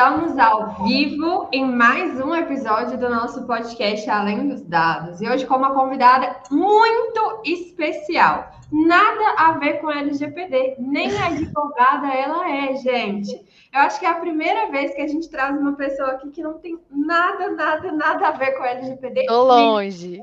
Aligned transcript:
Estamos 0.00 0.38
ao 0.38 0.82
vivo 0.86 1.46
em 1.52 1.62
mais 1.62 2.18
um 2.18 2.34
episódio 2.34 2.96
do 2.96 3.10
nosso 3.10 3.46
podcast 3.46 4.08
Além 4.08 4.48
dos 4.48 4.62
Dados. 4.62 5.20
E 5.20 5.28
hoje 5.28 5.44
com 5.44 5.56
uma 5.56 5.74
convidada 5.74 6.36
muito 6.50 7.42
especial. 7.44 8.50
Nada 8.72 9.34
a 9.36 9.52
ver 9.58 9.74
com 9.82 9.90
LGPD, 9.90 10.76
nem 10.78 11.10
advogada 11.20 12.14
ela 12.14 12.50
é, 12.50 12.76
gente. 12.76 13.44
Eu 13.70 13.80
acho 13.80 14.00
que 14.00 14.06
é 14.06 14.08
a 14.08 14.14
primeira 14.14 14.70
vez 14.70 14.94
que 14.94 15.02
a 15.02 15.06
gente 15.06 15.28
traz 15.28 15.54
uma 15.60 15.74
pessoa 15.74 16.12
aqui 16.12 16.30
que 16.30 16.42
não 16.42 16.54
tem 16.54 16.78
nada, 16.90 17.50
nada, 17.50 17.92
nada 17.92 18.28
a 18.28 18.30
ver 18.30 18.52
com 18.52 18.64
LGPD. 18.64 19.26
Tô 19.26 19.42
longe. 19.42 20.18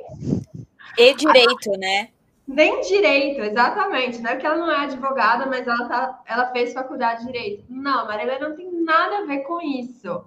E 0.97 1.13
direito, 1.13 1.69
né? 1.77 2.09
Nem 2.47 2.79
direito, 2.79 3.41
exatamente. 3.41 4.21
Não 4.21 4.31
é 4.31 4.37
que 4.37 4.45
ela 4.45 4.55
não 4.55 4.71
é 4.71 4.85
advogada, 4.85 5.45
mas 5.45 5.67
ela, 5.67 5.85
tá, 5.89 6.19
ela 6.25 6.45
fez 6.47 6.71
faculdade 6.71 7.19
de 7.19 7.25
direito. 7.25 7.65
Não, 7.69 8.07
Maria 8.07 8.23
Helena 8.23 8.47
não 8.47 8.55
tem 8.55 8.66
nada 8.87 9.17
a 9.17 9.25
ver 9.25 9.39
com 9.39 9.61
isso. 9.61 10.23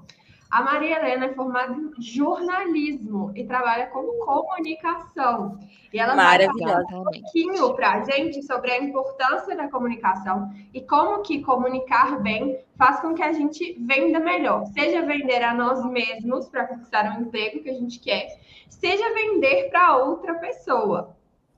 A 0.50 0.62
Maria 0.62 0.98
Helena 0.98 1.26
é 1.26 1.34
formada 1.34 1.72
em 1.72 1.92
jornalismo 2.02 3.32
e 3.36 3.44
trabalha 3.44 3.86
com 3.86 4.02
comunicação. 4.24 5.58
E 5.92 5.98
ela 5.98 6.14
vai 6.14 6.46
falar 6.46 6.80
um 6.80 7.04
pouquinho 7.04 7.72
para 7.74 7.92
a 7.92 8.04
gente 8.04 8.42
sobre 8.42 8.72
a 8.72 8.82
importância 8.82 9.56
da 9.56 9.68
comunicação 9.68 10.52
e 10.74 10.80
como 10.80 11.22
que 11.22 11.40
comunicar 11.40 12.20
bem 12.20 12.58
faz 12.76 13.00
com 13.00 13.14
que 13.14 13.22
a 13.22 13.32
gente 13.32 13.76
venda 13.80 14.18
melhor. 14.18 14.66
Seja 14.66 15.02
vender 15.02 15.42
a 15.42 15.54
nós 15.54 15.84
mesmos 15.84 16.48
para 16.48 16.66
conquistar 16.66 17.16
um 17.16 17.22
emprego 17.22 17.62
que 17.62 17.70
a 17.70 17.74
gente 17.74 18.00
quer, 18.00 18.26
seja 18.68 19.14
vender 19.14 19.70
para 19.70 19.96
outra 19.98 20.34
pessoa. 20.34 21.16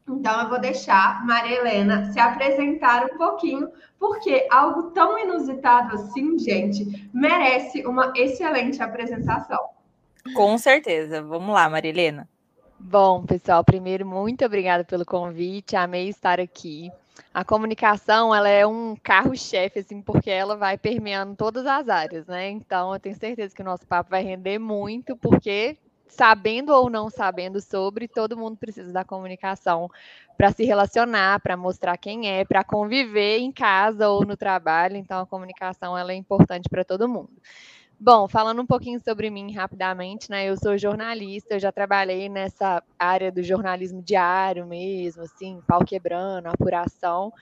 Então, 0.08 0.42
eu 0.42 0.48
vou 0.48 0.60
deixar 0.60 1.24
Maria 1.24 1.58
Helena 1.58 2.12
se 2.12 2.18
apresentar 2.18 3.04
um 3.04 3.16
pouquinho, 3.16 3.70
porque 4.02 4.48
algo 4.50 4.90
tão 4.90 5.16
inusitado 5.16 5.94
assim, 5.94 6.36
gente, 6.36 7.08
merece 7.14 7.86
uma 7.86 8.12
excelente 8.16 8.82
apresentação. 8.82 9.60
Com 10.34 10.58
certeza. 10.58 11.22
Vamos 11.22 11.54
lá, 11.54 11.70
Maria 11.70 11.90
Helena. 11.90 12.28
Bom, 12.80 13.24
pessoal, 13.24 13.62
primeiro, 13.62 14.04
muito 14.04 14.44
obrigada 14.44 14.82
pelo 14.82 15.06
convite. 15.06 15.76
Amei 15.76 16.08
estar 16.08 16.40
aqui. 16.40 16.90
A 17.32 17.44
comunicação, 17.44 18.34
ela 18.34 18.48
é 18.48 18.66
um 18.66 18.96
carro-chefe, 19.00 19.78
assim, 19.78 20.02
porque 20.02 20.32
ela 20.32 20.56
vai 20.56 20.76
permeando 20.76 21.36
todas 21.36 21.64
as 21.64 21.88
áreas, 21.88 22.26
né? 22.26 22.50
Então, 22.50 22.92
eu 22.92 22.98
tenho 22.98 23.14
certeza 23.14 23.54
que 23.54 23.62
o 23.62 23.64
nosso 23.64 23.86
papo 23.86 24.10
vai 24.10 24.24
render 24.24 24.58
muito, 24.58 25.16
porque 25.16 25.76
sabendo 26.12 26.72
ou 26.72 26.90
não 26.90 27.08
sabendo 27.08 27.60
sobre, 27.60 28.06
todo 28.06 28.36
mundo 28.36 28.56
precisa 28.56 28.92
da 28.92 29.04
comunicação 29.04 29.88
para 30.36 30.52
se 30.52 30.64
relacionar, 30.64 31.40
para 31.40 31.56
mostrar 31.56 31.96
quem 31.96 32.28
é, 32.28 32.44
para 32.44 32.62
conviver 32.62 33.38
em 33.38 33.50
casa 33.50 34.08
ou 34.08 34.24
no 34.24 34.36
trabalho. 34.36 34.96
Então, 34.96 35.20
a 35.20 35.26
comunicação 35.26 35.96
ela 35.96 36.12
é 36.12 36.14
importante 36.14 36.68
para 36.68 36.84
todo 36.84 37.08
mundo. 37.08 37.30
Bom, 37.98 38.26
falando 38.28 38.60
um 38.60 38.66
pouquinho 38.66 39.00
sobre 39.00 39.30
mim 39.30 39.52
rapidamente, 39.52 40.28
né? 40.28 40.46
Eu 40.48 40.56
sou 40.56 40.76
jornalista, 40.76 41.54
eu 41.54 41.60
já 41.60 41.70
trabalhei 41.70 42.28
nessa 42.28 42.82
área 42.98 43.30
do 43.30 43.42
jornalismo 43.42 44.02
diário 44.02 44.66
mesmo, 44.66 45.22
assim, 45.22 45.60
pau 45.66 45.84
quebrando, 45.84 46.48
apuração 46.48 47.32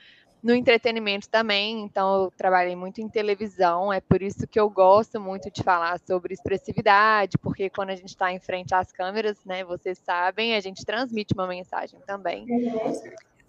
no 0.43 0.55
entretenimento 0.55 1.29
também, 1.29 1.83
então 1.83 2.25
eu 2.25 2.33
trabalhei 2.37 2.75
muito 2.75 3.01
em 3.01 3.09
televisão, 3.09 3.93
é 3.93 4.01
por 4.01 4.23
isso 4.23 4.47
que 4.47 4.59
eu 4.59 4.71
gosto 4.71 5.21
muito 5.21 5.51
de 5.51 5.63
falar 5.63 6.01
sobre 6.01 6.33
expressividade, 6.33 7.37
porque 7.39 7.69
quando 7.69 7.91
a 7.91 7.97
gente 7.97 8.09
está 8.09 8.33
em 8.33 8.39
frente 8.39 8.75
às 8.75 8.91
câmeras, 8.91 9.45
né, 9.45 9.65
vocês 9.65 9.99
sabem, 9.99 10.55
a 10.55 10.61
gente 10.61 10.85
transmite 10.85 11.35
uma 11.35 11.47
mensagem 11.47 11.99
também. 12.07 12.47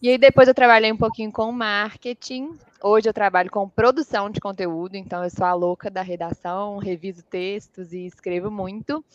E 0.02 0.10
aí 0.10 0.18
depois 0.18 0.48
eu 0.48 0.54
trabalhei 0.54 0.92
um 0.92 0.98
pouquinho 0.98 1.32
com 1.32 1.52
marketing. 1.52 2.58
Hoje 2.82 3.08
eu 3.08 3.14
trabalho 3.14 3.52
com 3.52 3.70
produção 3.70 4.32
de 4.32 4.40
conteúdo, 4.40 4.96
então 4.96 5.24
eu 5.24 5.30
sou 5.30 5.46
a 5.46 5.54
louca 5.54 5.92
da 5.92 6.02
redação, 6.02 6.80
reviso 6.80 7.24
textos 7.24 7.94
e 7.94 8.08
escrevo 8.08 8.50
muito. 8.50 9.06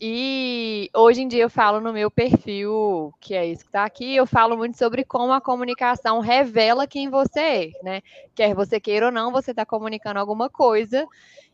E 0.00 0.90
hoje 0.94 1.22
em 1.22 1.28
dia 1.28 1.42
eu 1.42 1.50
falo 1.50 1.80
no 1.80 1.92
meu 1.92 2.10
perfil, 2.10 3.12
que 3.20 3.34
é 3.34 3.44
isso 3.46 3.62
que 3.64 3.68
está 3.68 3.84
aqui, 3.84 4.14
eu 4.14 4.26
falo 4.26 4.56
muito 4.56 4.78
sobre 4.78 5.04
como 5.04 5.32
a 5.32 5.40
comunicação 5.40 6.20
revela 6.20 6.86
quem 6.86 7.10
você 7.10 7.40
é, 7.40 7.70
né? 7.82 8.02
Quer 8.34 8.54
você 8.54 8.80
queira 8.80 9.06
ou 9.06 9.12
não, 9.12 9.32
você 9.32 9.50
está 9.50 9.66
comunicando 9.66 10.20
alguma 10.20 10.48
coisa. 10.48 11.04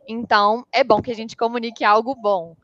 Então, 0.07 0.67
é 0.73 0.85
bom 0.85 1.01
que 1.01 1.11
a 1.11 1.15
gente 1.15 1.37
comunique 1.37 1.85
algo 1.85 2.15
bom. 2.15 2.55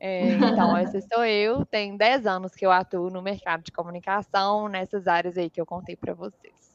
É, 0.00 0.38
então, 0.38 0.76
essa 0.76 1.00
sou 1.12 1.24
eu. 1.24 1.64
Tem 1.66 1.96
10 1.96 2.26
anos 2.26 2.54
que 2.54 2.66
eu 2.66 2.72
atuo 2.72 3.10
no 3.10 3.22
mercado 3.22 3.62
de 3.62 3.72
comunicação, 3.72 4.68
nessas 4.68 5.06
áreas 5.06 5.38
aí 5.38 5.50
que 5.50 5.60
eu 5.60 5.66
contei 5.66 5.96
para 5.96 6.14
vocês. 6.14 6.69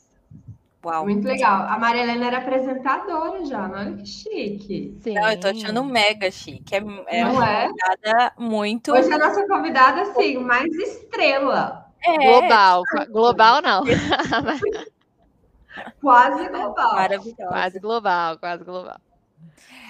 Uau. 0.86 1.06
Muito 1.06 1.26
legal. 1.26 1.68
A 1.68 1.80
Maria 1.80 2.04
Helena 2.04 2.28
era 2.28 2.38
apresentadora 2.38 3.44
já, 3.44 3.68
não 3.68 3.80
olha 3.80 3.98
que 3.98 4.06
chique. 4.06 4.96
Sim. 5.02 5.16
Não, 5.16 5.32
eu 5.32 5.40
tô 5.40 5.48
achando 5.48 5.84
mega 5.84 6.30
chique. 6.30 6.76
É, 6.76 6.78
é 6.78 7.24
não 7.24 7.34
uma 7.34 7.50
é? 7.50 7.68
convidada 7.68 8.34
muito. 8.38 8.92
Hoje 8.92 9.12
a 9.12 9.18
nossa 9.18 9.48
convidada, 9.48 10.04
assim, 10.04 10.38
mais 10.38 10.72
estrela. 10.76 11.88
É. 12.04 12.18
Global. 12.18 12.84
Global 13.10 13.64
não. 13.64 13.84
quase 16.00 16.50
global. 16.50 16.94
Maravilhosa. 16.94 17.48
Quase 17.48 17.80
global, 17.80 18.38
quase 18.38 18.64
global. 18.64 19.02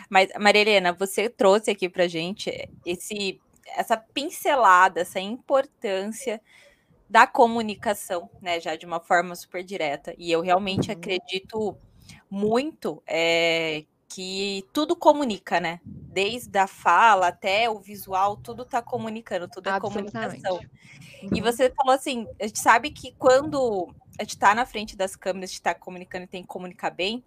Mas, 0.09 0.29
Maria 0.39 0.61
Helena, 0.61 0.93
você 0.93 1.27
trouxe 1.27 1.71
aqui 1.71 1.89
pra 1.89 2.07
gente 2.07 2.69
esse, 2.85 3.41
essa 3.75 3.97
pincelada, 3.97 5.01
essa 5.01 5.19
importância 5.19 6.39
da 7.09 7.27
comunicação, 7.27 8.29
né, 8.41 8.59
já 8.59 8.75
de 8.75 8.85
uma 8.85 8.99
forma 8.99 9.35
super 9.35 9.63
direta. 9.63 10.13
E 10.17 10.31
eu 10.31 10.41
realmente 10.41 10.89
uhum. 10.89 10.97
acredito 10.97 11.77
muito 12.29 13.01
é, 13.07 13.85
que 14.07 14.65
tudo 14.73 14.95
comunica, 14.95 15.59
né? 15.59 15.79
Desde 15.83 16.57
a 16.57 16.67
fala 16.67 17.27
até 17.27 17.69
o 17.69 17.79
visual, 17.79 18.37
tudo 18.37 18.63
está 18.63 18.81
comunicando, 18.81 19.47
tudo 19.47 19.69
é 19.69 19.79
comunicação. 19.79 20.55
Uhum. 21.21 21.29
E 21.33 21.41
você 21.41 21.69
falou 21.69 21.93
assim: 21.93 22.27
a 22.39 22.47
gente 22.47 22.59
sabe 22.59 22.91
que 22.91 23.13
quando 23.13 23.93
a 24.17 24.23
gente 24.23 24.35
está 24.35 24.55
na 24.55 24.65
frente 24.65 24.95
das 24.95 25.15
câmeras, 25.15 25.49
a 25.49 25.51
gente 25.51 25.59
está 25.59 25.73
comunicando 25.73 26.23
e 26.23 26.27
tem 26.27 26.41
que 26.41 26.47
comunicar 26.47 26.91
bem. 26.91 27.23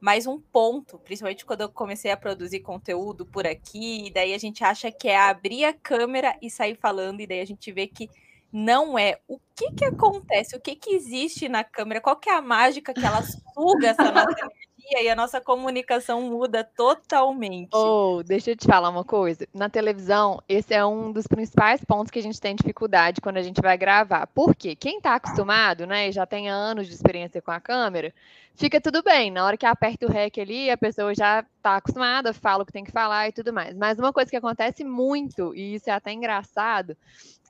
Mas 0.00 0.26
um 0.26 0.40
ponto, 0.40 0.98
principalmente 0.98 1.46
quando 1.46 1.60
eu 1.60 1.68
comecei 1.68 2.10
a 2.10 2.16
produzir 2.16 2.58
conteúdo 2.58 3.24
por 3.24 3.46
aqui, 3.46 4.06
e 4.06 4.10
daí 4.10 4.34
a 4.34 4.38
gente 4.38 4.64
acha 4.64 4.90
que 4.90 5.06
é 5.06 5.16
abrir 5.16 5.64
a 5.64 5.72
câmera 5.72 6.36
e 6.42 6.50
sair 6.50 6.74
falando, 6.74 7.20
e 7.20 7.26
daí 7.26 7.40
a 7.40 7.46
gente 7.46 7.70
vê 7.70 7.86
que 7.86 8.10
não 8.52 8.98
é 8.98 9.18
o 9.26 9.38
que 9.56 9.72
que 9.72 9.84
acontece, 9.84 10.54
o 10.54 10.60
que 10.60 10.76
que 10.76 10.94
existe 10.94 11.48
na 11.48 11.64
câmera, 11.64 12.00
qual 12.00 12.16
que 12.16 12.28
é 12.28 12.34
a 12.34 12.42
mágica 12.42 12.92
que 12.92 13.04
ela 13.04 13.22
suga 13.22 13.88
essa 13.88 14.10
nossa 14.10 14.36
energia 14.82 15.02
e 15.02 15.08
a 15.08 15.16
nossa 15.16 15.40
comunicação 15.40 16.20
muda 16.22 16.62
totalmente. 16.62 17.70
Ou, 17.72 18.18
oh, 18.18 18.22
deixa 18.22 18.50
eu 18.50 18.56
te 18.56 18.66
falar 18.66 18.90
uma 18.90 19.04
coisa, 19.04 19.46
na 19.54 19.68
televisão, 19.68 20.42
esse 20.48 20.74
é 20.74 20.84
um 20.84 21.12
dos 21.12 21.26
principais 21.26 21.82
pontos 21.84 22.10
que 22.10 22.18
a 22.18 22.22
gente 22.22 22.40
tem 22.40 22.54
dificuldade 22.54 23.20
quando 23.20 23.38
a 23.38 23.42
gente 23.42 23.60
vai 23.62 23.78
gravar. 23.78 24.26
Por 24.26 24.54
quê? 24.54 24.76
Quem 24.76 24.98
está 24.98 25.14
acostumado, 25.14 25.86
né, 25.86 26.12
já 26.12 26.26
tem 26.26 26.50
anos 26.50 26.86
de 26.86 26.94
experiência 26.94 27.40
com 27.40 27.50
a 27.50 27.60
câmera, 27.60 28.12
fica 28.54 28.80
tudo 28.80 29.02
bem. 29.02 29.30
Na 29.30 29.44
hora 29.44 29.56
que 29.56 29.66
aperta 29.66 30.06
o 30.06 30.10
REC 30.10 30.38
ali, 30.38 30.70
a 30.70 30.76
pessoa 30.76 31.14
já 31.14 31.40
está 31.56 31.76
acostumada, 31.76 32.32
fala 32.32 32.62
o 32.62 32.66
que 32.66 32.72
tem 32.72 32.84
que 32.84 32.92
falar 32.92 33.28
e 33.28 33.32
tudo 33.32 33.52
mais. 33.52 33.76
Mas 33.76 33.98
uma 33.98 34.12
coisa 34.12 34.30
que 34.30 34.36
acontece 34.36 34.84
muito, 34.84 35.54
e 35.54 35.74
isso 35.74 35.90
é 35.90 35.92
até 35.92 36.12
engraçado, 36.12 36.96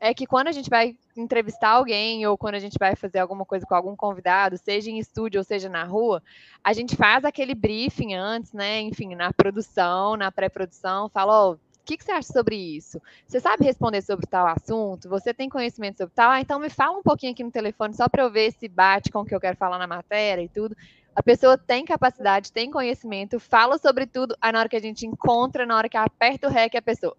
é 0.00 0.12
que 0.12 0.26
quando 0.26 0.48
a 0.48 0.52
gente 0.52 0.68
vai 0.68 0.96
entrevistar 1.16 1.70
alguém 1.70 2.26
ou 2.26 2.36
quando 2.36 2.56
a 2.56 2.58
gente 2.58 2.76
vai 2.78 2.96
fazer 2.96 3.20
alguma 3.20 3.44
coisa 3.44 3.64
com 3.64 3.74
algum 3.74 3.94
convidado, 3.94 4.58
seja 4.58 4.90
em 4.90 4.98
estúdio 4.98 5.38
ou 5.38 5.44
seja 5.44 5.68
na 5.68 5.84
rua, 5.84 6.22
a 6.64 6.72
gente 6.72 6.96
faz 6.96 7.24
aquele 7.24 7.54
briefing 7.54 8.14
antes, 8.14 8.52
né? 8.52 8.80
Enfim, 8.80 9.14
na 9.14 9.32
produção, 9.32 10.16
na 10.16 10.32
pré-produção, 10.32 11.08
fala, 11.08 11.32
ó, 11.32 11.52
oh, 11.52 11.58
o 11.82 11.84
que, 11.84 11.96
que, 11.96 12.04
você 12.04 12.12
acha 12.12 12.32
sobre 12.32 12.54
isso? 12.54 13.00
Você 13.26 13.40
sabe 13.40 13.64
responder 13.64 14.02
sobre 14.02 14.26
tal 14.26 14.46
assunto? 14.46 15.08
Você 15.08 15.34
tem 15.34 15.48
conhecimento 15.48 15.98
sobre 15.98 16.14
tal? 16.14 16.30
Ah, 16.30 16.40
então 16.40 16.60
me 16.60 16.70
fala 16.70 16.96
um 16.96 17.02
pouquinho 17.02 17.32
aqui 17.32 17.42
no 17.42 17.50
telefone 17.50 17.94
só 17.94 18.08
para 18.08 18.22
eu 18.22 18.30
ver 18.30 18.52
se 18.52 18.68
bate 18.68 19.10
com 19.10 19.20
o 19.20 19.24
que 19.24 19.34
eu 19.34 19.40
quero 19.40 19.56
falar 19.56 19.78
na 19.78 19.86
matéria 19.86 20.42
e 20.42 20.48
tudo. 20.48 20.76
A 21.14 21.22
pessoa 21.22 21.58
tem 21.58 21.84
capacidade, 21.84 22.52
tem 22.52 22.70
conhecimento, 22.70 23.40
fala 23.40 23.78
sobre 23.78 24.06
tudo. 24.06 24.36
Aí 24.40 24.52
na 24.52 24.60
hora 24.60 24.68
que 24.68 24.76
a 24.76 24.80
gente 24.80 25.04
encontra, 25.04 25.66
na 25.66 25.76
hora 25.76 25.88
que 25.88 25.96
aperta 25.96 26.46
o 26.46 26.50
REC, 26.50 26.76
a 26.76 26.82
pessoa, 26.82 27.16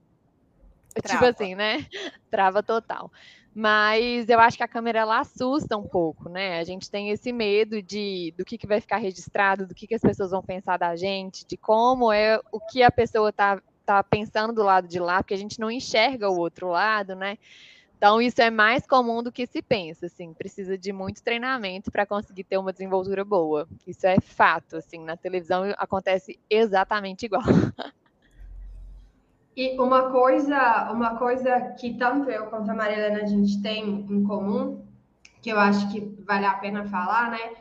Tipo 0.94 1.08
Trava. 1.08 1.34
Tipo 1.34 1.44
assim, 1.44 1.56
né? 1.56 1.86
Trava 2.30 2.64
total. 2.64 3.12
Mas 3.56 4.28
eu 4.30 4.40
acho 4.40 4.58
que 4.58 4.64
a 4.64 4.68
câmera 4.68 5.00
ela 5.00 5.20
assusta 5.20 5.78
um 5.78 5.88
pouco, 5.88 6.28
né? 6.28 6.60
A 6.60 6.64
gente 6.64 6.90
tem 6.90 7.10
esse 7.10 7.32
medo 7.32 7.82
de 7.84 8.34
do 8.38 8.44
que, 8.44 8.58
que 8.58 8.66
vai 8.66 8.82
ficar 8.82 8.98
registrado, 8.98 9.68
do 9.68 9.76
que, 9.76 9.86
que 9.86 9.94
as 9.94 10.02
pessoas 10.02 10.32
vão 10.32 10.42
pensar 10.42 10.78
da 10.78 10.96
gente, 10.96 11.46
de 11.46 11.56
como 11.56 12.12
é 12.12 12.40
o 12.52 12.60
que 12.60 12.82
a 12.82 12.90
pessoa 12.90 13.32
tá, 13.32 13.62
tá 13.86 14.04
pensando 14.04 14.54
do 14.54 14.64
lado 14.64 14.88
de 14.88 15.00
lá, 15.00 15.22
porque 15.22 15.34
a 15.34 15.38
gente 15.38 15.60
não 15.60 15.70
enxerga 15.70 16.30
o 16.30 16.38
outro 16.38 16.70
lado, 16.70 17.16
né? 17.16 17.38
Então, 17.98 18.22
isso 18.22 18.42
é 18.42 18.50
mais 18.50 18.86
comum 18.86 19.24
do 19.24 19.32
que 19.32 19.48
se 19.48 19.62
pensa, 19.62 20.08
assim, 20.08 20.34
precisa 20.34 20.78
de 20.78 20.92
muito 20.92 21.24
treinamento 21.24 21.90
para 21.90 22.06
conseguir 22.06 22.44
ter 22.44 22.58
uma 22.58 22.74
desenvoltura 22.74 23.24
boa. 23.24 23.66
Isso 23.88 24.06
é 24.06 24.20
fato, 24.20 24.76
assim, 24.76 25.00
na 25.00 25.16
televisão 25.16 25.74
acontece 25.78 26.38
exatamente 26.50 27.26
igual. 27.26 27.44
E 29.56 29.80
uma 29.80 30.10
coisa, 30.10 30.92
uma 30.92 31.16
coisa 31.16 31.76
que 31.80 31.94
tanto 31.94 32.30
eu 32.30 32.48
quanto 32.48 32.72
a 32.72 32.74
Maria 32.74 32.98
Helena 32.98 33.22
a 33.22 33.28
gente 33.28 33.62
tem 33.62 34.06
em 34.10 34.24
comum, 34.24 34.84
que 35.42 35.52
eu 35.52 35.60
acho 35.60 35.92
que 35.92 36.02
vale 36.26 36.46
a 36.46 36.56
pena 36.56 36.86
falar, 36.86 37.30
né? 37.30 37.54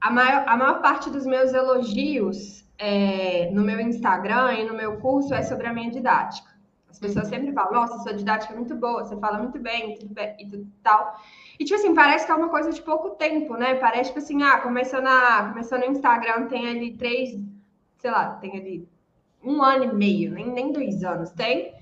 A 0.00 0.10
maior, 0.10 0.44
a 0.46 0.56
maior 0.56 0.80
parte 0.80 1.10
dos 1.10 1.26
meus 1.26 1.52
elogios 1.52 2.64
é, 2.78 3.50
no 3.52 3.62
meu 3.62 3.78
Instagram 3.80 4.54
e 4.54 4.64
no 4.64 4.74
meu 4.74 4.98
curso 4.98 5.34
é 5.34 5.42
sobre 5.42 5.66
a 5.66 5.72
minha 5.72 5.90
didática. 5.90 6.50
As 6.88 6.98
pessoas 6.98 7.26
uhum. 7.26 7.30
sempre 7.30 7.52
falam, 7.52 7.72
nossa, 7.72 7.98
sua 7.98 8.14
didática 8.14 8.52
é 8.52 8.56
muito 8.56 8.74
boa, 8.74 9.04
você 9.04 9.16
fala 9.18 9.38
muito 9.38 9.58
bem, 9.60 9.96
tudo 9.98 10.14
bem 10.14 10.34
e 10.38 10.48
tudo 10.48 10.66
tal. 10.82 11.20
E, 11.58 11.64
tipo 11.64 11.78
assim, 11.78 11.94
parece 11.94 12.26
que 12.26 12.32
é 12.32 12.34
uma 12.34 12.48
coisa 12.48 12.72
de 12.72 12.82
pouco 12.82 13.10
tempo, 13.10 13.54
né? 13.56 13.74
Parece, 13.74 14.10
tipo 14.10 14.18
assim, 14.18 14.42
ah, 14.42 14.58
começou, 14.58 15.00
na, 15.00 15.50
começou 15.50 15.78
no 15.78 15.84
Instagram, 15.84 16.46
tem 16.46 16.68
ali 16.68 16.96
três, 16.96 17.38
sei 17.98 18.10
lá, 18.10 18.30
tem 18.36 18.56
ali 18.56 18.88
um 19.42 19.62
ano 19.62 19.84
e 19.84 19.94
meio, 19.94 20.32
nem, 20.32 20.50
nem 20.50 20.72
dois 20.72 21.04
anos, 21.04 21.30
tem. 21.30 21.72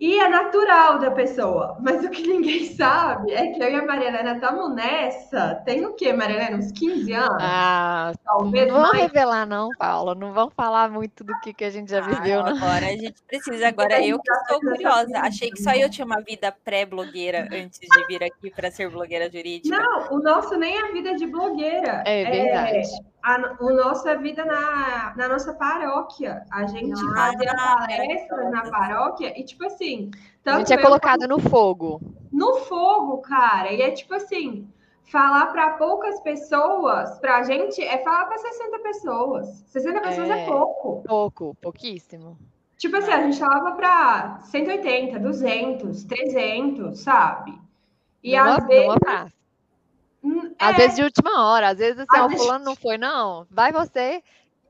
E 0.00 0.18
é 0.18 0.28
natural 0.30 0.98
da 0.98 1.10
pessoa. 1.10 1.76
Mas 1.78 2.02
o 2.02 2.08
que 2.08 2.26
ninguém 2.26 2.64
sabe 2.74 3.32
é 3.32 3.48
que 3.48 3.62
eu 3.62 3.68
e 3.68 3.74
a 3.74 3.84
Maria 3.84 4.08
Helena 4.08 4.32
estamos 4.32 4.74
nessa. 4.74 5.56
Tem 5.66 5.84
o 5.84 5.92
quê, 5.92 6.10
Maria 6.10 6.36
Helena? 6.36 6.56
Uns 6.56 6.72
15 6.72 7.12
anos? 7.12 7.36
Ah, 7.38 8.12
Talvez 8.24 8.72
não 8.72 8.80
vão 8.80 8.92
revelar, 8.92 9.44
não, 9.46 9.68
Paula. 9.78 10.14
Não 10.14 10.32
vão 10.32 10.48
falar 10.48 10.90
muito 10.90 11.22
do 11.22 11.38
que, 11.40 11.52
que 11.52 11.64
a 11.64 11.70
gente 11.70 11.90
já 11.90 12.00
viveu, 12.00 12.42
não. 12.42 12.56
Agora 12.56 12.86
a 12.86 12.96
gente 12.96 13.22
precisa. 13.26 13.68
Agora 13.68 14.02
eu 14.02 14.18
que 14.18 14.32
estou 14.32 14.60
curiosa. 14.60 15.18
Achei 15.18 15.50
que 15.50 15.62
só 15.62 15.72
eu 15.72 15.90
tinha 15.90 16.06
uma 16.06 16.22
vida 16.22 16.50
pré-blogueira 16.64 17.46
antes 17.52 17.80
de 17.80 18.06
vir 18.06 18.24
aqui 18.24 18.50
para 18.50 18.70
ser 18.70 18.88
blogueira 18.88 19.30
jurídica. 19.30 19.76
Não, 19.76 20.14
o 20.14 20.22
nosso 20.22 20.56
nem 20.56 20.78
é 20.78 20.88
a 20.88 20.92
vida 20.92 21.14
de 21.14 21.26
blogueira. 21.26 22.02
É 22.06 22.24
verdade. 22.24 22.78
É 22.78 23.19
a, 23.22 23.56
o 23.60 23.70
nosso 23.72 24.08
é 24.08 24.16
vida 24.16 24.44
na, 24.44 25.14
na 25.16 25.28
nossa 25.28 25.52
paróquia. 25.52 26.44
A 26.50 26.66
gente 26.66 27.00
ah, 27.00 27.14
fazia 27.14 27.54
palestras 27.54 28.50
na 28.50 28.70
paróquia 28.70 29.38
e, 29.38 29.44
tipo 29.44 29.64
assim. 29.64 30.10
a 30.44 30.58
gente 30.58 30.72
é 30.72 30.78
colocada 30.78 31.26
no 31.26 31.38
fogo. 31.38 32.00
No 32.32 32.56
fogo, 32.60 33.18
cara. 33.18 33.72
E 33.72 33.82
é 33.82 33.90
tipo 33.90 34.14
assim: 34.14 34.68
falar 35.10 35.46
para 35.46 35.70
poucas 35.70 36.20
pessoas, 36.20 37.18
para 37.18 37.38
a 37.38 37.42
gente, 37.42 37.82
é 37.82 37.98
falar 37.98 38.26
para 38.26 38.38
60 38.38 38.78
pessoas. 38.78 39.48
60 39.66 40.00
pessoas 40.00 40.30
é, 40.30 40.42
é, 40.42 40.46
pouco. 40.46 41.02
Pouco, 41.06 41.56
pouquíssimo. 41.60 42.38
Tipo 42.78 42.96
assim, 42.96 43.10
a 43.10 43.22
gente 43.22 43.38
falava 43.38 43.72
para 43.72 44.40
180, 44.44 45.18
200, 45.18 46.04
300, 46.04 47.00
sabe? 47.00 47.58
E 48.22 48.34
às 48.34 48.66
vezes. 48.66 49.39
Hum, 50.22 50.52
às 50.58 50.74
é. 50.74 50.76
vezes 50.76 50.96
de 50.96 51.02
última 51.02 51.46
hora, 51.46 51.68
às 51.70 51.78
vezes 51.78 51.98
assim, 51.98 52.20
o 52.20 52.36
fulano 52.38 52.64
não 52.64 52.76
foi, 52.76 52.98
não. 52.98 53.46
Vai 53.50 53.72
você 53.72 54.22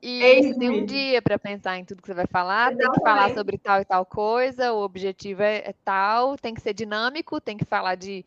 e 0.02 0.22
é 0.22 0.42
você 0.42 0.54
tem 0.54 0.70
um 0.70 0.84
dia 0.84 1.20
para 1.20 1.38
pensar 1.38 1.78
em 1.78 1.84
tudo 1.84 2.00
que 2.00 2.08
você 2.08 2.14
vai 2.14 2.26
falar, 2.26 2.72
Exatamente. 2.72 2.92
tem 2.92 2.92
que 2.92 3.08
falar 3.08 3.34
sobre 3.34 3.58
tal 3.58 3.80
e 3.80 3.84
tal 3.84 4.06
coisa, 4.06 4.72
o 4.72 4.82
objetivo 4.82 5.42
é, 5.42 5.58
é, 5.58 5.74
tal, 5.84 6.38
tem 6.38 6.54
que 6.54 6.60
ser 6.60 6.72
dinâmico, 6.72 7.40
tem 7.40 7.56
que 7.56 7.64
falar 7.64 7.96
de 7.96 8.24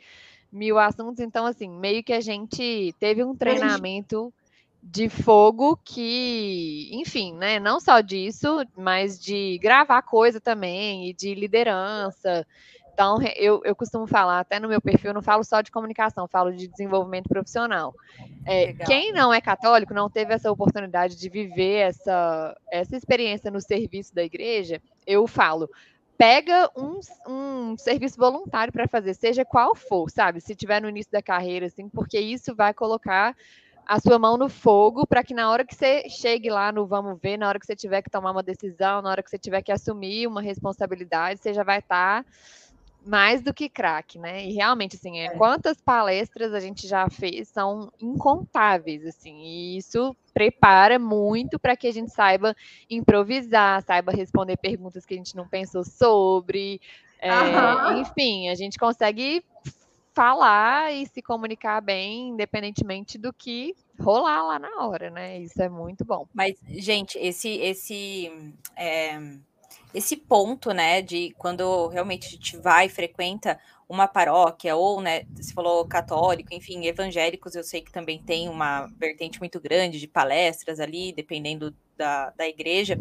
mil 0.51 0.77
assuntos. 0.77 1.19
Então, 1.19 1.45
assim, 1.45 1.69
meio 1.69 2.03
que 2.03 2.13
a 2.13 2.21
gente 2.21 2.93
teve 2.99 3.23
um 3.23 3.35
treinamento 3.35 4.31
de 4.83 5.09
fogo 5.09 5.79
que, 5.83 6.89
enfim, 6.91 7.33
né? 7.33 7.59
Não 7.59 7.79
só 7.79 8.01
disso, 8.01 8.65
mas 8.77 9.19
de 9.19 9.57
gravar 9.59 10.01
coisa 10.01 10.41
também 10.41 11.09
e 11.09 11.13
de 11.13 11.33
liderança. 11.33 12.45
Então, 12.93 13.17
eu, 13.35 13.59
eu 13.65 13.75
costumo 13.75 14.05
falar, 14.05 14.39
até 14.39 14.59
no 14.59 14.67
meu 14.67 14.79
perfil, 14.79 15.09
eu 15.09 15.13
não 15.15 15.21
falo 15.21 15.43
só 15.43 15.61
de 15.61 15.71
comunicação, 15.71 16.27
falo 16.27 16.53
de 16.53 16.67
desenvolvimento 16.67 17.27
profissional. 17.27 17.93
É, 18.45 18.73
quem 18.85 19.11
não 19.11 19.33
é 19.33 19.41
católico, 19.41 19.95
não 19.95 20.09
teve 20.09 20.33
essa 20.33 20.51
oportunidade 20.51 21.17
de 21.17 21.27
viver 21.27 21.87
essa, 21.87 22.55
essa 22.71 22.95
experiência 22.95 23.49
no 23.49 23.59
serviço 23.59 24.13
da 24.13 24.23
igreja, 24.23 24.79
eu 25.07 25.25
falo, 25.25 25.67
pega 26.15 26.69
um, 26.77 26.99
um 27.27 27.77
serviço 27.77 28.17
voluntário 28.17 28.71
para 28.71 28.87
fazer, 28.87 29.15
seja 29.15 29.43
qual 29.43 29.73
for, 29.75 30.09
sabe? 30.11 30.39
Se 30.39 30.55
tiver 30.55 30.79
no 30.79 30.87
início 30.89 31.11
da 31.11 31.21
carreira, 31.21 31.65
assim, 31.65 31.89
porque 31.89 32.19
isso 32.19 32.55
vai 32.55 32.75
colocar 32.75 33.35
a 33.85 33.99
sua 33.99 34.17
mão 34.17 34.37
no 34.37 34.49
fogo 34.49 35.05
para 35.05 35.23
que 35.23 35.33
na 35.33 35.49
hora 35.49 35.65
que 35.65 35.75
você 35.75 36.07
chegue 36.09 36.49
lá 36.49 36.71
no 36.71 36.85
vamos 36.85 37.19
ver, 37.19 37.37
na 37.37 37.47
hora 37.47 37.59
que 37.59 37.65
você 37.65 37.75
tiver 37.75 38.01
que 38.01 38.09
tomar 38.09 38.31
uma 38.31 38.43
decisão, 38.43 39.01
na 39.01 39.09
hora 39.09 39.23
que 39.23 39.29
você 39.29 39.37
tiver 39.37 39.61
que 39.61 39.71
assumir 39.71 40.27
uma 40.27 40.41
responsabilidade, 40.41 41.41
você 41.41 41.53
já 41.53 41.63
vai 41.63 41.79
estar 41.79 42.23
tá 42.23 42.29
mais 43.05 43.41
do 43.41 43.53
que 43.53 43.69
craque, 43.69 44.17
né? 44.17 44.45
E 44.45 44.53
realmente, 44.53 44.95
assim, 44.95 45.19
é, 45.19 45.29
quantas 45.31 45.81
palestras 45.81 46.53
a 46.53 46.59
gente 46.59 46.87
já 46.87 47.09
fez 47.09 47.49
são 47.49 47.91
incontáveis, 47.99 49.05
assim, 49.05 49.35
e 49.43 49.77
isso 49.77 50.15
prepara 50.33 50.97
muito 50.97 51.59
para 51.59 51.75
que 51.75 51.87
a 51.87 51.91
gente 51.91 52.11
saiba 52.11 52.55
improvisar, 52.89 53.83
saiba 53.83 54.11
responder 54.11 54.57
perguntas 54.57 55.05
que 55.05 55.13
a 55.13 55.17
gente 55.17 55.35
não 55.35 55.47
pensou 55.47 55.83
sobre, 55.83 56.81
é, 57.19 57.29
enfim, 57.99 58.49
a 58.49 58.55
gente 58.55 58.77
consegue 58.77 59.43
falar 60.13 60.93
e 60.93 61.05
se 61.07 61.21
comunicar 61.21 61.81
bem, 61.81 62.29
independentemente 62.29 63.17
do 63.17 63.33
que 63.33 63.75
rolar 63.99 64.43
lá 64.43 64.59
na 64.59 64.85
hora, 64.85 65.09
né? 65.09 65.39
Isso 65.39 65.61
é 65.61 65.67
muito 65.67 66.05
bom. 66.05 66.27
Mas, 66.33 66.55
gente, 66.69 67.17
esse, 67.17 67.49
esse 67.49 68.31
é 68.75 69.19
esse 69.93 70.17
ponto, 70.17 70.71
né, 70.71 71.01
de 71.01 71.33
quando 71.37 71.87
realmente 71.87 72.27
a 72.27 72.29
gente 72.29 72.57
vai 72.57 72.87
e 72.87 72.89
frequenta 72.89 73.59
uma 73.87 74.07
paróquia, 74.07 74.75
ou, 74.75 75.01
né, 75.01 75.23
você 75.35 75.53
falou 75.53 75.85
católico, 75.85 76.53
enfim, 76.53 76.85
evangélicos, 76.85 77.55
eu 77.55 77.63
sei 77.63 77.81
que 77.81 77.91
também 77.91 78.21
tem 78.21 78.49
uma 78.49 78.87
vertente 78.97 79.39
muito 79.39 79.59
grande 79.59 79.99
de 79.99 80.07
palestras 80.07 80.79
ali, 80.79 81.13
dependendo 81.13 81.75
da, 81.95 82.31
da 82.31 82.47
igreja. 82.47 82.97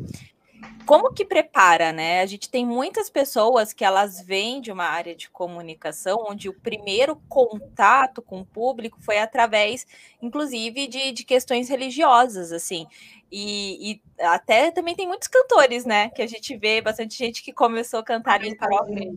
Como 0.85 1.13
que 1.13 1.25
prepara, 1.25 1.93
né? 1.93 2.21
A 2.21 2.27
gente 2.27 2.51
tem 2.51 2.67
muitas 2.67 3.09
pessoas 3.09 3.73
que 3.73 3.85
elas 3.85 4.21
vêm 4.21 4.61
de 4.61 4.73
uma 4.73 4.85
área 4.85 5.15
de 5.15 5.31
comunicação 5.31 6.27
onde 6.29 6.49
o 6.49 6.55
primeiro 6.55 7.17
contato 7.29 8.21
com 8.21 8.41
o 8.41 8.45
público 8.45 8.99
foi 9.01 9.19
através, 9.19 9.87
inclusive, 10.21 10.89
de, 10.89 11.13
de 11.13 11.25
questões 11.25 11.69
religiosas, 11.69 12.53
assim. 12.53 12.87
E, 13.31 13.93
e, 13.93 14.03
até 14.21 14.71
também 14.71 14.95
tem 14.95 15.07
muitos 15.07 15.29
cantores, 15.29 15.87
né? 15.87 16.11
Que 16.11 16.21
a 16.21 16.27
gente 16.27 16.57
vê 16.57 16.81
bastante 16.83 17.17
gente 17.17 17.43
que 17.43 17.53
começou 17.53 18.01
a 18.01 18.05
cantar 18.05 18.45
em 18.45 18.57
paróquia. 18.57 19.11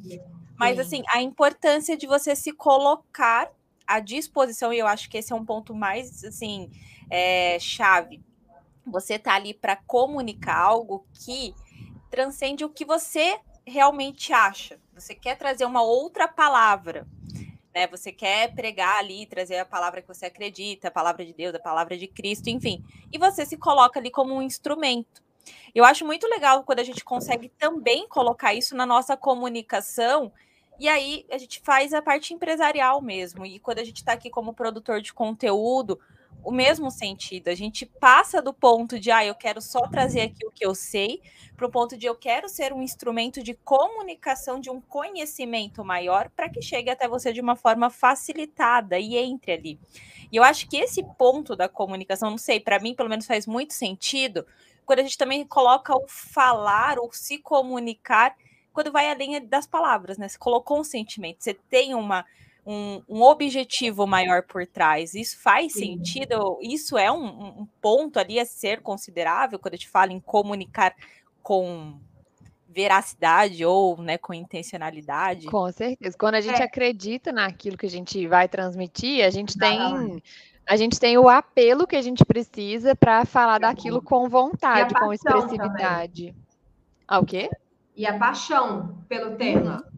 Mas, 0.58 0.80
assim, 0.80 1.04
a 1.10 1.22
importância 1.22 1.98
de 1.98 2.08
você 2.08 2.36
se 2.36 2.54
colocar 2.54 3.52
à 3.86 4.00
disposição, 4.00 4.72
e 4.72 4.80
eu 4.80 4.88
acho 4.88 5.10
que 5.10 5.18
esse 5.18 5.34
é 5.34 5.36
um 5.36 5.44
ponto 5.44 5.76
mais, 5.76 6.24
assim, 6.24 6.70
é, 7.10 7.58
chave. 7.60 8.24
Você 8.86 9.18
tá 9.18 9.36
ali 9.36 9.54
para 9.54 9.76
comunicar 9.76 10.58
algo 10.58 11.06
que 11.14 11.54
transcende 12.10 12.64
o 12.64 12.70
que 12.70 12.86
você 12.86 13.40
realmente 13.66 14.32
acha. 14.32 14.80
Você 14.94 15.16
quer 15.16 15.38
trazer 15.38 15.66
uma 15.66 15.82
outra 15.82 16.28
palavra 16.28 17.08
né? 17.76 17.86
Você 17.88 18.10
quer 18.14 18.56
pregar 18.56 18.98
ali, 19.00 19.26
trazer 19.26 19.58
a 19.58 19.66
palavra 19.66 20.02
que 20.02 20.08
você 20.08 20.28
acredita, 20.28 20.88
a 20.88 20.92
palavra 20.92 21.26
de 21.26 21.34
Deus, 21.34 21.54
a 21.54 21.60
palavra 21.60 21.98
de 21.98 22.08
Cristo, 22.08 22.50
enfim. 22.50 22.82
E 23.12 23.18
você 23.18 23.46
se 23.46 23.58
coloca 23.58 24.00
ali 24.00 24.10
como 24.10 24.34
um 24.34 24.42
instrumento. 24.42 25.22
Eu 25.76 25.84
acho 25.84 26.06
muito 26.06 26.26
legal 26.26 26.64
quando 26.64 26.80
a 26.80 26.84
gente 26.84 27.04
consegue 27.04 27.50
também 27.50 28.08
colocar 28.08 28.54
isso 28.54 28.76
na 28.76 28.86
nossa 28.86 29.18
comunicação. 29.18 30.32
E 30.80 30.88
aí 30.88 31.26
a 31.30 31.38
gente 31.38 31.60
faz 31.60 31.94
a 31.94 32.02
parte 32.02 32.34
empresarial 32.34 33.02
mesmo. 33.02 33.46
E 33.46 33.60
quando 33.60 33.80
a 33.80 33.84
gente 33.84 33.98
está 33.98 34.14
aqui 34.14 34.30
como 34.30 34.54
produtor 34.54 35.02
de 35.02 35.14
conteúdo, 35.14 36.00
o 36.46 36.52
mesmo 36.52 36.92
sentido. 36.92 37.48
A 37.48 37.56
gente 37.56 37.88
passa 37.88 38.40
do 38.40 38.54
ponto 38.54 39.00
de, 39.00 39.10
ah, 39.10 39.26
eu 39.26 39.34
quero 39.34 39.60
só 39.60 39.88
trazer 39.88 40.22
aqui 40.22 40.46
o 40.46 40.52
que 40.52 40.64
eu 40.64 40.76
sei, 40.76 41.20
para 41.58 41.66
o 41.66 41.72
ponto 41.72 41.98
de 41.98 42.06
eu 42.06 42.16
quero 42.16 42.48
ser 42.48 42.72
um 42.72 42.84
instrumento 42.84 43.42
de 43.42 43.56
comunicação, 43.56 44.60
de 44.60 44.70
um 44.70 44.80
conhecimento 44.80 45.84
maior, 45.84 46.30
para 46.30 46.48
que 46.48 46.62
chegue 46.62 46.92
até 46.92 47.08
você 47.08 47.34
de 47.34 47.42
uma 47.42 47.56
forma 47.56 47.90
facilitada 47.90 49.00
e 49.00 49.18
entre 49.18 49.54
ali. 49.54 49.80
E 50.32 50.36
eu 50.36 50.44
acho 50.44 50.70
que 50.70 50.78
esse 50.78 51.04
ponto 51.18 51.56
da 51.56 51.68
comunicação, 51.68 52.30
não 52.30 52.38
sei, 52.38 52.60
para 52.60 52.80
mim 52.80 52.94
pelo 52.94 53.10
menos 53.10 53.26
faz 53.26 53.48
muito 53.48 53.74
sentido, 53.74 54.46
quando 54.86 55.00
a 55.00 55.04
gente 55.04 55.18
também 55.18 55.44
coloca 55.44 55.96
o 55.96 56.06
falar, 56.08 57.00
ou 57.00 57.12
se 57.12 57.40
comunicar, 57.40 58.36
quando 58.72 58.92
vai 58.92 59.10
além 59.10 59.44
das 59.48 59.66
palavras, 59.66 60.18
né? 60.20 60.28
Você 60.28 60.38
colocou 60.38 60.80
um 60.80 60.84
sentimento, 60.84 61.44
você 61.44 61.56
tem 61.56 61.96
uma 61.96 62.24
um, 62.66 63.02
um, 63.08 63.22
objetivo 63.22 64.08
maior 64.08 64.44
por 64.44 64.66
trás. 64.66 65.14
Isso 65.14 65.40
faz 65.40 65.74
Sim. 65.74 65.98
sentido? 65.98 66.58
Isso 66.62 66.98
é 66.98 67.12
um, 67.12 67.26
um, 67.62 67.68
ponto 67.80 68.20
ali 68.20 68.40
a 68.40 68.46
ser 68.46 68.82
considerável 68.82 69.60
quando 69.60 69.76
a 69.76 69.78
gente 69.78 69.90
fala 69.90 70.12
em 70.12 70.20
comunicar 70.20 70.96
com 71.44 72.00
veracidade 72.68 73.64
ou 73.64 74.02
né, 74.02 74.18
com 74.18 74.34
intencionalidade? 74.34 75.48
Com 75.48 75.72
certeza. 75.72 76.18
Quando 76.18 76.36
a 76.36 76.42
gente 76.42 76.62
é. 76.62 76.66
acredita 76.66 77.32
naquilo 77.32 77.78
que 77.78 77.86
a 77.86 77.90
gente 77.90 78.28
vai 78.28 78.48
transmitir, 78.48 79.24
a 79.26 79.30
gente 79.30 79.58
tem. 79.58 80.22
A 80.68 80.76
gente 80.78 81.00
tem 81.00 81.16
o 81.16 81.30
apelo 81.30 81.86
que 81.86 81.96
a 81.96 82.02
gente 82.02 82.26
precisa 82.26 82.96
para 82.96 83.24
falar 83.24 83.60
daquilo 83.60 84.02
com 84.02 84.28
vontade, 84.28 84.96
com 84.96 85.14
expressividade. 85.14 86.36
Ah, 87.08 87.20
o 87.20 87.26
quê? 87.26 87.52
E 87.96 88.04
a 88.04 88.18
paixão 88.18 88.98
pelo 89.08 89.36
tema. 89.36 89.86
Uhum. 89.86 89.95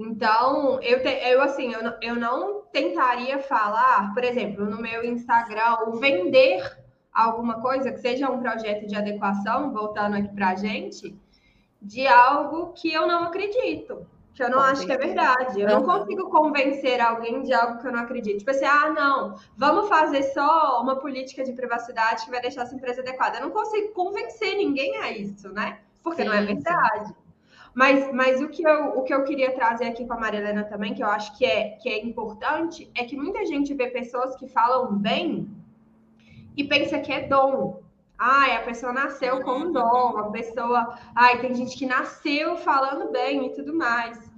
Então, 0.00 0.80
eu, 0.82 1.02
te, 1.02 1.08
eu 1.28 1.42
assim, 1.42 1.74
eu, 1.74 1.80
eu 2.00 2.16
não 2.16 2.62
tentaria 2.72 3.38
falar, 3.38 4.14
por 4.14 4.24
exemplo, 4.24 4.64
no 4.64 4.80
meu 4.80 5.04
Instagram, 5.04 5.76
ou 5.86 6.00
vender 6.00 6.62
alguma 7.12 7.60
coisa 7.60 7.92
que 7.92 7.98
seja 7.98 8.30
um 8.30 8.40
projeto 8.40 8.86
de 8.86 8.96
adequação, 8.96 9.70
voltando 9.70 10.16
aqui 10.16 10.34
para 10.34 10.48
a 10.48 10.54
gente, 10.54 11.14
de 11.82 12.06
algo 12.06 12.72
que 12.72 12.90
eu 12.90 13.06
não 13.06 13.24
acredito. 13.24 14.06
que 14.32 14.42
eu 14.42 14.48
não 14.48 14.60
acho 14.60 14.86
que 14.86 14.92
é 14.92 14.96
verdade. 14.96 15.60
Eu 15.60 15.68
não 15.68 15.82
consigo 15.82 16.30
convencer 16.30 16.98
alguém 16.98 17.42
de 17.42 17.52
algo 17.52 17.78
que 17.78 17.86
eu 17.86 17.92
não 17.92 18.00
acredito. 18.00 18.38
Tipo 18.38 18.52
assim, 18.52 18.64
ah, 18.64 18.88
não, 18.88 19.34
vamos 19.54 19.86
fazer 19.86 20.22
só 20.32 20.80
uma 20.80 20.96
política 20.96 21.44
de 21.44 21.52
privacidade 21.52 22.24
que 22.24 22.30
vai 22.30 22.40
deixar 22.40 22.62
essa 22.62 22.74
empresa 22.74 23.02
adequada. 23.02 23.36
Eu 23.36 23.42
não 23.42 23.50
consigo 23.50 23.92
convencer 23.92 24.56
ninguém 24.56 24.96
a 24.96 25.12
isso, 25.12 25.52
né? 25.52 25.80
Porque 26.02 26.22
sim, 26.22 26.28
não 26.28 26.34
é 26.34 26.42
verdade. 26.42 27.08
Sim. 27.08 27.29
Mas, 27.74 28.12
mas 28.12 28.40
o, 28.40 28.48
que 28.48 28.62
eu, 28.66 28.98
o 28.98 29.02
que 29.02 29.14
eu 29.14 29.24
queria 29.24 29.54
trazer 29.54 29.86
aqui 29.86 30.04
com 30.04 30.14
a 30.14 30.20
Marilena 30.20 30.64
também, 30.64 30.94
que 30.94 31.02
eu 31.02 31.06
acho 31.06 31.36
que 31.38 31.44
é, 31.44 31.70
que 31.80 31.88
é 31.88 32.04
importante, 32.04 32.90
é 32.96 33.04
que 33.04 33.16
muita 33.16 33.46
gente 33.46 33.72
vê 33.74 33.88
pessoas 33.88 34.34
que 34.36 34.48
falam 34.48 34.96
bem 34.96 35.48
e 36.56 36.64
pensa 36.64 36.98
que 36.98 37.12
é 37.12 37.26
dom. 37.26 37.80
Ai, 38.18 38.56
a 38.56 38.62
pessoa 38.62 38.92
nasceu 38.92 39.40
com 39.42 39.52
um 39.52 39.72
dom, 39.72 40.18
a 40.18 40.30
pessoa. 40.30 40.98
Ai, 41.14 41.40
tem 41.40 41.54
gente 41.54 41.76
que 41.76 41.86
nasceu 41.86 42.56
falando 42.56 43.10
bem 43.10 43.46
e 43.46 43.54
tudo 43.54 43.72
mais. 43.72 44.30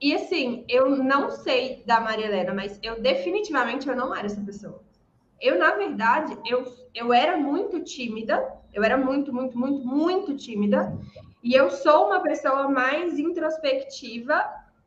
E 0.00 0.14
assim, 0.14 0.64
eu 0.66 0.88
não 0.96 1.30
sei 1.30 1.82
da 1.84 2.00
Maria 2.00 2.26
Helena, 2.26 2.54
mas 2.54 2.78
eu 2.82 3.02
definitivamente 3.02 3.86
eu 3.86 3.94
não 3.94 4.14
era 4.14 4.26
essa 4.26 4.40
pessoa. 4.40 4.82
Eu, 5.38 5.58
na 5.58 5.74
verdade, 5.74 6.36
eu, 6.46 6.64
eu 6.94 7.12
era 7.12 7.36
muito 7.36 7.82
tímida, 7.82 8.50
eu 8.72 8.82
era 8.82 8.96
muito, 8.96 9.32
muito, 9.32 9.58
muito, 9.58 9.86
muito 9.86 10.36
tímida, 10.36 10.98
e 11.42 11.54
eu 11.54 11.70
sou 11.70 12.06
uma 12.06 12.20
pessoa 12.20 12.68
mais 12.68 13.18
introspectiva. 13.18 14.44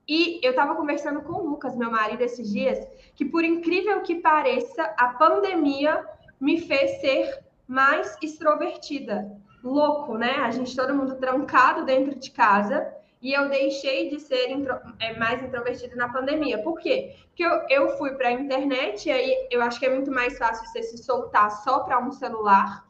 E 0.07 0.39
eu 0.43 0.51
estava 0.51 0.75
conversando 0.75 1.21
com 1.21 1.33
o 1.33 1.45
Lucas, 1.45 1.75
meu 1.77 1.89
marido, 1.89 2.21
esses 2.21 2.51
dias, 2.51 2.85
que 3.15 3.23
por 3.23 3.43
incrível 3.43 4.01
que 4.01 4.15
pareça, 4.15 4.83
a 4.97 5.07
pandemia 5.09 6.05
me 6.39 6.59
fez 6.59 6.99
ser 6.99 7.39
mais 7.65 8.17
extrovertida. 8.21 9.31
Louco, 9.63 10.17
né? 10.17 10.35
A 10.41 10.51
gente, 10.51 10.75
todo 10.75 10.93
mundo 10.93 11.15
trancado 11.15 11.85
dentro 11.85 12.15
de 12.19 12.29
casa 12.31 12.93
e 13.21 13.31
eu 13.33 13.47
deixei 13.47 14.09
de 14.09 14.19
ser 14.19 14.51
intro, 14.51 14.77
é, 14.99 15.17
mais 15.17 15.41
introvertida 15.41 15.95
na 15.95 16.09
pandemia. 16.09 16.61
Por 16.61 16.77
quê? 16.77 17.15
Porque 17.27 17.45
eu, 17.45 17.65
eu 17.69 17.97
fui 17.97 18.11
para 18.15 18.27
a 18.27 18.33
internet 18.33 19.07
e 19.07 19.11
aí 19.11 19.47
eu 19.49 19.61
acho 19.61 19.79
que 19.79 19.85
é 19.85 19.89
muito 19.89 20.11
mais 20.11 20.37
fácil 20.37 20.67
você 20.67 20.83
se 20.83 20.97
soltar 20.97 21.49
só 21.63 21.79
para 21.79 21.97
um 21.99 22.11
celular. 22.11 22.85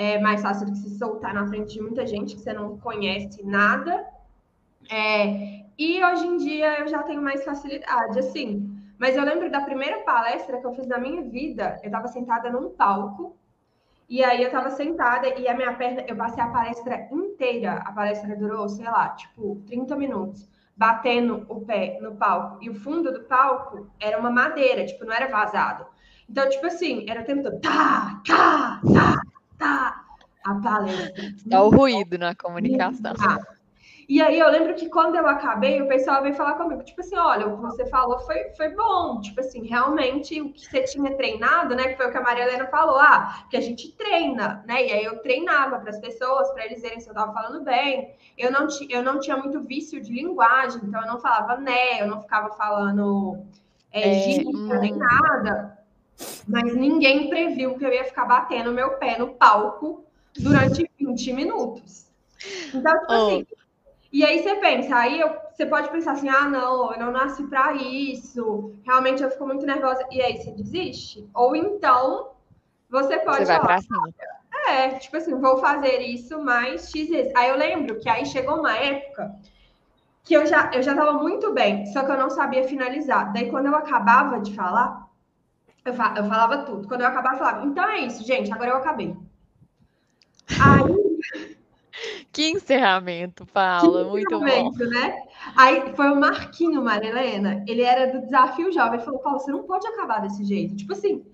É 0.00 0.16
mais 0.20 0.40
fácil 0.40 0.64
do 0.64 0.72
que 0.72 0.78
se 0.78 0.96
soltar 0.96 1.34
na 1.34 1.44
frente 1.48 1.74
de 1.74 1.82
muita 1.82 2.06
gente 2.06 2.36
que 2.36 2.40
você 2.40 2.52
não 2.52 2.78
conhece 2.78 3.44
nada. 3.44 4.06
É, 4.88 5.64
e 5.76 6.04
hoje 6.04 6.24
em 6.24 6.36
dia 6.36 6.78
eu 6.78 6.86
já 6.86 7.02
tenho 7.02 7.20
mais 7.20 7.44
facilidade, 7.44 8.16
assim. 8.16 8.80
Mas 8.96 9.16
eu 9.16 9.24
lembro 9.24 9.50
da 9.50 9.60
primeira 9.60 9.98
palestra 10.04 10.60
que 10.60 10.64
eu 10.64 10.72
fiz 10.72 10.86
na 10.86 10.98
minha 10.98 11.22
vida, 11.22 11.80
eu 11.82 11.86
estava 11.86 12.06
sentada 12.06 12.48
num 12.48 12.70
palco 12.70 13.36
e 14.08 14.22
aí 14.22 14.40
eu 14.40 14.52
tava 14.52 14.70
sentada 14.70 15.28
e 15.36 15.48
a 15.48 15.54
minha 15.56 15.74
perna, 15.74 16.04
eu 16.06 16.14
passei 16.14 16.44
a 16.44 16.48
palestra 16.48 17.08
inteira, 17.10 17.82
a 17.84 17.90
palestra 17.90 18.36
durou, 18.36 18.68
sei 18.68 18.86
lá, 18.86 19.08
tipo, 19.10 19.60
30 19.66 19.96
minutos, 19.96 20.48
batendo 20.76 21.44
o 21.48 21.60
pé 21.60 21.98
no 22.00 22.14
palco. 22.14 22.58
E 22.62 22.70
o 22.70 22.74
fundo 22.74 23.12
do 23.12 23.24
palco 23.24 23.90
era 23.98 24.16
uma 24.16 24.30
madeira, 24.30 24.86
tipo, 24.86 25.04
não 25.04 25.12
era 25.12 25.26
vazado. 25.26 25.84
Então, 26.30 26.48
tipo 26.48 26.66
assim, 26.66 27.04
era 27.10 27.22
o 27.22 27.24
tempo 27.24 27.42
todo, 27.42 27.60
tá, 27.60 28.22
tá, 28.26 28.80
tá, 28.94 29.22
tá, 29.58 30.04
a 30.44 30.54
palestra. 30.54 31.34
Dá 31.44 31.62
o 31.62 31.70
ruído 31.70 32.18
na 32.18 32.34
comunicação. 32.34 33.14
Tá. 33.14 33.38
E 34.08 34.22
aí 34.22 34.38
eu 34.38 34.48
lembro 34.50 34.74
que 34.74 34.88
quando 34.88 35.16
eu 35.16 35.26
acabei, 35.26 35.82
o 35.82 35.86
pessoal 35.86 36.22
veio 36.22 36.34
falar 36.34 36.54
comigo, 36.54 36.82
tipo 36.82 37.02
assim, 37.02 37.14
olha, 37.14 37.46
o 37.46 37.56
que 37.56 37.62
você 37.62 37.84
falou 37.90 38.18
foi, 38.20 38.42
foi 38.56 38.70
bom, 38.70 39.20
tipo 39.20 39.38
assim, 39.38 39.66
realmente 39.66 40.40
o 40.40 40.50
que 40.50 40.64
você 40.64 40.82
tinha 40.84 41.14
treinado, 41.14 41.74
né, 41.76 41.88
que 41.88 41.96
foi 41.98 42.06
o 42.06 42.10
que 42.10 42.16
a 42.16 42.22
Maria 42.22 42.44
Helena 42.44 42.66
falou, 42.68 42.96
ah, 42.96 43.44
que 43.50 43.56
a 43.58 43.60
gente 43.60 43.92
treina, 43.92 44.64
né, 44.66 44.86
e 44.86 44.92
aí 44.92 45.04
eu 45.04 45.18
treinava 45.18 45.78
para 45.78 45.90
as 45.90 46.00
pessoas, 46.00 46.50
para 46.52 46.64
eles 46.64 46.80
verem 46.80 47.00
se 47.00 47.06
eu 47.06 47.12
estava 47.12 47.34
falando 47.34 47.62
bem, 47.62 48.14
eu 48.38 48.50
não, 48.50 48.66
eu 48.88 49.02
não 49.02 49.20
tinha 49.20 49.36
muito 49.36 49.60
vício 49.60 50.00
de 50.00 50.10
linguagem, 50.10 50.80
então 50.84 51.02
eu 51.02 51.06
não 51.06 51.20
falava 51.20 51.58
né, 51.58 52.00
eu 52.00 52.06
não 52.06 52.22
ficava 52.22 52.48
falando 52.56 53.36
é, 53.92 54.08
é, 54.08 54.20
gíria, 54.22 54.80
nem 54.80 54.94
hum. 54.94 54.98
nada, 54.98 55.77
mas 56.46 56.74
ninguém 56.74 57.28
previu 57.28 57.76
que 57.78 57.84
eu 57.84 57.92
ia 57.92 58.04
ficar 58.04 58.24
batendo 58.24 58.72
meu 58.72 58.92
pé 58.98 59.18
no 59.18 59.34
palco 59.34 60.04
durante 60.38 60.90
20 60.98 61.32
minutos. 61.32 62.06
Então, 62.72 62.92
tipo 63.00 63.12
oh. 63.12 63.26
assim, 63.26 63.46
e 64.10 64.24
aí 64.24 64.42
você 64.42 64.54
pensa, 64.56 64.96
aí 64.96 65.20
eu, 65.20 65.30
você 65.52 65.66
pode 65.66 65.90
pensar 65.90 66.12
assim, 66.12 66.28
ah, 66.28 66.48
não, 66.48 66.92
eu 66.92 66.98
não 66.98 67.12
nasci 67.12 67.42
para 67.44 67.74
isso, 67.74 68.72
realmente 68.84 69.22
eu 69.22 69.30
fico 69.30 69.46
muito 69.46 69.66
nervosa, 69.66 70.02
e 70.10 70.22
aí 70.22 70.38
você 70.38 70.50
desiste. 70.52 71.28
Ou 71.34 71.54
então, 71.54 72.30
você 72.88 73.18
pode... 73.18 73.38
Você 73.38 73.44
vai 73.44 73.60
pra 73.60 73.80
cima. 73.80 74.08
É, 74.66 74.90
tipo 74.98 75.16
assim, 75.16 75.38
vou 75.38 75.58
fazer 75.58 76.00
isso 76.00 76.42
mais 76.42 76.90
X 76.90 77.08
vezes. 77.08 77.32
Aí 77.36 77.50
eu 77.50 77.56
lembro 77.56 77.98
que 78.00 78.08
aí 78.08 78.24
chegou 78.26 78.58
uma 78.58 78.76
época 78.76 79.34
que 80.24 80.34
eu 80.34 80.46
já, 80.46 80.70
eu 80.74 80.82
já 80.82 80.94
tava 80.94 81.14
muito 81.14 81.52
bem, 81.52 81.86
só 81.86 82.04
que 82.04 82.10
eu 82.10 82.18
não 82.18 82.28
sabia 82.28 82.64
finalizar. 82.64 83.32
Daí 83.32 83.50
quando 83.50 83.66
eu 83.66 83.74
acabava 83.74 84.40
de 84.40 84.54
falar, 84.54 85.07
eu, 85.88 85.94
fa 85.94 86.14
eu 86.16 86.24
falava 86.24 86.58
tudo. 86.58 86.86
Quando 86.88 87.02
eu 87.02 87.06
acabava, 87.06 87.34
eu 87.34 87.38
falava, 87.38 87.66
então 87.66 87.88
é 87.88 88.00
isso, 88.00 88.24
gente, 88.24 88.52
agora 88.52 88.70
eu 88.70 88.76
acabei. 88.76 89.16
Aí 90.60 90.98
que 92.32 92.50
encerramento, 92.50 93.44
Paula. 93.46 94.04
Que 94.04 94.10
Muito 94.10 94.34
encerramento, 94.36 94.78
bom. 94.78 94.90
né? 94.90 95.22
Aí 95.56 95.92
foi 95.94 96.10
o 96.10 96.16
Marquinho, 96.20 96.82
Maria 96.82 97.10
Helena. 97.10 97.64
Ele 97.66 97.82
era 97.82 98.06
do 98.12 98.24
Desafio 98.24 98.70
Jovem. 98.72 98.94
Ele 98.94 99.04
falou, 99.04 99.20
Paula, 99.20 99.38
você 99.38 99.50
não 99.50 99.64
pode 99.64 99.86
acabar 99.88 100.20
desse 100.20 100.44
jeito. 100.44 100.76
Tipo 100.76 100.92
assim, 100.92 101.26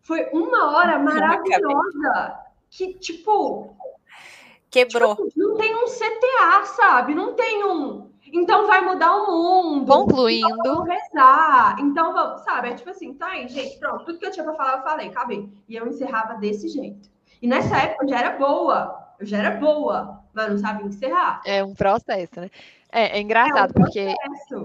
foi 0.00 0.28
uma 0.32 0.76
hora 0.76 0.98
maravilhosa. 0.98 2.40
Que, 2.70 2.94
tipo. 2.94 3.76
Quebrou. 4.70 5.14
Tipo, 5.14 5.32
não 5.36 5.56
tem 5.56 5.74
um 5.74 5.86
CTA, 5.86 6.64
sabe? 6.64 7.14
Não 7.14 7.34
tem 7.34 7.64
um. 7.64 8.10
Então 8.32 8.66
vai 8.66 8.80
mudar 8.80 9.14
o 9.14 9.26
mundo. 9.26 9.92
Concluindo. 9.92 10.48
Então 10.48 10.74
vamos 10.76 10.88
rezar. 10.88 11.76
Então 11.80 12.12
vamos, 12.12 12.42
sabe? 12.42 12.70
É 12.70 12.74
tipo 12.74 12.90
assim, 12.90 13.14
tá 13.14 13.28
aí, 13.28 13.48
gente, 13.48 13.78
pronto. 13.78 14.04
Tudo 14.04 14.18
que 14.18 14.26
eu 14.26 14.30
tinha 14.30 14.44
pra 14.44 14.54
falar, 14.54 14.78
eu 14.78 14.82
falei, 14.82 15.08
acabei. 15.08 15.48
E 15.68 15.76
eu 15.76 15.86
encerrava 15.86 16.34
desse 16.34 16.68
jeito. 16.68 17.08
E 17.40 17.46
nessa 17.46 17.76
época 17.76 18.04
eu 18.04 18.08
já 18.08 18.18
era 18.18 18.38
boa. 18.38 19.08
Eu 19.18 19.26
já 19.26 19.38
era 19.38 19.50
boa 19.52 20.18
mas 20.38 20.50
não 20.50 20.58
sabia 20.58 20.86
encerrar. 20.86 21.42
É 21.44 21.64
um 21.64 21.74
processo, 21.74 22.40
né? 22.40 22.50
É, 22.90 23.18
é 23.18 23.20
engraçado, 23.20 23.72
é 23.76 23.80
um 23.80 23.84
porque 23.84 24.14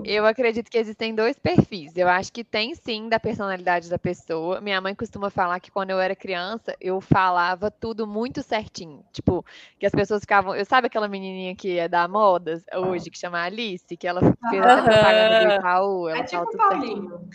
eu 0.05 0.25
acredito 0.25 0.69
que 0.69 0.77
existem 0.77 1.13
dois 1.13 1.37
perfis. 1.37 1.95
Eu 1.97 2.07
acho 2.07 2.31
que 2.31 2.43
tem 2.43 2.73
sim 2.73 3.09
da 3.09 3.19
personalidade 3.19 3.89
da 3.89 3.99
pessoa. 3.99 4.61
Minha 4.61 4.79
mãe 4.79 4.95
costuma 4.95 5.29
falar 5.29 5.59
que 5.59 5.69
quando 5.69 5.89
eu 5.89 5.99
era 5.99 6.15
criança, 6.15 6.75
eu 6.79 7.01
falava 7.01 7.69
tudo 7.69 8.07
muito 8.07 8.41
certinho. 8.41 9.03
Tipo, 9.11 9.45
que 9.77 9.85
as 9.85 9.91
pessoas 9.91 10.21
ficavam. 10.21 10.55
Eu 10.55 10.65
sabe 10.65 10.87
aquela 10.87 11.07
menininha 11.07 11.53
que 11.55 11.77
é 11.77 11.89
da 11.89 12.07
moda 12.07 12.61
hoje, 12.73 13.09
que 13.09 13.17
chama 13.17 13.43
Alice, 13.43 13.97
que 13.97 14.07
ela 14.07 14.21
fez 14.21 14.63
essa 14.63 14.83
propaganda 14.83 15.45
do 15.45 15.53
Itaú. 15.53 16.09
Ela 16.09 16.19
é 16.19 16.23
tipo 16.23 16.41
fala 16.41 16.51
tudo 16.51 16.67
certinho. 16.67 17.29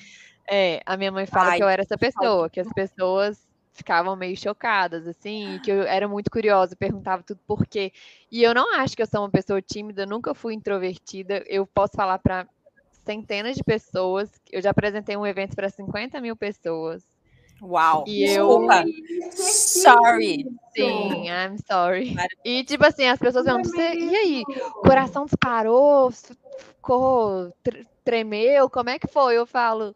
É, 0.51 0.81
a 0.87 0.97
minha 0.97 1.13
mãe 1.13 1.27
fala 1.27 1.51
Ai, 1.51 1.59
que 1.59 1.63
eu 1.63 1.69
era 1.69 1.83
essa 1.83 1.99
pessoa, 1.99 2.49
que 2.49 2.61
as 2.61 2.73
pessoas 2.73 3.48
ficavam 3.79 4.17
meio 4.17 4.37
chocadas, 4.37 5.07
assim, 5.07 5.59
que 5.63 5.71
eu 5.71 5.83
era 5.83 6.07
muito 6.07 6.31
curiosa, 6.31 6.77
perguntava 6.77 7.23
tudo 7.23 7.41
por 7.47 7.67
quê. 7.67 7.93
E 8.31 8.43
eu 8.43 8.53
não 8.53 8.75
acho 8.75 8.95
que 8.97 9.03
eu 9.03 9.07
sou 9.07 9.21
uma 9.21 9.31
pessoa 9.31 9.63
tímida, 9.63 10.05
nunca 10.05 10.35
fui 10.35 10.53
introvertida. 10.55 11.43
Eu 11.47 11.67
posso 11.67 11.97
falar 11.97 12.19
para 12.19 12.47
centenas 13.05 13.57
de 13.57 13.65
pessoas. 13.65 14.31
Eu 14.51 14.61
já 14.61 14.71
apresentei 14.71 15.17
um 15.17 15.27
evento 15.27 15.55
para 15.55 15.71
50 15.71 16.21
mil 16.21 16.37
pessoas. 16.37 17.03
Uau! 17.63 18.05
E 18.07 18.27
Desculpa. 18.27 18.85
eu. 18.85 19.33
Sorry. 19.33 20.47
Sim, 20.77 21.29
I'm 21.29 21.57
sorry. 21.67 22.17
E, 22.45 22.63
tipo 22.65 22.85
assim, 22.85 23.07
as 23.07 23.19
pessoas 23.19 23.45
perguntam: 23.45 23.81
e 23.81 24.17
aí? 24.17 24.43
O 24.77 24.83
coração 24.83 25.25
disparou? 25.25 26.11
Ficou. 26.11 27.53
Tremeu? 28.05 28.71
Como 28.71 28.91
é 28.91 28.99
que 28.99 29.09
foi? 29.09 29.37
Eu 29.37 29.47
falo. 29.47 29.95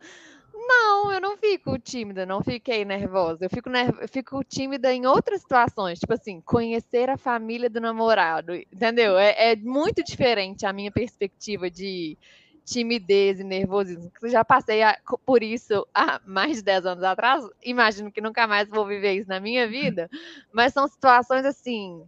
Não, 0.64 1.12
eu 1.12 1.21
não 1.21 1.37
fico 1.37 1.78
tímida, 1.78 2.25
não 2.25 2.42
fiquei 2.42 2.85
nervosa. 2.85 3.45
Eu 3.45 3.50
fico, 3.50 3.69
nerv... 3.69 3.99
eu 4.00 4.09
fico 4.09 4.42
tímida 4.45 4.92
em 4.92 5.07
outras 5.07 5.40
situações, 5.40 5.99
tipo 5.99 6.14
assim, 6.14 6.40
conhecer 6.40 7.11
a 7.11 7.16
família 7.16 7.69
do 7.69 7.81
namorado, 7.81 8.54
entendeu? 8.54 9.19
É, 9.19 9.52
é 9.52 9.57
muito 9.57 10.02
diferente 10.04 10.64
a 10.64 10.73
minha 10.73 10.90
perspectiva 10.90 11.71
de 11.71 12.16
timidez 12.64 13.40
e 13.40 13.45
nervosismo. 13.45 14.11
Eu 14.23 14.28
já 14.28 14.45
passei 14.45 14.83
a, 14.83 14.97
por 15.26 15.42
isso 15.42 15.87
há 15.92 16.21
mais 16.25 16.59
de 16.59 16.62
10 16.62 16.87
anos 16.87 17.04
atrás, 17.04 17.45
imagino 17.62 18.12
que 18.12 18.21
nunca 18.21 18.47
mais 18.47 18.69
vou 18.69 18.87
viver 18.87 19.14
isso 19.14 19.28
na 19.28 19.40
minha 19.40 19.66
vida, 19.66 20.09
mas 20.52 20.73
são 20.73 20.87
situações 20.87 21.45
assim 21.45 22.04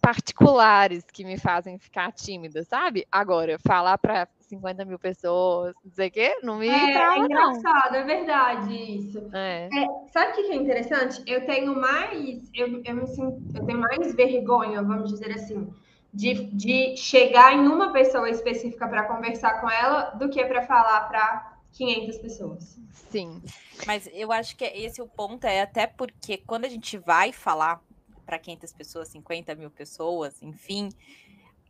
particulares 0.00 1.04
que 1.12 1.24
me 1.24 1.38
fazem 1.38 1.78
ficar 1.78 2.10
tímida, 2.12 2.64
sabe? 2.64 3.06
Agora, 3.12 3.58
falar 3.58 3.98
para 3.98 4.26
50 4.50 4.84
mil 4.84 4.98
pessoas, 4.98 5.74
não 5.84 5.92
sei 5.92 6.08
o 6.08 6.10
quê, 6.10 6.36
não 6.42 6.58
me 6.58 6.68
é, 6.68 6.92
trava, 6.92 7.14
é 7.14 7.18
engraçado, 7.18 7.92
não. 7.92 7.98
é 8.00 8.04
verdade 8.04 8.74
isso. 8.74 9.30
É. 9.32 9.68
É, 9.72 9.86
sabe 10.12 10.32
o 10.32 10.34
que 10.34 10.52
é 10.52 10.56
interessante? 10.56 11.22
Eu 11.26 11.46
tenho 11.46 11.74
mais, 11.74 12.50
eu, 12.52 12.82
eu 12.84 12.94
me 12.94 13.06
sinto, 13.06 13.40
eu 13.54 13.64
tenho 13.64 13.78
mais 13.78 14.14
vergonha, 14.14 14.82
vamos 14.82 15.10
dizer 15.10 15.32
assim, 15.32 15.72
de, 16.12 16.44
de 16.46 16.96
chegar 16.96 17.54
em 17.54 17.68
uma 17.68 17.92
pessoa 17.92 18.28
específica 18.28 18.88
para 18.88 19.04
conversar 19.04 19.60
com 19.60 19.70
ela 19.70 20.10
do 20.10 20.28
que 20.28 20.44
para 20.44 20.66
falar 20.66 21.08
para 21.08 21.58
500 21.72 22.18
pessoas. 22.18 22.78
Sim. 23.10 23.40
Mas 23.86 24.08
eu 24.12 24.32
acho 24.32 24.56
que 24.56 24.64
esse 24.64 25.00
é 25.00 25.04
o 25.04 25.08
ponto, 25.08 25.44
é 25.44 25.62
até 25.62 25.86
porque 25.86 26.38
quando 26.38 26.64
a 26.64 26.68
gente 26.68 26.98
vai 26.98 27.32
falar 27.32 27.80
para 28.26 28.38
500 28.38 28.72
pessoas, 28.72 29.08
50 29.08 29.54
mil 29.54 29.70
pessoas, 29.70 30.42
enfim, 30.42 30.88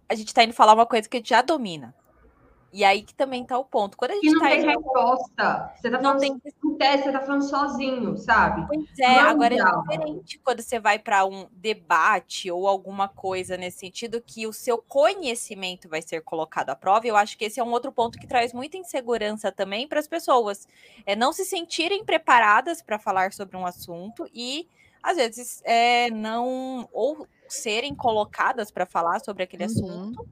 a 0.08 0.14
gente 0.14 0.28
está 0.28 0.42
indo 0.42 0.54
falar 0.54 0.74
uma 0.74 0.86
coisa 0.86 1.08
que 1.08 1.16
a 1.16 1.20
gente 1.20 1.30
já 1.30 1.42
domina. 1.42 1.94
E 2.72 2.84
aí 2.84 3.02
que 3.02 3.14
também 3.14 3.44
tá 3.44 3.58
o 3.58 3.64
ponto. 3.64 3.96
Quando 3.96 4.12
a 4.12 4.14
gente 4.14 4.26
e 4.26 4.30
não 4.34 4.40
tá 4.40 4.48
tem 4.48 4.62
resposta. 4.64 5.72
Você 5.76 5.90
tá 5.90 6.00
não 6.00 6.02
falando, 6.02 6.20
tem 6.20 6.40
você 7.02 7.12
tá 7.12 7.20
falando 7.20 7.42
sozinho, 7.48 8.16
sabe? 8.16 8.62
Pois 8.66 8.86
é, 9.00 9.18
Não 9.18 9.20
agora 9.20 9.54
é 9.54 9.56
dá. 9.56 9.64
diferente 9.64 10.38
quando 10.44 10.60
você 10.62 10.78
vai 10.78 10.98
para 10.98 11.24
um 11.26 11.48
debate 11.50 12.50
ou 12.50 12.68
alguma 12.68 13.08
coisa 13.08 13.56
nesse 13.56 13.78
sentido 13.80 14.22
que 14.22 14.46
o 14.46 14.52
seu 14.52 14.78
conhecimento 14.78 15.88
vai 15.88 16.00
ser 16.02 16.20
colocado 16.22 16.70
à 16.70 16.76
prova. 16.76 17.06
Eu 17.06 17.16
acho 17.16 17.36
que 17.36 17.44
esse 17.46 17.58
é 17.58 17.64
um 17.64 17.72
outro 17.72 17.90
ponto 17.92 18.18
que 18.18 18.28
traz 18.28 18.52
muita 18.52 18.76
insegurança 18.76 19.50
também 19.50 19.88
para 19.88 19.98
as 19.98 20.06
pessoas, 20.08 20.66
é 21.04 21.16
não 21.16 21.32
se 21.32 21.44
sentirem 21.44 22.04
preparadas 22.04 22.80
para 22.82 22.98
falar 22.98 23.32
sobre 23.32 23.56
um 23.56 23.66
assunto 23.66 24.24
e 24.32 24.68
às 25.02 25.16
vezes 25.16 25.60
é 25.64 26.10
não 26.10 26.88
ou 26.92 27.26
serem 27.48 27.94
colocadas 27.94 28.70
para 28.70 28.86
falar 28.86 29.20
sobre 29.20 29.42
aquele 29.42 29.64
Uhum. 29.64 29.64
assunto 29.64 30.28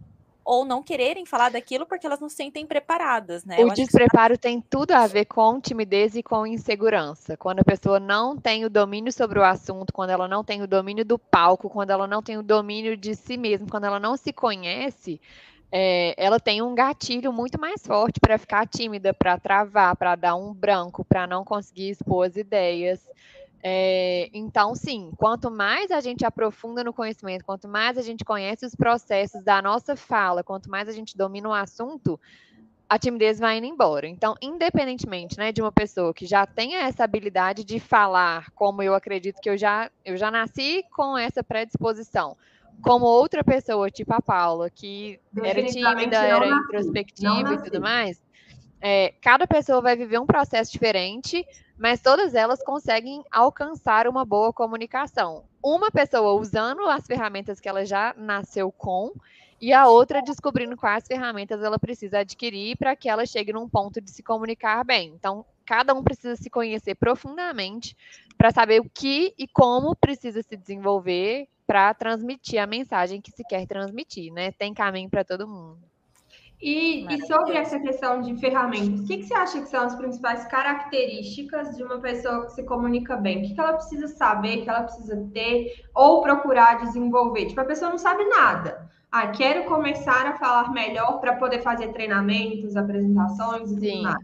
ou 0.48 0.64
não 0.64 0.82
quererem 0.82 1.26
falar 1.26 1.50
daquilo 1.50 1.84
porque 1.84 2.06
elas 2.06 2.20
não 2.20 2.28
se 2.30 2.36
sentem 2.36 2.66
preparadas, 2.66 3.44
né? 3.44 3.58
O 3.58 3.66
acho 3.66 3.74
que 3.74 3.82
despreparo 3.82 4.38
tem 4.38 4.62
tudo 4.62 4.92
a 4.92 5.06
ver 5.06 5.26
com 5.26 5.60
timidez 5.60 6.16
e 6.16 6.22
com 6.22 6.46
insegurança. 6.46 7.36
Quando 7.36 7.58
a 7.58 7.64
pessoa 7.64 8.00
não 8.00 8.34
tem 8.34 8.64
o 8.64 8.70
domínio 8.70 9.12
sobre 9.12 9.38
o 9.38 9.44
assunto, 9.44 9.92
quando 9.92 10.08
ela 10.08 10.26
não 10.26 10.42
tem 10.42 10.62
o 10.62 10.66
domínio 10.66 11.04
do 11.04 11.18
palco, 11.18 11.68
quando 11.68 11.90
ela 11.90 12.06
não 12.06 12.22
tem 12.22 12.38
o 12.38 12.42
domínio 12.42 12.96
de 12.96 13.14
si 13.14 13.36
mesma, 13.36 13.66
quando 13.70 13.84
ela 13.84 14.00
não 14.00 14.16
se 14.16 14.32
conhece, 14.32 15.20
é, 15.70 16.14
ela 16.16 16.40
tem 16.40 16.62
um 16.62 16.74
gatilho 16.74 17.30
muito 17.30 17.60
mais 17.60 17.86
forte 17.86 18.18
para 18.18 18.38
ficar 18.38 18.66
tímida, 18.66 19.12
para 19.12 19.38
travar, 19.38 19.94
para 19.96 20.16
dar 20.16 20.34
um 20.34 20.54
branco, 20.54 21.04
para 21.04 21.26
não 21.26 21.44
conseguir 21.44 21.90
expor 21.90 22.26
as 22.26 22.36
ideias. 22.36 23.06
É, 23.62 24.30
então, 24.32 24.74
sim, 24.74 25.10
quanto 25.16 25.50
mais 25.50 25.90
a 25.90 26.00
gente 26.00 26.24
aprofunda 26.24 26.84
no 26.84 26.92
conhecimento, 26.92 27.44
quanto 27.44 27.66
mais 27.66 27.98
a 27.98 28.02
gente 28.02 28.24
conhece 28.24 28.64
os 28.64 28.74
processos 28.74 29.42
da 29.42 29.60
nossa 29.60 29.96
fala, 29.96 30.44
quanto 30.44 30.70
mais 30.70 30.88
a 30.88 30.92
gente 30.92 31.16
domina 31.16 31.48
o 31.48 31.52
assunto, 31.52 32.20
a 32.88 32.98
timidez 32.98 33.38
vai 33.38 33.58
indo 33.58 33.66
embora. 33.66 34.06
Então, 34.06 34.34
independentemente 34.40 35.36
né, 35.36 35.52
de 35.52 35.60
uma 35.60 35.72
pessoa 35.72 36.14
que 36.14 36.24
já 36.24 36.46
tenha 36.46 36.80
essa 36.80 37.04
habilidade 37.04 37.64
de 37.64 37.78
falar, 37.78 38.50
como 38.52 38.82
eu 38.82 38.94
acredito 38.94 39.40
que 39.40 39.50
eu 39.50 39.58
já, 39.58 39.90
eu 40.04 40.16
já 40.16 40.30
nasci 40.30 40.84
com 40.94 41.18
essa 41.18 41.42
predisposição, 41.42 42.36
como 42.80 43.04
outra 43.04 43.42
pessoa, 43.42 43.90
tipo 43.90 44.14
a 44.14 44.22
Paula, 44.22 44.70
que 44.70 45.20
era 45.42 45.64
tímida, 45.64 46.16
era 46.16 46.48
nasci, 46.48 46.64
introspectiva 46.64 47.54
e 47.54 47.62
tudo 47.62 47.80
mais, 47.80 48.22
é, 48.80 49.12
cada 49.20 49.46
pessoa 49.46 49.80
vai 49.80 49.96
viver 49.96 50.20
um 50.20 50.26
processo 50.26 50.70
diferente, 50.70 51.44
mas 51.78 52.00
todas 52.00 52.34
elas 52.34 52.62
conseguem 52.62 53.22
alcançar 53.30 54.08
uma 54.08 54.24
boa 54.24 54.52
comunicação. 54.52 55.44
Uma 55.62 55.90
pessoa 55.90 56.32
usando 56.40 56.82
as 56.86 57.06
ferramentas 57.06 57.60
que 57.60 57.68
ela 57.68 57.84
já 57.84 58.14
nasceu 58.16 58.72
com, 58.72 59.12
e 59.60 59.72
a 59.72 59.88
outra 59.88 60.22
descobrindo 60.22 60.76
quais 60.76 61.06
ferramentas 61.06 61.62
ela 61.62 61.78
precisa 61.78 62.20
adquirir 62.20 62.76
para 62.76 62.94
que 62.94 63.08
ela 63.08 63.26
chegue 63.26 63.52
num 63.52 63.68
ponto 63.68 64.00
de 64.00 64.10
se 64.10 64.22
comunicar 64.22 64.84
bem. 64.84 65.12
Então, 65.14 65.44
cada 65.66 65.92
um 65.94 66.02
precisa 66.02 66.36
se 66.36 66.48
conhecer 66.48 66.94
profundamente 66.94 67.96
para 68.36 68.52
saber 68.52 68.80
o 68.80 68.88
que 68.88 69.34
e 69.36 69.48
como 69.48 69.96
precisa 69.96 70.42
se 70.42 70.56
desenvolver 70.56 71.48
para 71.66 71.92
transmitir 71.92 72.62
a 72.62 72.66
mensagem 72.66 73.20
que 73.20 73.32
se 73.32 73.44
quer 73.44 73.66
transmitir, 73.66 74.32
né? 74.32 74.52
Tem 74.52 74.72
caminho 74.72 75.10
para 75.10 75.24
todo 75.24 75.46
mundo. 75.46 75.78
E, 76.60 77.06
e 77.06 77.26
sobre 77.26 77.56
essa 77.56 77.78
questão 77.78 78.20
de 78.20 78.36
ferramentas, 78.36 79.00
o 79.00 79.06
que, 79.06 79.18
que 79.18 79.24
você 79.24 79.34
acha 79.34 79.60
que 79.60 79.68
são 79.68 79.84
as 79.84 79.94
principais 79.94 80.44
características 80.46 81.76
de 81.76 81.84
uma 81.84 82.00
pessoa 82.00 82.46
que 82.46 82.52
se 82.52 82.64
comunica 82.64 83.16
bem? 83.16 83.38
O 83.38 83.42
que, 83.42 83.54
que 83.54 83.60
ela 83.60 83.74
precisa 83.74 84.08
saber, 84.08 84.62
que 84.62 84.68
ela 84.68 84.82
precisa 84.82 85.16
ter 85.32 85.84
ou 85.94 86.20
procurar 86.20 86.80
desenvolver? 86.80 87.46
Tipo, 87.46 87.60
a 87.60 87.64
pessoa 87.64 87.90
não 87.90 87.98
sabe 87.98 88.24
nada. 88.24 88.90
Ah, 89.10 89.28
quero 89.28 89.64
começar 89.66 90.26
a 90.26 90.36
falar 90.36 90.72
melhor 90.72 91.20
para 91.20 91.36
poder 91.36 91.62
fazer 91.62 91.92
treinamentos, 91.92 92.76
apresentações 92.76 93.70
e 93.70 93.74
tudo 93.76 94.02
mais. 94.02 94.18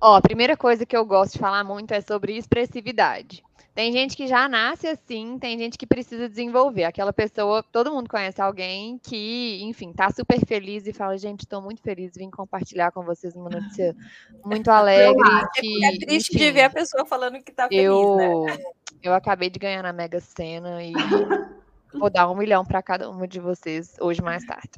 Ó, 0.00 0.16
a 0.16 0.20
primeira 0.20 0.56
coisa 0.58 0.84
que 0.84 0.96
eu 0.96 1.06
gosto 1.06 1.32
de 1.32 1.38
falar 1.38 1.64
muito 1.64 1.92
é 1.92 2.02
sobre 2.02 2.36
expressividade. 2.36 3.42
Tem 3.74 3.90
gente 3.90 4.16
que 4.16 4.28
já 4.28 4.48
nasce 4.48 4.86
assim, 4.86 5.36
tem 5.36 5.58
gente 5.58 5.76
que 5.76 5.84
precisa 5.86 6.28
desenvolver. 6.28 6.84
Aquela 6.84 7.12
pessoa, 7.12 7.60
todo 7.60 7.90
mundo 7.90 8.08
conhece 8.08 8.40
alguém 8.40 8.98
que, 8.98 9.60
enfim, 9.64 9.92
tá 9.92 10.10
super 10.10 10.38
feliz 10.46 10.86
e 10.86 10.92
fala, 10.92 11.18
gente, 11.18 11.40
estou 11.40 11.60
muito 11.60 11.82
feliz, 11.82 12.14
vim 12.14 12.30
compartilhar 12.30 12.92
com 12.92 13.02
vocês 13.02 13.34
uma 13.34 13.50
notícia 13.50 13.96
muito 14.46 14.70
alegre. 14.70 15.20
Que, 15.56 15.84
é 15.84 15.98
triste 15.98 16.36
de 16.36 16.44
enfim, 16.44 16.52
ver 16.52 16.62
a 16.62 16.70
pessoa 16.70 17.04
falando 17.04 17.42
que 17.42 17.50
tá 17.50 17.66
feliz, 17.66 17.84
eu, 17.84 18.16
né? 18.16 18.58
eu 19.02 19.12
acabei 19.12 19.50
de 19.50 19.58
ganhar 19.58 19.82
na 19.82 19.92
Mega 19.92 20.20
Sena 20.20 20.80
e 20.80 20.92
vou 21.98 22.08
dar 22.08 22.30
um 22.30 22.36
milhão 22.36 22.64
para 22.64 22.80
cada 22.80 23.10
uma 23.10 23.26
de 23.26 23.40
vocês 23.40 23.96
hoje 24.00 24.22
mais 24.22 24.44
tarde. 24.46 24.70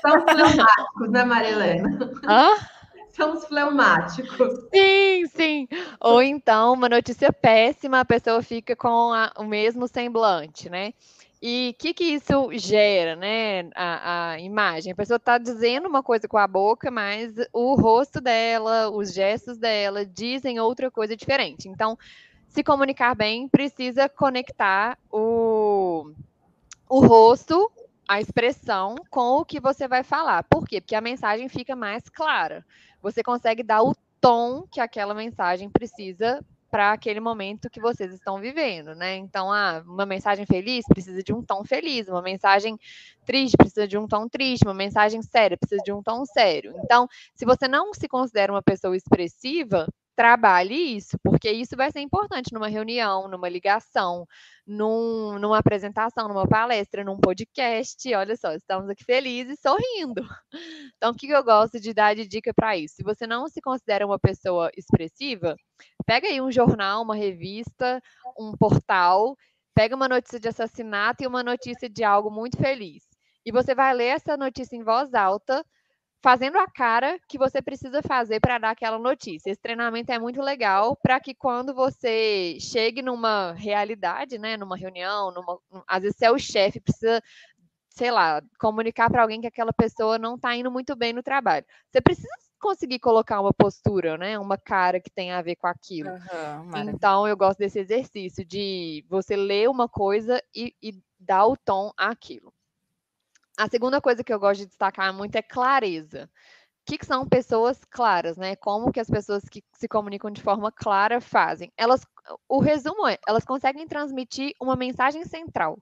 São 0.00 0.22
fleumáticos, 0.22 1.10
né, 1.10 1.24
Marilena? 1.24 1.98
Hã? 2.24 2.54
São 3.16 3.32
os 3.32 3.46
fleumáticos. 3.46 4.66
Sim, 4.74 5.26
sim. 5.34 5.68
Ou 6.00 6.22
então, 6.22 6.74
uma 6.74 6.88
notícia 6.88 7.32
péssima, 7.32 8.00
a 8.00 8.04
pessoa 8.04 8.42
fica 8.42 8.76
com 8.76 9.12
a- 9.12 9.32
o 9.38 9.44
mesmo 9.44 9.88
semblante, 9.88 10.68
né? 10.68 10.92
E 11.40 11.74
o 11.74 11.78
que, 11.80 11.94
que 11.94 12.04
isso 12.04 12.50
gera, 12.52 13.16
né? 13.16 13.68
A, 13.74 14.32
a 14.32 14.40
imagem. 14.40 14.92
A 14.92 14.96
pessoa 14.96 15.16
está 15.16 15.38
dizendo 15.38 15.88
uma 15.88 16.02
coisa 16.02 16.28
com 16.28 16.36
a 16.36 16.46
boca, 16.46 16.90
mas 16.90 17.32
o 17.52 17.74
rosto 17.74 18.20
dela, 18.20 18.90
os 18.90 19.12
gestos 19.14 19.56
dela 19.58 20.04
dizem 20.04 20.60
outra 20.60 20.90
coisa 20.90 21.16
diferente. 21.16 21.68
Então, 21.68 21.96
se 22.48 22.62
comunicar 22.62 23.14
bem 23.14 23.48
precisa 23.48 24.08
conectar 24.08 24.98
o, 25.10 26.10
o 26.88 27.00
rosto, 27.06 27.70
a 28.08 28.20
expressão, 28.20 28.94
com 29.10 29.38
o 29.38 29.44
que 29.44 29.60
você 29.60 29.88
vai 29.88 30.02
falar. 30.02 30.44
Por 30.44 30.66
quê? 30.66 30.80
Porque 30.80 30.94
a 30.94 31.00
mensagem 31.00 31.48
fica 31.48 31.74
mais 31.74 32.08
clara 32.08 32.64
você 33.06 33.22
consegue 33.22 33.62
dar 33.62 33.82
o 33.82 33.94
tom 34.20 34.66
que 34.70 34.80
aquela 34.80 35.14
mensagem 35.14 35.70
precisa 35.70 36.44
para 36.68 36.92
aquele 36.92 37.20
momento 37.20 37.70
que 37.70 37.80
vocês 37.80 38.12
estão 38.12 38.40
vivendo, 38.40 38.96
né? 38.96 39.14
Então, 39.14 39.52
ah, 39.52 39.82
uma 39.86 40.04
mensagem 40.04 40.44
feliz 40.44 40.84
precisa 40.88 41.22
de 41.22 41.32
um 41.32 41.40
tom 41.40 41.64
feliz, 41.64 42.08
uma 42.08 42.20
mensagem 42.20 42.76
triste 43.24 43.56
precisa 43.56 43.86
de 43.86 43.96
um 43.96 44.08
tom 44.08 44.28
triste, 44.28 44.66
uma 44.66 44.74
mensagem 44.74 45.22
séria 45.22 45.56
precisa 45.56 45.80
de 45.84 45.92
um 45.92 46.02
tom 46.02 46.24
sério. 46.26 46.74
Então, 46.82 47.06
se 47.34 47.44
você 47.44 47.68
não 47.68 47.94
se 47.94 48.08
considera 48.08 48.52
uma 48.52 48.62
pessoa 48.62 48.96
expressiva, 48.96 49.86
trabalhe 50.16 50.96
isso, 50.96 51.18
porque 51.22 51.50
isso 51.50 51.76
vai 51.76 51.90
ser 51.92 52.00
importante 52.00 52.52
numa 52.52 52.68
reunião, 52.68 53.28
numa 53.28 53.48
ligação, 53.48 54.26
num, 54.66 55.38
numa 55.38 55.58
apresentação, 55.58 56.26
numa 56.26 56.48
palestra, 56.48 57.04
num 57.04 57.18
podcast. 57.18 58.14
Olha 58.14 58.36
só, 58.36 58.52
estamos 58.54 58.88
aqui 58.88 59.04
felizes, 59.04 59.60
sorrindo. 59.60 60.26
Então, 60.96 61.12
o 61.12 61.14
que 61.14 61.28
eu 61.28 61.44
gosto 61.44 61.78
de 61.78 61.92
dar 61.92 62.14
de 62.16 62.26
dica 62.26 62.52
para 62.54 62.76
isso? 62.76 62.96
Se 62.96 63.02
você 63.02 63.26
não 63.26 63.46
se 63.48 63.60
considera 63.60 64.06
uma 64.06 64.18
pessoa 64.18 64.70
expressiva, 64.76 65.54
pega 66.06 66.28
aí 66.28 66.40
um 66.40 66.50
jornal, 66.50 67.02
uma 67.02 67.14
revista, 67.14 68.00
um 68.38 68.56
portal, 68.56 69.36
pega 69.74 69.94
uma 69.94 70.08
notícia 70.08 70.40
de 70.40 70.48
assassinato 70.48 71.22
e 71.22 71.26
uma 71.26 71.42
notícia 71.42 71.88
de 71.88 72.02
algo 72.02 72.30
muito 72.30 72.56
feliz. 72.56 73.04
E 73.44 73.52
você 73.52 73.74
vai 73.74 73.94
ler 73.94 74.06
essa 74.06 74.36
notícia 74.36 74.74
em 74.74 74.82
voz 74.82 75.12
alta, 75.14 75.62
fazendo 76.26 76.58
a 76.58 76.66
cara 76.66 77.20
que 77.28 77.38
você 77.38 77.62
precisa 77.62 78.02
fazer 78.02 78.40
para 78.40 78.58
dar 78.58 78.70
aquela 78.70 78.98
notícia. 78.98 79.48
Esse 79.48 79.60
treinamento 79.60 80.10
é 80.10 80.18
muito 80.18 80.42
legal 80.42 80.96
para 80.96 81.20
que 81.20 81.32
quando 81.32 81.72
você 81.72 82.58
chegue 82.58 83.00
numa 83.00 83.52
realidade, 83.52 84.36
né, 84.36 84.56
numa 84.56 84.76
reunião, 84.76 85.30
numa, 85.30 85.60
às 85.86 86.02
vezes 86.02 86.16
você 86.18 86.26
é 86.26 86.32
o 86.32 86.36
chefe, 86.36 86.80
precisa 86.80 87.22
sei 87.90 88.10
lá, 88.10 88.42
comunicar 88.58 89.08
para 89.08 89.22
alguém 89.22 89.40
que 89.40 89.46
aquela 89.46 89.72
pessoa 89.72 90.18
não 90.18 90.34
está 90.34 90.54
indo 90.56 90.68
muito 90.68 90.96
bem 90.96 91.12
no 91.12 91.22
trabalho. 91.22 91.64
Você 91.92 92.00
precisa 92.00 92.28
conseguir 92.60 92.98
colocar 92.98 93.40
uma 93.40 93.54
postura, 93.54 94.18
né? 94.18 94.36
Uma 94.36 94.58
cara 94.58 95.00
que 95.00 95.08
tem 95.08 95.30
a 95.30 95.40
ver 95.40 95.54
com 95.54 95.68
aquilo. 95.68 96.10
Maravilha. 96.64 96.90
Então, 96.90 97.28
eu 97.28 97.36
gosto 97.36 97.60
desse 97.60 97.78
exercício 97.78 98.44
de 98.44 99.04
você 99.08 99.36
ler 99.36 99.70
uma 99.70 99.88
coisa 99.88 100.42
e, 100.52 100.74
e 100.82 101.00
dar 101.20 101.46
o 101.46 101.56
tom 101.56 101.92
àquilo. 101.96 102.52
A 103.56 103.68
segunda 103.68 104.00
coisa 104.00 104.22
que 104.22 104.32
eu 104.32 104.38
gosto 104.38 104.60
de 104.60 104.66
destacar 104.66 105.12
muito 105.14 105.36
é 105.36 105.42
clareza. 105.42 106.28
O 106.82 106.86
que, 106.86 106.98
que 106.98 107.06
são 107.06 107.26
pessoas 107.26 107.80
claras, 107.90 108.36
né? 108.36 108.54
Como 108.54 108.92
que 108.92 109.00
as 109.00 109.08
pessoas 109.08 109.42
que 109.48 109.64
se 109.72 109.88
comunicam 109.88 110.30
de 110.30 110.42
forma 110.42 110.70
clara 110.70 111.20
fazem? 111.20 111.72
Elas, 111.76 112.06
o 112.48 112.60
resumo 112.60 113.08
é, 113.08 113.18
elas 113.26 113.44
conseguem 113.44 113.88
transmitir 113.88 114.54
uma 114.60 114.76
mensagem 114.76 115.24
central. 115.24 115.78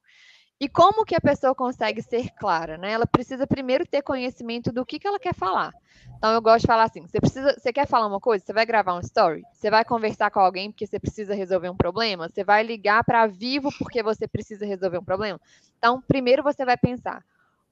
E 0.61 0.69
como 0.69 1.05
que 1.05 1.17
a 1.17 1.21
pessoa 1.21 1.55
consegue 1.55 2.01
ser 2.01 2.31
clara, 2.39 2.79
né? 2.79 2.93
Ela 2.93 3.07
precisa 3.07 3.47
primeiro 3.47 3.85
ter 3.85 4.03
conhecimento 4.03 4.73
do 4.73 4.87
que, 4.87 4.99
que 4.99 5.07
ela 5.07 5.19
quer 5.19 5.35
falar. 5.35 5.73
Então 6.17 6.33
eu 6.33 6.41
gosto 6.41 6.61
de 6.61 6.69
falar 6.69 6.85
assim: 6.85 7.03
você 7.03 7.21
precisa, 7.21 7.55
você 7.59 7.73
quer 7.73 7.87
falar 7.87 8.07
uma 8.07 8.21
coisa, 8.21 8.45
você 8.45 8.53
vai 8.53 8.65
gravar 8.65 8.95
um 8.95 9.01
story, 9.01 9.43
você 9.53 9.69
vai 9.69 9.85
conversar 9.85 10.31
com 10.31 10.41
alguém 10.41 10.71
porque 10.71 10.87
você 10.87 10.99
precisa 10.99 11.35
resolver 11.35 11.69
um 11.69 11.77
problema, 11.77 12.29
você 12.29 12.45
vai 12.45 12.63
ligar 12.63 13.05
para 13.05 13.27
vivo 13.27 13.69
porque 13.79 14.03
você 14.03 14.29
precisa 14.29 14.65
resolver 14.65 14.99
um 14.99 15.05
problema. 15.05 15.41
Então, 15.77 16.01
primeiro 16.01 16.43
você 16.43 16.65
vai 16.65 16.77
pensar: 16.77 17.23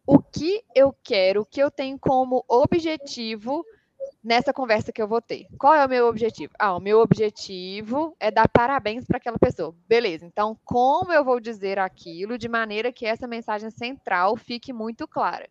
o 0.06 0.18
que 0.20 0.62
eu 0.74 0.94
quero, 1.02 1.42
o 1.42 1.46
que 1.46 1.62
eu 1.62 1.70
tenho 1.70 1.98
como 1.98 2.44
objetivo 2.48 3.64
nessa 4.22 4.52
conversa 4.52 4.92
que 4.92 5.02
eu 5.02 5.08
vou 5.08 5.20
ter. 5.20 5.46
Qual 5.58 5.74
é 5.74 5.84
o 5.84 5.88
meu 5.88 6.06
objetivo? 6.06 6.52
Ah, 6.58 6.76
o 6.76 6.80
meu 6.80 7.00
objetivo 7.00 8.16
é 8.20 8.30
dar 8.30 8.48
parabéns 8.48 9.04
para 9.04 9.16
aquela 9.16 9.38
pessoa. 9.38 9.74
Beleza. 9.88 10.24
Então, 10.24 10.56
como 10.64 11.12
eu 11.12 11.24
vou 11.24 11.40
dizer 11.40 11.78
aquilo 11.78 12.38
de 12.38 12.48
maneira 12.48 12.92
que 12.92 13.06
essa 13.06 13.26
mensagem 13.26 13.70
central 13.70 14.36
fique 14.36 14.72
muito 14.72 15.08
clara? 15.08 15.48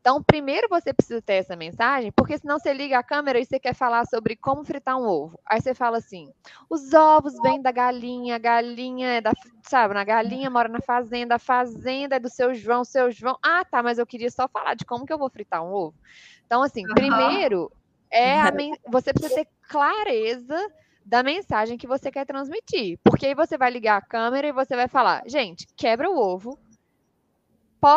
Então, 0.00 0.22
primeiro 0.22 0.68
você 0.70 0.92
precisa 0.92 1.20
ter 1.20 1.34
essa 1.34 1.56
mensagem, 1.56 2.12
porque 2.12 2.38
senão 2.38 2.58
você 2.58 2.72
liga 2.72 2.98
a 2.98 3.02
câmera 3.02 3.38
e 3.38 3.44
você 3.44 3.58
quer 3.58 3.74
falar 3.74 4.06
sobre 4.06 4.36
como 4.36 4.64
fritar 4.64 4.96
um 4.96 5.06
ovo. 5.06 5.38
Aí 5.44 5.60
você 5.60 5.74
fala 5.74 5.98
assim: 5.98 6.32
os 6.70 6.94
ovos 6.94 7.34
vêm 7.42 7.60
da 7.60 7.72
galinha, 7.72 8.36
a 8.36 8.38
galinha 8.38 9.08
é 9.08 9.20
da, 9.20 9.32
sabe, 9.62 9.94
na 9.94 10.04
galinha 10.04 10.48
mora 10.48 10.68
na 10.68 10.80
fazenda, 10.80 11.34
a 11.34 11.38
fazenda 11.38 12.16
é 12.16 12.20
do 12.20 12.30
seu 12.30 12.54
João, 12.54 12.84
seu 12.84 13.10
João. 13.10 13.36
Ah, 13.44 13.64
tá, 13.64 13.82
mas 13.82 13.98
eu 13.98 14.06
queria 14.06 14.30
só 14.30 14.48
falar 14.48 14.74
de 14.74 14.84
como 14.84 15.04
que 15.04 15.12
eu 15.12 15.18
vou 15.18 15.28
fritar 15.28 15.62
um 15.62 15.72
ovo. 15.72 15.94
Então, 16.46 16.62
assim, 16.62 16.86
uhum. 16.86 16.94
primeiro 16.94 17.70
é 18.10 18.40
a 18.40 18.52
você 18.86 19.12
precisa 19.12 19.34
ter 19.34 19.48
clareza 19.68 20.56
da 21.04 21.22
mensagem 21.22 21.78
que 21.78 21.86
você 21.86 22.10
quer 22.10 22.26
transmitir. 22.26 22.98
Porque 23.02 23.26
aí 23.26 23.34
você 23.34 23.56
vai 23.56 23.70
ligar 23.70 23.96
a 23.96 24.02
câmera 24.02 24.46
e 24.46 24.52
você 24.52 24.76
vai 24.76 24.88
falar, 24.88 25.22
gente, 25.26 25.66
quebra 25.76 26.10
o 26.10 26.18
ovo, 26.18 26.58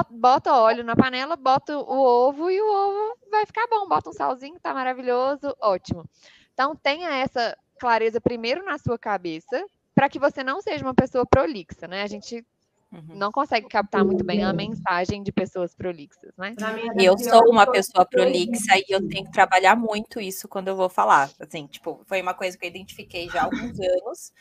bota 0.10 0.54
óleo 0.54 0.84
na 0.84 0.96
panela, 0.96 1.36
bota 1.36 1.78
o 1.78 2.00
ovo 2.00 2.50
e 2.50 2.62
o 2.62 2.65
ovo 2.65 3.17
vai 3.30 3.46
ficar 3.46 3.67
bom. 3.67 3.88
Bota 3.88 4.10
um 4.10 4.13
salzinho, 4.13 4.60
tá 4.60 4.74
maravilhoso, 4.74 5.56
ótimo. 5.60 6.06
Então 6.54 6.76
tenha 6.76 7.10
essa 7.10 7.58
clareza 7.80 8.22
primeiro 8.22 8.63
na 8.63 8.78
sua 8.78 8.98
cabeça, 8.98 9.63
para 9.96 10.10
que 10.10 10.20
você 10.20 10.44
não 10.44 10.62
seja 10.62 10.86
uma 10.86 10.94
pessoa 10.94 11.26
prolixa, 11.26 11.88
né? 11.88 12.04
A 12.04 12.08
gente 12.08 12.46
Uhum. 12.91 13.15
Não 13.15 13.32
consegue 13.32 13.70
captar 13.70 14.04
muito 14.04 14.24
bem 14.24 14.44
a 14.44 14.52
mensagem 14.52 15.24
de 15.24 15.32
pessoas 15.32 15.74
prolixas, 15.74 16.36
né? 16.38 16.54
Eu 17.00 17.17
sou 17.17 17.50
uma 17.50 17.65
pessoa 17.65 18.06
prolixa 18.06 18.78
e 18.78 18.84
eu 18.89 19.08
tenho 19.08 19.24
que 19.24 19.32
trabalhar 19.32 19.78
muito 19.78 20.20
isso 20.20 20.46
quando 20.50 20.67
eu 20.67 20.76
vou 20.76 20.89
falar. 20.89 21.32
Assim, 21.39 21.67
tipo, 21.67 22.02
foi 22.06 22.22
uma 22.22 22.34
coisa 22.34 22.58
que 22.58 22.65
eu 22.65 22.70
identifiquei 22.70 23.30
já 23.30 23.41
há 23.41 23.46
alguns 23.46 23.80
anos 23.80 24.34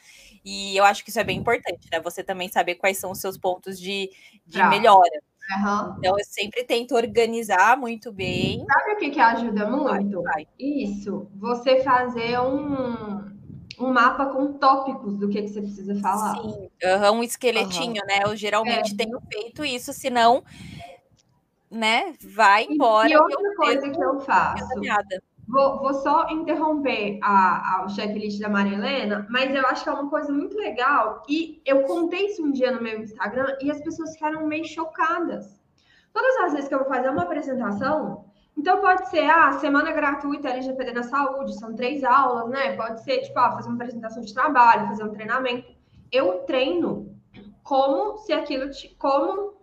e 0.45 0.77
eu 0.77 0.85
acho 0.85 1.05
que 1.05 1.11
isso 1.11 1.21
é 1.21 1.25
bem 1.25 1.39
importante, 1.39 1.87
né? 1.93 2.01
Você 2.01 2.25
também 2.25 2.49
saber 2.49 2.75
quais 2.75 2.99
são 2.99 3.13
os 3.13 3.21
seus 3.21 3.39
pontos 3.39 3.79
de, 3.79 4.11
de 4.45 4.59
melhora. 4.65 5.23
Uhum. 5.51 5.95
Então, 5.99 6.19
eu 6.19 6.25
sempre 6.25 6.65
tento 6.65 6.95
organizar 6.95 7.77
muito 7.77 8.13
bem. 8.13 8.65
Sabe 8.67 8.93
o 8.93 8.97
que, 8.97 9.11
que 9.11 9.21
ajuda 9.21 9.69
muito? 9.69 10.23
Vai, 10.23 10.35
vai. 10.35 10.47
Isso, 10.59 11.29
você 11.35 11.83
fazer 11.83 12.39
um, 12.41 13.25
um 13.81 13.93
mapa 13.93 14.27
com 14.27 14.53
tópicos 14.53 15.19
do 15.19 15.29
que, 15.29 15.43
que 15.43 15.49
você 15.49 15.61
precisa 15.61 15.99
falar. 16.01 16.35
Sim, 16.37 16.69
uhum, 16.85 17.19
um 17.19 17.23
esqueletinho, 17.23 18.01
uhum. 18.01 18.07
né? 18.07 18.21
Eu 18.25 18.37
geralmente 18.37 18.95
é. 18.95 18.97
tenho 18.97 19.21
feito 19.33 19.65
isso, 19.65 19.93
senão, 19.93 20.45
né, 21.71 22.15
vai 22.23 22.65
embora. 22.65 23.09
E, 23.09 23.17
outra 23.17 23.57
coisa 23.57 23.91
que 23.91 24.03
eu 24.03 24.21
faço. 24.21 24.65
Vou, 25.51 25.81
vou, 25.81 25.95
só 25.95 26.29
interromper 26.31 27.19
a, 27.23 27.79
a, 27.81 27.85
o 27.85 27.89
checklist 27.89 28.41
da 28.41 28.49
Maria 28.49 28.77
Helena, 28.77 29.27
mas 29.29 29.53
eu 29.53 29.67
acho 29.67 29.83
que 29.83 29.89
é 29.89 29.93
uma 29.93 30.09
coisa 30.09 30.33
muito 30.33 30.57
legal. 30.57 31.25
E 31.29 31.61
eu 31.67 31.83
contei 31.83 32.27
isso 32.27 32.45
um 32.45 32.53
dia 32.53 32.71
no 32.71 32.81
meu 32.81 33.01
Instagram 33.01 33.57
e 33.61 33.71
as 33.71 33.81
pessoas 33.81 34.13
ficaram 34.13 34.47
meio 34.47 34.65
chocadas. 34.65 35.61
Todas 36.13 36.37
as 36.39 36.53
vezes 36.53 36.69
que 36.69 36.75
eu 36.75 36.79
vou 36.79 36.89
fazer 36.89 37.09
uma 37.11 37.23
apresentação, 37.23 38.31
então, 38.57 38.81
pode 38.81 39.09
ser, 39.09 39.25
ah, 39.31 39.53
semana 39.53 39.91
gratuita 39.91 40.51
LGPD 40.51 40.93
na 40.93 41.03
saúde, 41.03 41.59
são 41.59 41.75
três 41.75 42.05
aulas, 42.05 42.51
né? 42.51 42.77
Pode 42.77 43.03
ser, 43.03 43.19
tipo, 43.23 43.39
ah, 43.39 43.53
fazer 43.53 43.69
uma 43.69 43.77
apresentação 43.77 44.23
de 44.23 44.35
trabalho, 44.35 44.89
fazer 44.89 45.05
um 45.05 45.13
treinamento. 45.13 45.73
Eu 46.13 46.41
treino 46.41 47.17
como 47.63 48.19
se 48.19 48.33
aquilo, 48.33 48.69
como, 48.99 49.55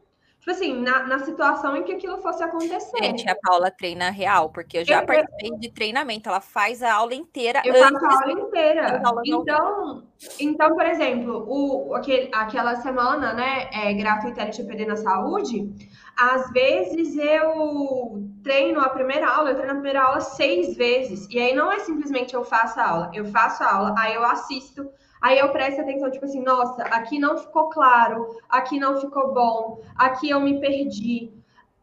tipo 0.48 0.52
assim, 0.52 0.82
na, 0.82 1.04
na 1.04 1.20
situação 1.20 1.76
em 1.76 1.84
que 1.84 1.92
aquilo 1.92 2.18
fosse 2.20 2.42
acontecer. 2.42 3.04
Gente, 3.04 3.30
a 3.30 3.36
Paula 3.36 3.70
treina 3.70 4.10
real, 4.10 4.50
porque 4.50 4.78
eu 4.78 4.86
já 4.86 5.02
eu, 5.02 5.06
participei 5.06 5.52
de 5.60 5.70
treinamento, 5.70 6.30
ela 6.30 6.40
faz 6.40 6.82
a 6.82 6.94
aula 6.94 7.14
inteira. 7.14 7.62
Eu 7.66 7.76
faço 7.76 8.06
a 8.06 8.14
aula 8.14 8.32
inteira. 8.32 9.04
Então, 9.26 10.04
então, 10.40 10.74
por 10.74 10.86
exemplo, 10.86 11.46
o, 11.48 11.94
aquele, 11.94 12.30
aquela 12.34 12.78
semana, 12.78 13.34
né, 13.34 13.70
é, 13.74 13.94
gratuita 13.94 14.42
LGPD 14.42 14.86
na 14.86 14.96
saúde, 14.96 15.70
às 16.18 16.50
vezes 16.52 17.18
eu 17.18 18.24
treino 18.42 18.80
a 18.80 18.88
primeira 18.88 19.30
aula, 19.30 19.50
eu 19.50 19.56
treino 19.56 19.72
a 19.72 19.76
primeira 19.76 20.02
aula 20.02 20.22
seis 20.22 20.78
vezes. 20.78 21.28
E 21.30 21.40
aí 21.40 21.54
não 21.54 21.70
é 21.70 21.80
simplesmente 21.80 22.34
eu 22.34 22.46
faço 22.46 22.80
a 22.80 22.90
aula, 22.90 23.12
eu 23.14 23.26
faço 23.26 23.64
a 23.64 23.76
aula, 23.76 23.96
aí 23.98 24.16
eu 24.16 24.24
assisto, 24.24 24.90
aí 25.21 25.39
eu 25.39 25.49
presto 25.49 25.82
atenção, 25.82 26.12
tipo 26.12 26.25
assim, 26.25 26.41
nossa, 26.41 26.84
aqui 26.84 27.19
não 27.19 27.38
ficou 27.38 27.69
claro, 27.69 28.38
aqui 28.49 28.80
não 28.80 28.99
ficou 28.99 29.34
bom, 29.34 29.82
aqui 29.95 30.30
eu 30.30 30.39
me 30.39 30.60
perdi. 30.60 31.32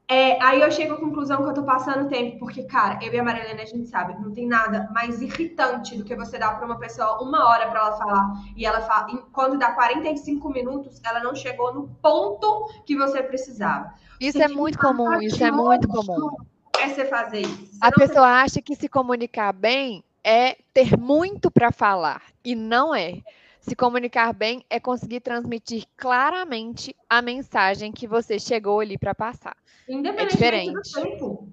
É, 0.06 0.42
aí 0.44 0.60
eu 0.60 0.70
chego 0.70 0.94
à 0.94 0.96
conclusão 0.98 1.42
que 1.42 1.48
eu 1.48 1.54
tô 1.54 1.62
passando 1.62 2.10
tempo, 2.10 2.38
porque, 2.38 2.64
cara, 2.64 2.98
eu 3.02 3.10
e 3.10 3.18
a 3.18 3.24
Marilena, 3.24 3.62
a 3.62 3.66
gente 3.66 3.88
sabe, 3.88 4.14
não 4.20 4.32
tem 4.32 4.46
nada 4.46 4.88
mais 4.92 5.22
irritante 5.22 5.96
do 5.96 6.04
que 6.04 6.14
você 6.14 6.38
dar 6.38 6.56
para 6.56 6.66
uma 6.66 6.78
pessoa 6.78 7.22
uma 7.22 7.48
hora 7.48 7.70
para 7.70 7.80
ela 7.80 7.96
falar, 7.96 8.32
e 8.54 8.66
ela 8.66 8.82
fala, 8.82 9.06
quando 9.32 9.58
dá 9.58 9.72
45 9.72 10.50
minutos, 10.50 11.00
ela 11.02 11.20
não 11.20 11.34
chegou 11.34 11.72
no 11.72 11.88
ponto 12.02 12.68
que 12.84 12.94
você 12.94 13.22
precisava. 13.22 13.94
Isso 14.20 14.36
você 14.36 14.44
é 14.44 14.48
muito 14.48 14.78
comum, 14.78 15.20
isso 15.22 15.42
é 15.42 15.50
muito 15.50 15.88
comum. 15.88 16.36
É 16.78 16.88
você 16.88 17.06
fazer 17.06 17.40
isso. 17.40 17.66
Você 17.72 17.78
a 17.80 17.90
pessoa 17.90 18.28
acha 18.42 18.60
que 18.60 18.76
se 18.76 18.88
comunicar 18.90 19.52
bem 19.54 20.04
é 20.24 20.56
ter 20.72 20.96
muito 20.98 21.50
para 21.50 21.70
falar, 21.70 22.22
e 22.44 22.54
não 22.54 22.94
é. 22.94 23.22
Se 23.60 23.74
comunicar 23.74 24.34
bem 24.34 24.64
é 24.68 24.78
conseguir 24.78 25.20
transmitir 25.20 25.84
claramente 25.96 26.94
a 27.08 27.22
mensagem 27.22 27.92
que 27.92 28.06
você 28.06 28.38
chegou 28.38 28.80
ali 28.80 28.98
para 28.98 29.14
passar. 29.14 29.56
Independente 29.88 30.32
é 30.32 30.36
diferente. 30.36 30.72
do 30.72 31.02
tempo. 31.02 31.48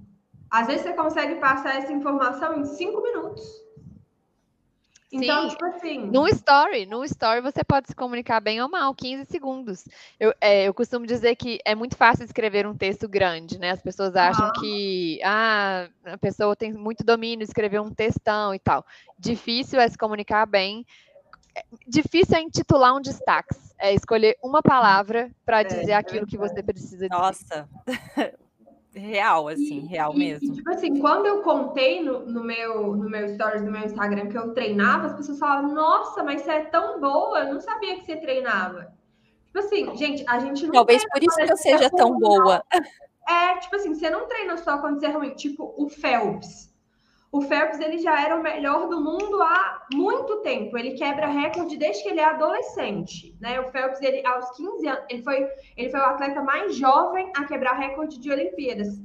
Às 0.49 0.67
vezes 0.67 0.81
você 0.83 0.93
consegue 0.93 1.35
passar 1.35 1.77
essa 1.77 1.93
informação 1.93 2.59
em 2.59 2.65
cinco 2.65 3.01
minutos. 3.01 3.43
Então, 5.11 5.43
Sim. 5.43 5.49
tipo 5.49 5.65
assim. 5.65 6.05
No 6.07 6.27
story, 6.27 6.85
no 6.85 7.03
story 7.03 7.41
você 7.41 7.63
pode 7.63 7.87
se 7.87 7.95
comunicar 7.95 8.39
bem 8.39 8.61
ou 8.61 8.69
mal, 8.69 8.93
15 8.95 9.25
segundos. 9.25 9.85
Eu, 10.19 10.33
é, 10.39 10.67
eu 10.67 10.73
costumo 10.73 11.05
dizer 11.05 11.35
que 11.35 11.59
é 11.65 11.75
muito 11.75 11.97
fácil 11.97 12.23
escrever 12.23 12.65
um 12.65 12.75
texto 12.75 13.09
grande, 13.09 13.59
né? 13.59 13.71
As 13.71 13.81
pessoas 13.81 14.15
acham 14.15 14.47
ah. 14.47 14.53
que 14.59 15.19
ah, 15.23 15.89
a 16.05 16.17
pessoa 16.17 16.55
tem 16.55 16.71
muito 16.71 17.03
domínio, 17.03 17.43
escrever 17.43 17.81
um 17.81 17.93
textão 17.93 18.55
e 18.55 18.59
tal. 18.59 18.85
Difícil 19.19 19.79
é 19.79 19.87
se 19.87 19.97
comunicar 19.97 20.45
bem 20.45 20.85
difícil 21.87 22.37
é 22.37 22.41
intitular 22.41 22.95
um 22.95 23.01
destaque. 23.01 23.55
É 23.77 23.93
escolher 23.93 24.37
uma 24.43 24.61
palavra 24.61 25.31
para 25.45 25.61
é, 25.61 25.63
dizer 25.63 25.91
é, 25.91 25.95
aquilo 25.95 26.25
que 26.25 26.37
você 26.37 26.61
precisa 26.61 27.07
dizer. 27.07 27.09
Nossa. 27.09 27.67
real, 28.93 29.47
assim, 29.47 29.79
e, 29.79 29.87
real 29.87 30.13
mesmo. 30.13 30.53
E, 30.53 30.55
tipo 30.55 30.69
assim, 30.69 30.99
quando 30.99 31.25
eu 31.25 31.41
contei 31.41 32.03
no, 32.03 32.25
no, 32.25 32.43
meu, 32.43 32.95
no 32.95 33.09
meu 33.09 33.27
stories 33.29 33.63
do 33.63 33.71
meu 33.71 33.83
Instagram 33.83 34.27
que 34.27 34.37
eu 34.37 34.53
treinava, 34.53 35.07
as 35.07 35.13
pessoas 35.13 35.39
falavam, 35.39 35.73
nossa, 35.73 36.23
mas 36.23 36.41
você 36.41 36.51
é 36.51 36.65
tão 36.65 36.99
boa, 36.99 37.39
eu 37.39 37.53
não 37.53 37.61
sabia 37.61 37.95
que 37.95 38.05
você 38.05 38.17
treinava. 38.17 38.93
Tipo 39.47 39.59
assim, 39.59 39.97
gente, 39.97 40.23
a 40.27 40.39
gente 40.39 40.65
não. 40.65 40.73
Talvez 40.73 41.03
por 41.09 41.21
isso 41.21 41.35
que 41.35 41.51
eu 41.51 41.57
seja 41.57 41.89
tão 41.89 42.17
boa. 42.17 42.63
É, 43.27 43.57
tipo 43.57 43.75
assim, 43.75 43.93
você 43.93 44.09
não 44.09 44.27
treina 44.27 44.57
só 44.57 44.77
quando 44.79 44.99
você 44.99 45.05
é 45.07 45.09
ruim. 45.09 45.31
Tipo, 45.31 45.73
o 45.77 45.89
Phelps. 45.89 46.70
O 47.31 47.41
Phelps 47.41 47.79
ele 47.79 47.97
já 47.99 48.21
era 48.21 48.35
o 48.35 48.43
melhor 48.43 48.89
do 48.89 49.01
mundo 49.01 49.41
há 49.41 49.87
muito 49.93 50.41
tempo. 50.41 50.77
Ele 50.77 50.91
quebra 50.91 51.27
recorde 51.27 51.77
desde 51.77 52.03
que 52.03 52.09
ele 52.09 52.19
é 52.19 52.25
adolescente, 52.25 53.33
né? 53.39 53.57
O 53.61 53.71
Phelps 53.71 54.01
ele 54.01 54.25
aos 54.27 54.51
15 54.57 54.87
anos, 54.87 55.05
ele 55.09 55.23
foi 55.23 55.47
ele 55.77 55.89
foi 55.89 55.99
o 55.99 56.03
atleta 56.03 56.43
mais 56.43 56.75
jovem 56.75 57.31
a 57.35 57.45
quebrar 57.45 57.73
recorde 57.77 58.19
de 58.19 58.29
Olimpíadas. 58.29 58.99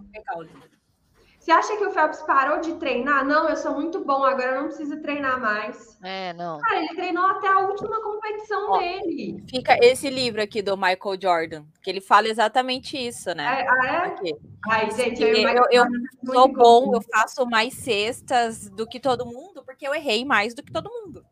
Você 1.46 1.52
acha 1.52 1.76
que 1.76 1.84
o 1.84 1.92
Phelps 1.92 2.22
parou 2.22 2.58
de 2.58 2.74
treinar? 2.74 3.24
Não, 3.24 3.48
eu 3.48 3.54
sou 3.54 3.72
muito 3.72 4.04
bom, 4.04 4.24
agora 4.24 4.56
eu 4.56 4.62
não 4.62 4.64
preciso 4.66 5.00
treinar 5.00 5.40
mais. 5.40 5.96
É, 6.02 6.32
não. 6.32 6.58
Cara, 6.58 6.80
ele 6.80 6.96
treinou 6.96 7.24
até 7.24 7.46
a 7.46 7.60
última 7.60 8.02
competição 8.02 8.72
Ó, 8.72 8.78
dele. 8.78 9.44
Fica 9.48 9.78
esse 9.80 10.10
livro 10.10 10.42
aqui 10.42 10.60
do 10.60 10.76
Michael 10.76 11.16
Jordan, 11.22 11.64
que 11.80 11.88
ele 11.88 12.00
fala 12.00 12.26
exatamente 12.26 12.98
isso, 12.98 13.32
né? 13.32 13.60
É, 13.60 13.66
ah, 13.68 13.86
é? 13.86 13.96
Aqui. 14.08 14.36
Ai, 14.68 14.90
gente, 14.90 15.22
eu, 15.22 15.36
eu, 15.36 15.64
eu 15.70 15.86
sou 16.24 16.48
bom, 16.48 16.92
eu 16.92 17.00
faço 17.00 17.46
mais 17.46 17.74
cestas 17.74 18.68
do 18.68 18.84
que 18.84 18.98
todo 18.98 19.24
mundo, 19.24 19.62
porque 19.64 19.86
eu 19.86 19.94
errei 19.94 20.24
mais 20.24 20.52
do 20.52 20.64
que 20.64 20.72
todo 20.72 20.90
mundo. 20.90 21.24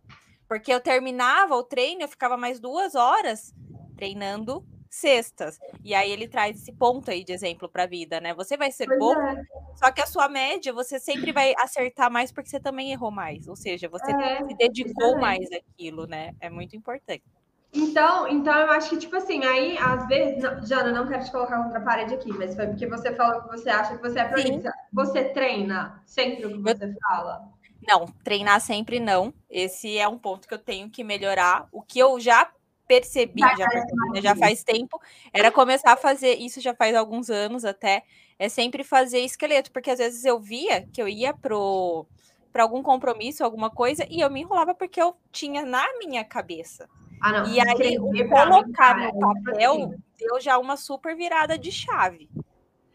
Porque 0.47 0.73
eu 0.73 0.79
terminava 0.79 1.57
o 1.57 1.65
treino, 1.65 2.03
eu 2.03 2.09
ficava 2.09 2.37
mais 2.37 2.61
duas 2.61 2.95
horas 2.95 3.53
treinando 3.97 4.65
cestas. 4.95 5.59
E 5.83 5.95
aí 5.95 6.11
ele 6.11 6.29
traz 6.29 6.57
esse 6.57 6.73
ponto 6.73 7.11
aí 7.11 7.25
de 7.25 7.33
exemplo 7.33 7.69
para 7.69 7.83
a 7.83 7.87
vida, 7.87 8.21
né? 8.21 8.33
Você 8.35 8.57
vai 8.57 8.71
ser 8.71 8.87
pois 8.87 8.99
bom, 8.99 9.21
é. 9.21 9.43
só 9.75 9.91
que 9.91 10.01
a 10.01 10.07
sua 10.07 10.29
média 10.29 10.73
você 10.73 10.99
sempre 11.01 11.33
vai 11.33 11.53
acertar 11.59 12.11
mais 12.11 12.31
porque 12.31 12.49
você 12.49 12.61
também 12.61 12.93
errou 12.93 13.11
mais. 13.11 13.49
Ou 13.49 13.57
seja, 13.57 13.89
você 13.89 14.13
é, 14.13 14.45
se 14.45 14.55
dedicou 14.57 15.17
exatamente. 15.17 15.21
mais 15.21 15.53
àquilo, 15.53 16.07
né? 16.07 16.35
É 16.41 16.49
muito 16.49 16.77
importante. 16.77 17.25
Então, 17.73 18.29
então 18.29 18.57
eu 18.57 18.71
acho 18.71 18.91
que, 18.91 18.99
tipo 18.99 19.17
assim, 19.17 19.45
aí, 19.45 19.77
às 19.79 20.07
vezes, 20.07 20.41
não, 20.41 20.65
Jana, 20.65 20.93
não 20.93 21.09
quero 21.09 21.25
te 21.25 21.33
colocar 21.33 21.61
contra 21.61 21.81
a 21.81 21.83
parede 21.83 22.15
aqui, 22.15 22.33
mas 22.33 22.55
foi 22.55 22.69
porque 22.69 22.87
você 22.87 23.13
falou 23.17 23.43
que 23.43 23.49
você 23.49 23.69
acha 23.69 23.97
que 23.97 24.03
você 24.03 24.21
é 24.21 24.25
prolífica. 24.29 24.73
Você 24.93 25.25
treina 25.25 26.01
sempre 26.07 26.47
o 26.47 26.51
que 26.51 26.59
você 26.59 26.85
eu... 26.85 26.95
fala? 27.03 27.49
Não, 27.87 28.07
treinar 28.23 28.61
sempre 28.61 29.01
não. 29.01 29.35
Esse 29.51 29.99
é 29.99 30.07
um 30.07 30.17
ponto 30.17 30.47
que 30.47 30.55
eu 30.55 30.59
tenho 30.59 30.89
que 30.89 31.03
melhorar. 31.03 31.67
O 31.73 31.83
que 31.83 31.99
eu 31.99 32.21
já 32.21 32.49
percebi, 32.87 33.41
já, 33.41 33.55
já, 33.57 33.69
percebi, 33.69 34.11
né, 34.13 34.21
já 34.21 34.37
faz 34.37 34.63
tempo, 34.63 35.01
era 35.33 35.51
começar 35.51 35.93
a 35.93 35.97
fazer 35.97 36.35
isso 36.35 36.61
já 36.61 36.75
faz 36.75 36.95
alguns 36.95 37.31
anos 37.31 37.65
até, 37.65 38.03
é 38.39 38.49
sempre 38.49 38.85
fazer 38.85 39.21
esqueleto, 39.21 39.73
porque 39.73 39.91
às 39.91 39.99
vezes 39.99 40.25
eu 40.25 40.39
via 40.41 40.87
que 40.93 41.01
eu 41.01 41.09
ia 41.09 41.33
pro 41.33 42.07
para 42.53 42.63
algum 42.63 42.85
compromisso, 42.85 43.43
alguma 43.43 43.69
coisa, 43.69 44.07
e 44.09 44.21
eu 44.21 44.31
me 44.31 44.43
enrolava 44.43 44.77
porque 44.77 45.03
eu 45.03 45.17
tinha 45.33 45.67
na 45.67 45.85
minha 45.99 46.25
cabeça. 46.25 46.89
Ah, 47.21 47.33
não, 47.33 47.53
e 47.53 47.59
aí, 47.61 47.99
colocar 48.29 48.97
no 48.97 49.19
papel 49.19 49.95
deu 50.17 50.41
já 50.41 50.57
uma 50.57 50.77
super 50.77 51.17
virada 51.17 51.59
de 51.59 51.73
chave. 51.73 52.31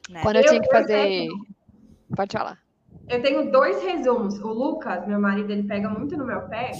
Né? 0.09 0.21
Quando 0.21 0.37
eu, 0.37 0.43
eu 0.43 0.49
tinha 0.49 0.61
que 0.61 0.71
fazer. 0.71 1.27
Pode 2.15 2.31
falar. 2.31 2.57
Eu 3.09 3.21
tenho 3.21 3.51
dois 3.51 3.83
resumos. 3.83 4.39
O 4.39 4.47
Lucas, 4.47 5.05
meu 5.07 5.19
marido, 5.19 5.51
ele 5.51 5.63
pega 5.63 5.89
muito 5.89 6.15
no 6.15 6.25
meu 6.25 6.47
pé, 6.47 6.71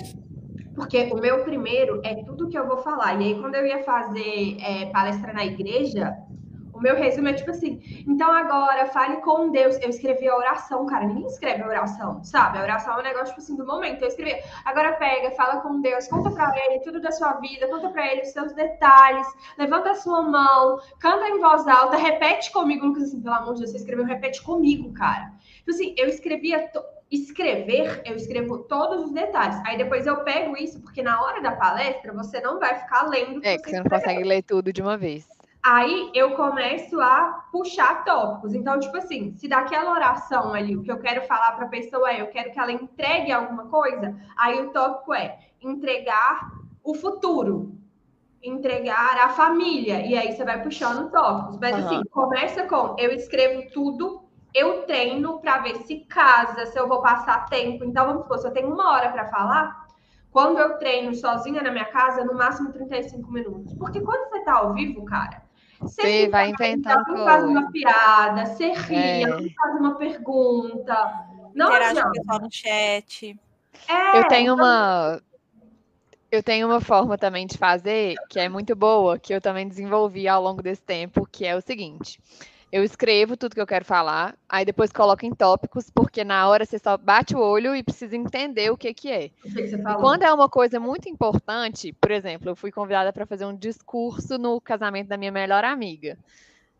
porque 0.79 1.09
o 1.11 1.17
meu 1.17 1.43
primeiro 1.43 1.99
é 2.05 2.15
tudo 2.23 2.47
que 2.47 2.57
eu 2.57 2.65
vou 2.65 2.77
falar. 2.77 3.19
E 3.19 3.25
aí, 3.25 3.39
quando 3.39 3.55
eu 3.55 3.65
ia 3.65 3.83
fazer 3.83 4.57
é, 4.61 4.85
palestra 4.85 5.33
na 5.33 5.45
igreja, 5.45 6.17
o 6.73 6.79
meu 6.79 6.95
resumo 6.95 7.27
é 7.27 7.33
tipo 7.33 7.51
assim: 7.51 7.81
então 8.07 8.31
agora 8.31 8.85
fale 8.85 9.17
com 9.17 9.51
Deus. 9.51 9.77
Eu 9.81 9.89
escrevi 9.89 10.29
a 10.29 10.37
oração, 10.37 10.85
cara. 10.85 11.05
Ninguém 11.05 11.25
escreve 11.25 11.61
a 11.61 11.67
oração, 11.67 12.23
sabe? 12.23 12.57
A 12.57 12.61
oração 12.61 12.95
é 12.95 12.99
um 12.99 13.03
negócio 13.03 13.27
tipo 13.27 13.41
assim 13.41 13.57
do 13.57 13.65
momento. 13.65 14.01
Eu 14.01 14.07
escrevi, 14.07 14.41
agora 14.63 14.93
pega, 14.93 15.31
fala 15.31 15.59
com 15.59 15.81
Deus, 15.81 16.07
conta 16.07 16.31
pra 16.31 16.53
ele 16.65 16.79
tudo 16.79 17.01
da 17.01 17.11
sua 17.11 17.33
vida, 17.33 17.67
conta 17.67 17.89
pra 17.89 18.09
ele 18.09 18.21
os 18.21 18.29
seus 18.29 18.53
detalhes, 18.53 19.27
levanta 19.57 19.91
a 19.91 19.95
sua 19.95 20.21
mão, 20.21 20.79
canta 20.97 21.27
em 21.27 21.41
voz 21.41 21.67
alta, 21.67 21.97
repete 21.97 22.53
comigo. 22.53 22.85
Lucas, 22.85 23.03
assim, 23.03 23.21
pelo 23.21 23.35
amor 23.35 23.55
de 23.55 23.59
Deus, 23.59 23.71
você 23.71 23.77
escreveu, 23.77 24.05
repete 24.05 24.41
comigo, 24.41 24.93
cara. 24.93 25.33
Tipo 25.57 25.71
assim, 25.71 25.93
eu 25.97 26.07
escrevia. 26.07 26.69
To 26.69 26.81
escrever, 27.11 28.01
eu 28.05 28.15
escrevo 28.15 28.59
todos 28.59 29.05
os 29.05 29.11
detalhes. 29.11 29.59
Aí 29.65 29.77
depois 29.77 30.05
eu 30.05 30.23
pego 30.23 30.55
isso, 30.55 30.79
porque 30.81 31.01
na 31.01 31.21
hora 31.21 31.41
da 31.41 31.53
palestra 31.53 32.13
você 32.13 32.39
não 32.39 32.59
vai 32.59 32.75
ficar 32.79 33.07
lendo. 33.07 33.43
É, 33.43 33.57
que 33.57 33.63
você, 33.63 33.71
você 33.71 33.77
não 33.77 33.89
consegue 33.89 34.23
ler 34.23 34.43
tudo 34.43 34.71
de 34.71 34.81
uma 34.81 34.97
vez. 34.97 35.27
Aí 35.61 36.09
eu 36.13 36.35
começo 36.35 36.99
a 37.01 37.45
puxar 37.51 38.05
tópicos. 38.05 38.53
Então, 38.53 38.79
tipo 38.79 38.95
assim, 38.95 39.33
se 39.35 39.47
daquela 39.47 39.91
oração 39.91 40.53
ali, 40.53 40.75
o 40.75 40.83
que 40.83 40.91
eu 40.91 40.99
quero 40.99 41.21
falar 41.23 41.51
para 41.53 41.65
a 41.65 41.69
pessoa 41.69 42.11
é, 42.11 42.21
eu 42.21 42.27
quero 42.27 42.51
que 42.51 42.59
ela 42.59 42.71
entregue 42.71 43.31
alguma 43.31 43.65
coisa, 43.65 44.15
aí 44.37 44.61
o 44.61 44.71
tópico 44.71 45.13
é 45.13 45.37
entregar 45.61 46.51
o 46.81 46.95
futuro, 46.95 47.75
entregar 48.41 49.17
a 49.17 49.29
família. 49.29 50.05
E 50.05 50.17
aí 50.17 50.31
você 50.31 50.45
vai 50.45 50.63
puxando 50.63 51.11
tópicos. 51.11 51.57
Mas 51.59 51.75
uhum. 51.75 51.85
assim, 51.85 52.03
começa 52.09 52.63
com 52.65 52.95
eu 52.97 53.11
escrevo 53.11 53.69
tudo, 53.73 54.18
eu 54.53 54.83
treino 54.83 55.39
para 55.39 55.59
ver 55.59 55.75
se 55.83 55.99
casa, 56.01 56.65
se 56.65 56.79
eu 56.79 56.87
vou 56.87 57.01
passar 57.01 57.45
tempo. 57.45 57.83
Então, 57.83 58.05
vamos 58.05 58.23
supor, 58.23 58.39
se 58.39 58.47
eu 58.47 58.51
tenho 58.51 58.73
uma 58.73 58.91
hora 58.93 59.09
para 59.09 59.29
falar, 59.29 59.87
quando 60.31 60.59
eu 60.59 60.77
treino 60.77 61.13
sozinha 61.13 61.61
na 61.61 61.71
minha 61.71 61.85
casa, 61.85 62.23
no 62.23 62.33
máximo 62.33 62.71
35 62.71 63.31
minutos. 63.31 63.73
Porque 63.73 64.01
quando 64.01 64.29
você 64.29 64.39
tá 64.41 64.53
ao 64.53 64.73
vivo, 64.73 65.03
cara, 65.05 65.43
você, 65.79 66.27
vai 66.27 66.49
inventando 66.49 67.05
coisa. 67.05 67.23
faz 67.23 67.43
uma 67.43 67.71
piada, 67.71 68.45
você 68.45 68.71
ri, 68.73 69.23
é. 69.23 69.53
faz 69.55 69.75
uma 69.79 69.95
pergunta. 69.95 71.25
Não 71.53 71.67
Interage 71.67 72.01
com 72.01 72.09
o 72.09 72.11
pessoal 72.11 72.39
no 72.41 72.51
chat. 72.51 73.39
É, 73.87 74.19
eu 74.19 74.27
tenho 74.27 74.53
então... 74.53 74.55
uma 74.55 75.21
eu 76.31 76.43
tenho 76.43 76.67
uma 76.67 76.79
forma 76.79 77.17
também 77.17 77.47
de 77.47 77.57
fazer 77.57 78.15
que 78.29 78.39
é 78.39 78.47
muito 78.47 78.75
boa, 78.75 79.17
que 79.17 79.33
eu 79.33 79.41
também 79.41 79.67
desenvolvi 79.67 80.27
ao 80.27 80.43
longo 80.43 80.61
desse 80.61 80.83
tempo, 80.83 81.27
que 81.31 81.45
é 81.45 81.55
o 81.55 81.61
seguinte. 81.61 82.19
Eu 82.71 82.83
escrevo 82.83 83.35
tudo 83.35 83.55
que 83.55 83.61
eu 83.61 83.65
quero 83.65 83.83
falar, 83.83 84.35
aí 84.47 84.63
depois 84.63 84.91
coloco 84.91 85.25
em 85.25 85.33
tópicos, 85.33 85.89
porque 85.89 86.23
na 86.23 86.47
hora 86.47 86.65
você 86.65 86.77
só 86.77 86.97
bate 86.97 87.35
o 87.35 87.39
olho 87.39 87.75
e 87.75 87.81
precisa 87.81 88.15
entender 88.15 88.69
o 88.69 88.77
que, 88.77 88.93
que 88.93 89.11
é. 89.11 89.31
O 89.43 89.51
que, 89.51 89.61
e 89.61 89.95
quando 89.95 90.23
é 90.23 90.31
uma 90.31 90.47
coisa 90.47 90.79
muito 90.79 91.09
importante, 91.09 91.91
por 91.93 92.11
exemplo, 92.11 92.49
eu 92.49 92.55
fui 92.55 92.71
convidada 92.71 93.11
para 93.11 93.25
fazer 93.25 93.45
um 93.45 93.55
discurso 93.55 94.37
no 94.37 94.61
casamento 94.61 95.07
da 95.07 95.17
minha 95.17 95.31
melhor 95.31 95.63
amiga. 95.63 96.17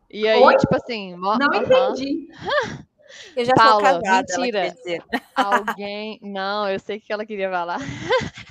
E 0.10 0.28
aí, 0.28 0.42
Oi? 0.42 0.58
tipo 0.58 0.76
assim. 0.76 1.16
Não 1.16 1.34
uh 1.34 1.38
-huh. 1.38 1.64
entendi. 1.64 2.28
Eu 3.36 3.46
já 3.46 3.54
Paula, 3.54 3.72
sou 3.72 3.82
casada, 3.82 4.38
mentira. 4.38 4.76
Alguém. 5.36 6.20
Não, 6.22 6.70
eu 6.70 6.80
sei 6.80 6.98
o 6.98 7.02
que 7.02 7.12
ela 7.12 7.26
queria 7.26 7.50
falar. 7.50 7.80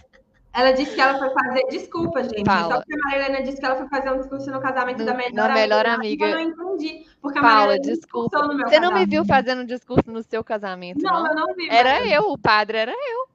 Ela 0.59 0.73
disse 0.73 0.92
que 0.92 1.01
ela 1.01 1.16
foi 1.16 1.31
fazer. 1.31 1.62
Desculpa, 1.71 2.21
gente. 2.25 2.44
Só 2.44 2.81
porque 2.81 2.92
a 2.92 2.99
Marilena 3.05 3.42
disse 3.44 3.61
que 3.61 3.64
ela 3.64 3.77
foi 3.77 3.88
fazer 3.88 4.11
um 4.11 4.18
discurso 4.18 4.51
no 4.51 4.61
casamento 4.61 5.05
da 5.05 5.14
melhor, 5.14 5.49
da 5.49 5.55
melhor 5.55 5.87
amiga. 5.87 6.27
Eu 6.27 6.35
não 6.35 6.40
entendi. 6.40 7.07
Porque 7.23 7.38
a 7.38 7.42
Paula, 7.42 7.79
desculpa. 7.79 8.37
Você 8.37 8.64
casamento. 8.64 8.81
não 8.81 8.92
me 8.92 9.07
viu 9.07 9.25
fazendo 9.25 9.62
um 9.62 9.64
discurso 9.64 10.11
no 10.11 10.21
seu 10.25 10.42
casamento? 10.42 11.01
Não, 11.01 11.23
não? 11.23 11.29
eu 11.29 11.35
não 11.37 11.55
vi. 11.55 11.68
Era 11.71 12.01
mas... 12.01 12.11
eu, 12.11 12.33
o 12.33 12.37
padre 12.37 12.77
era 12.77 12.92
eu. 12.92 13.29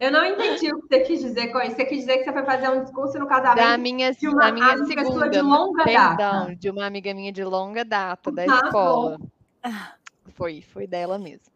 Eu 0.00 0.10
não 0.10 0.24
entendi 0.24 0.74
o 0.74 0.80
que 0.80 0.88
você 0.88 1.00
quis 1.02 1.20
dizer 1.20 1.52
com 1.52 1.60
isso. 1.60 1.76
Você 1.76 1.84
quis 1.84 1.98
dizer 2.00 2.18
que 2.18 2.24
você 2.24 2.32
foi 2.32 2.44
fazer 2.44 2.68
um 2.70 2.82
discurso 2.82 3.16
no 3.20 3.28
casamento 3.28 3.64
da 3.64 3.78
minha, 3.78 4.10
de 4.10 4.26
uma 4.26 4.42
da 4.42 4.52
minha 4.52 4.84
segunda, 4.84 5.30
de 5.30 5.40
longa 5.40 5.84
perdão, 5.84 6.16
data. 6.16 6.56
de 6.56 6.68
uma 6.68 6.84
amiga 6.84 7.14
minha 7.14 7.30
de 7.30 7.44
longa 7.44 7.84
data 7.84 8.32
da 8.32 8.42
ah, 8.42 8.46
escola. 8.46 9.18
Bom. 9.18 9.72
Foi, 10.34 10.60
foi 10.60 10.88
dela 10.88 11.16
mesmo. 11.20 11.52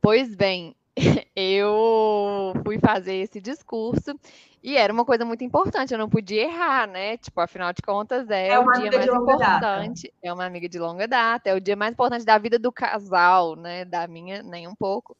Pois 0.00 0.34
bem, 0.34 0.74
eu 1.34 2.52
fui 2.64 2.78
fazer 2.78 3.14
esse 3.14 3.40
discurso 3.40 4.18
e 4.62 4.76
era 4.76 4.92
uma 4.92 5.04
coisa 5.04 5.24
muito 5.24 5.44
importante, 5.44 5.92
eu 5.92 5.98
não 5.98 6.08
podia 6.08 6.44
errar, 6.44 6.86
né? 6.86 7.18
Tipo, 7.18 7.40
afinal 7.40 7.72
de 7.72 7.82
contas, 7.82 8.30
é, 8.30 8.48
é 8.48 8.58
o 8.58 8.72
dia 8.72 8.90
mais 8.90 9.06
importante. 9.06 10.02
Data. 10.02 10.18
É 10.22 10.32
uma 10.32 10.46
amiga 10.46 10.68
de 10.68 10.78
longa 10.78 11.06
data, 11.06 11.50
é 11.50 11.54
o 11.54 11.60
dia 11.60 11.76
mais 11.76 11.92
importante 11.92 12.24
da 12.24 12.38
vida 12.38 12.58
do 12.58 12.72
casal, 12.72 13.56
né? 13.56 13.84
Da 13.84 14.06
minha, 14.06 14.42
nem 14.42 14.66
um 14.66 14.74
pouco. 14.74 15.16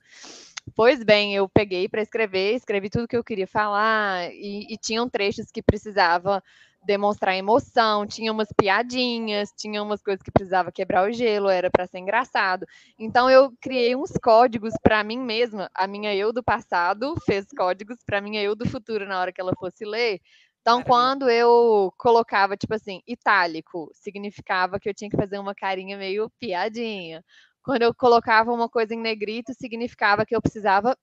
Pois 0.74 1.04
bem, 1.04 1.34
eu 1.34 1.46
peguei 1.46 1.88
para 1.90 2.00
escrever, 2.00 2.54
escrevi 2.54 2.88
tudo 2.88 3.06
que 3.06 3.16
eu 3.16 3.22
queria 3.22 3.46
falar, 3.46 4.32
e, 4.32 4.72
e 4.72 4.78
tinham 4.78 5.10
trechos 5.10 5.50
que 5.50 5.62
precisava 5.62 6.42
demonstrar 6.87 7.37
emoção, 7.37 8.07
tinha 8.07 8.33
umas 8.33 8.49
piadinhas, 8.57 9.51
tinha 9.57 9.83
umas 9.83 10.03
coisas 10.03 10.23
que 10.23 10.31
precisava 10.31 10.73
quebrar 10.73 11.09
o 11.09 11.12
gelo, 11.12 11.49
era 11.49 11.70
para 11.70 11.87
ser 11.87 11.99
engraçado. 11.99 12.66
Então 12.99 13.31
eu 13.31 13.53
criei 13.61 13.97
uns 13.97 14.12
códigos 14.23 14.75
para 14.83 15.03
mim 15.05 15.18
mesma. 15.18 15.70
A 15.75 15.87
minha 15.87 16.14
eu 16.14 16.33
do 16.33 16.42
passado 16.42 17.14
fez 17.27 17.47
códigos 17.57 17.99
para 18.07 18.20
minha 18.20 18.42
eu 18.42 18.55
do 18.55 18.68
futuro 18.68 19.07
na 19.07 19.20
hora 19.20 19.33
que 19.33 19.40
ela 19.40 19.53
fosse 19.59 19.85
ler. 19.85 20.20
Então, 20.61 20.83
quando 20.83 21.29
eu 21.29 21.92
colocava, 21.99 22.57
tipo 22.57 22.73
assim, 22.75 23.03
itálico, 23.07 23.90
significava 23.92 24.81
que 24.81 24.88
eu 24.88 24.94
tinha 24.94 25.11
que 25.11 25.16
fazer 25.16 25.38
uma 25.38 25.55
carinha 25.55 25.99
meio 25.99 26.31
piadinha. 26.40 27.23
Quando 27.62 27.83
eu 27.83 27.94
colocava 27.94 28.51
uma 28.51 28.66
coisa 28.68 28.94
em 28.94 28.99
negrito, 29.01 29.53
significava 29.53 30.25
que 30.25 30.35
eu 30.35 30.40
precisava 30.40 30.97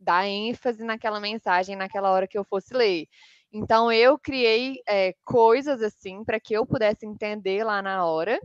dar 0.00 0.26
ênfase 0.26 0.82
naquela 0.84 1.20
mensagem 1.20 1.76
naquela 1.76 2.10
hora 2.10 2.26
que 2.26 2.38
eu 2.38 2.44
fosse 2.44 2.74
ler. 2.74 3.06
Então 3.52 3.92
eu 3.92 4.18
criei 4.18 4.80
é, 4.88 5.14
coisas 5.24 5.82
assim 5.82 6.24
para 6.24 6.40
que 6.40 6.54
eu 6.54 6.64
pudesse 6.64 7.04
entender 7.04 7.62
lá 7.64 7.82
na 7.82 8.04
hora 8.06 8.40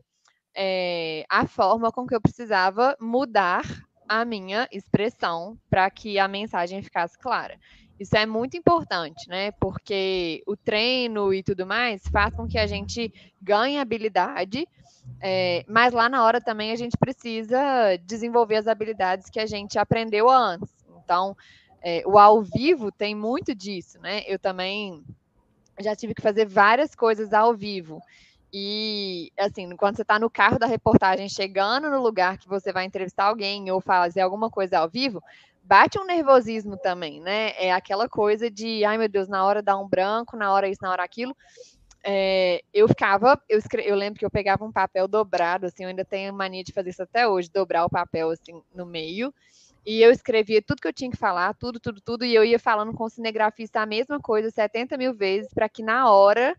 é, 0.56 1.24
a 1.30 1.48
forma 1.48 1.92
com 1.92 2.06
que 2.06 2.16
eu 2.16 2.22
precisava 2.22 2.98
mudar 3.00 3.64
a 4.10 4.26
minha 4.26 4.68
expressão 4.72 5.58
para 5.70 5.90
que 5.90 6.18
a 6.18 6.28
mensagem 6.28 6.82
ficasse 6.82 7.18
clara. 7.18 7.58
Isso 8.00 8.16
é 8.16 8.26
muito 8.26 8.56
importante, 8.56 9.28
né? 9.28 9.52
Porque 9.54 10.44
o 10.46 10.56
treino 10.56 11.34
e 11.34 11.42
tudo 11.42 11.66
mais 11.66 12.04
faz 12.12 12.34
com 12.36 12.48
que 12.48 12.58
a 12.58 12.68
gente 12.68 13.12
ganhe 13.42 13.80
habilidade, 13.80 14.68
é, 15.22 15.64
mas 15.68 15.94
lá 15.94 16.08
na 16.08 16.24
hora 16.24 16.40
também 16.40 16.72
a 16.72 16.76
gente 16.76 16.96
precisa 16.98 17.98
desenvolver 18.04 18.58
as 18.58 18.68
habilidades 18.68 19.30
que 19.30 19.40
a 19.40 19.46
gente 19.46 19.80
aprendeu 19.80 20.30
antes. 20.30 20.72
Então, 21.04 21.36
é, 21.82 22.04
o 22.06 22.18
ao 22.18 22.42
vivo 22.42 22.92
tem 22.92 23.16
muito 23.16 23.54
disso, 23.54 24.00
né? 24.00 24.24
Eu 24.28 24.40
também 24.40 25.04
já 25.80 25.96
tive 25.96 26.14
que 26.14 26.22
fazer 26.22 26.46
várias 26.46 26.96
coisas 26.96 27.34
ao 27.34 27.56
vivo. 27.56 28.02
E, 28.52 29.32
assim, 29.38 29.76
quando 29.76 29.98
você 29.98 30.02
está 30.02 30.18
no 30.18 30.30
carro 30.30 30.58
da 30.58 30.66
reportagem, 30.66 31.30
chegando 31.30 31.90
no 31.90 32.02
lugar 32.02 32.38
que 32.38 32.48
você 32.48 32.72
vai 32.72 32.86
entrevistar 32.86 33.26
alguém 33.26 33.70
ou 33.70 33.82
fazer 33.82 34.22
alguma 34.22 34.50
coisa 34.50 34.80
ao 34.80 34.90
vivo, 34.90 35.22
bate 35.64 36.00
um 36.00 36.06
nervosismo 36.06 36.78
também, 36.78 37.20
né? 37.20 37.52
É 37.58 37.74
aquela 37.74 38.08
coisa 38.08 38.50
de, 38.50 38.86
ai 38.86 38.98
meu 38.98 39.10
Deus, 39.10 39.28
na 39.28 39.44
hora 39.46 39.62
dá 39.62 39.78
um 39.78 39.88
branco, 39.88 40.38
na 40.38 40.52
hora 40.52 40.70
isso, 40.70 40.82
na 40.82 40.92
hora 40.92 41.04
aquilo. 41.04 41.36
É, 42.04 42.62
eu 42.74 42.88
ficava, 42.88 43.40
eu, 43.50 43.60
escre... 43.60 43.84
eu 43.86 43.96
lembro 43.96 44.18
que 44.18 44.26
eu 44.26 44.32
pegava 44.32 44.64
um 44.64 44.72
papel 44.72 45.10
dobrado, 45.10 45.66
assim, 45.66 45.84
eu 45.84 45.90
ainda 45.90 46.06
tenho 46.06 46.34
mania 46.34 46.64
de 46.64 46.72
fazer 46.72 46.92
isso 46.92 47.04
até 47.04 47.28
hoje, 47.28 47.52
dobrar 47.52 47.84
o 47.84 47.90
papel 47.90 48.30
assim 48.30 48.62
no 48.74 48.86
meio 48.86 49.34
e 49.88 50.02
eu 50.02 50.12
escrevia 50.12 50.62
tudo 50.62 50.82
que 50.82 50.88
eu 50.90 50.94
tinha 50.94 51.10
que 51.10 51.16
falar, 51.16 51.54
tudo, 51.54 51.80
tudo, 51.80 52.02
tudo, 52.02 52.26
e 52.26 52.36
eu 52.36 52.44
ia 52.44 52.60
falando 52.60 52.92
com 52.92 53.06
o 53.06 53.10
cinegrafista 53.10 53.80
a 53.80 53.86
mesma 53.86 54.20
coisa 54.20 54.52
70 54.52 54.98
mil 54.98 55.14
vezes, 55.14 55.54
para 55.54 55.70
que 55.70 55.82
na 55.82 56.12
hora 56.12 56.54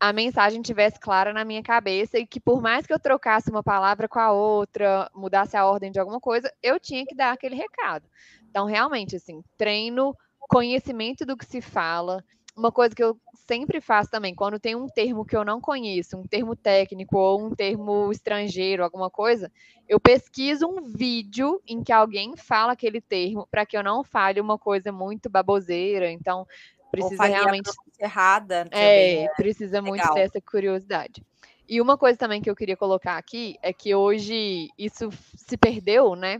a 0.00 0.14
mensagem 0.14 0.62
tivesse 0.62 0.98
clara 0.98 1.30
na 1.34 1.44
minha 1.44 1.62
cabeça 1.62 2.18
e 2.18 2.26
que 2.26 2.40
por 2.40 2.62
mais 2.62 2.86
que 2.86 2.92
eu 2.94 2.98
trocasse 2.98 3.50
uma 3.50 3.62
palavra 3.62 4.08
com 4.08 4.18
a 4.18 4.32
outra, 4.32 5.10
mudasse 5.14 5.58
a 5.58 5.66
ordem 5.66 5.92
de 5.92 6.00
alguma 6.00 6.18
coisa, 6.18 6.50
eu 6.62 6.80
tinha 6.80 7.04
que 7.04 7.14
dar 7.14 7.32
aquele 7.32 7.54
recado. 7.54 8.08
Então, 8.48 8.64
realmente, 8.64 9.16
assim, 9.16 9.42
treino, 9.58 10.16
conhecimento 10.48 11.26
do 11.26 11.36
que 11.36 11.44
se 11.44 11.60
fala, 11.60 12.24
uma 12.58 12.72
coisa 12.72 12.94
que 12.94 13.02
eu 13.02 13.16
sempre 13.46 13.80
faço 13.80 14.10
também, 14.10 14.34
quando 14.34 14.58
tem 14.58 14.74
um 14.74 14.88
termo 14.88 15.24
que 15.24 15.36
eu 15.36 15.44
não 15.44 15.60
conheço, 15.60 16.18
um 16.18 16.26
termo 16.26 16.56
técnico 16.56 17.16
ou 17.16 17.40
um 17.40 17.54
termo 17.54 18.10
estrangeiro, 18.10 18.82
alguma 18.82 19.08
coisa, 19.08 19.50
eu 19.88 20.00
pesquiso 20.00 20.66
um 20.66 20.82
vídeo 20.82 21.62
em 21.66 21.82
que 21.82 21.92
alguém 21.92 22.36
fala 22.36 22.72
aquele 22.72 23.00
termo 23.00 23.46
para 23.48 23.64
que 23.64 23.76
eu 23.76 23.82
não 23.82 24.02
fale 24.02 24.40
uma 24.40 24.58
coisa 24.58 24.90
muito 24.90 25.30
baboseira. 25.30 26.10
Então, 26.10 26.46
precisa 26.90 27.24
realmente 27.24 27.70
errada. 27.98 28.66
É, 28.72 29.24
é, 29.24 29.28
precisa 29.34 29.80
legal. 29.80 29.88
muito 29.88 30.14
ter 30.14 30.20
essa 30.20 30.40
curiosidade. 30.40 31.22
E 31.68 31.80
uma 31.80 31.96
coisa 31.96 32.18
também 32.18 32.42
que 32.42 32.50
eu 32.50 32.56
queria 32.56 32.76
colocar 32.76 33.16
aqui 33.16 33.56
é 33.62 33.72
que 33.72 33.94
hoje 33.94 34.68
isso 34.76 35.10
se 35.36 35.56
perdeu, 35.56 36.16
né? 36.16 36.38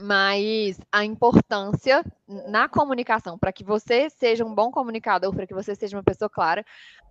Mas 0.00 0.78
a 0.90 1.04
importância 1.04 2.04
na 2.48 2.68
comunicação, 2.68 3.38
para 3.38 3.52
que 3.52 3.62
você 3.62 4.10
seja 4.10 4.44
um 4.44 4.54
bom 4.54 4.70
comunicador, 4.70 5.32
para 5.34 5.46
que 5.46 5.54
você 5.54 5.74
seja 5.74 5.96
uma 5.96 6.02
pessoa 6.02 6.28
clara, 6.28 6.64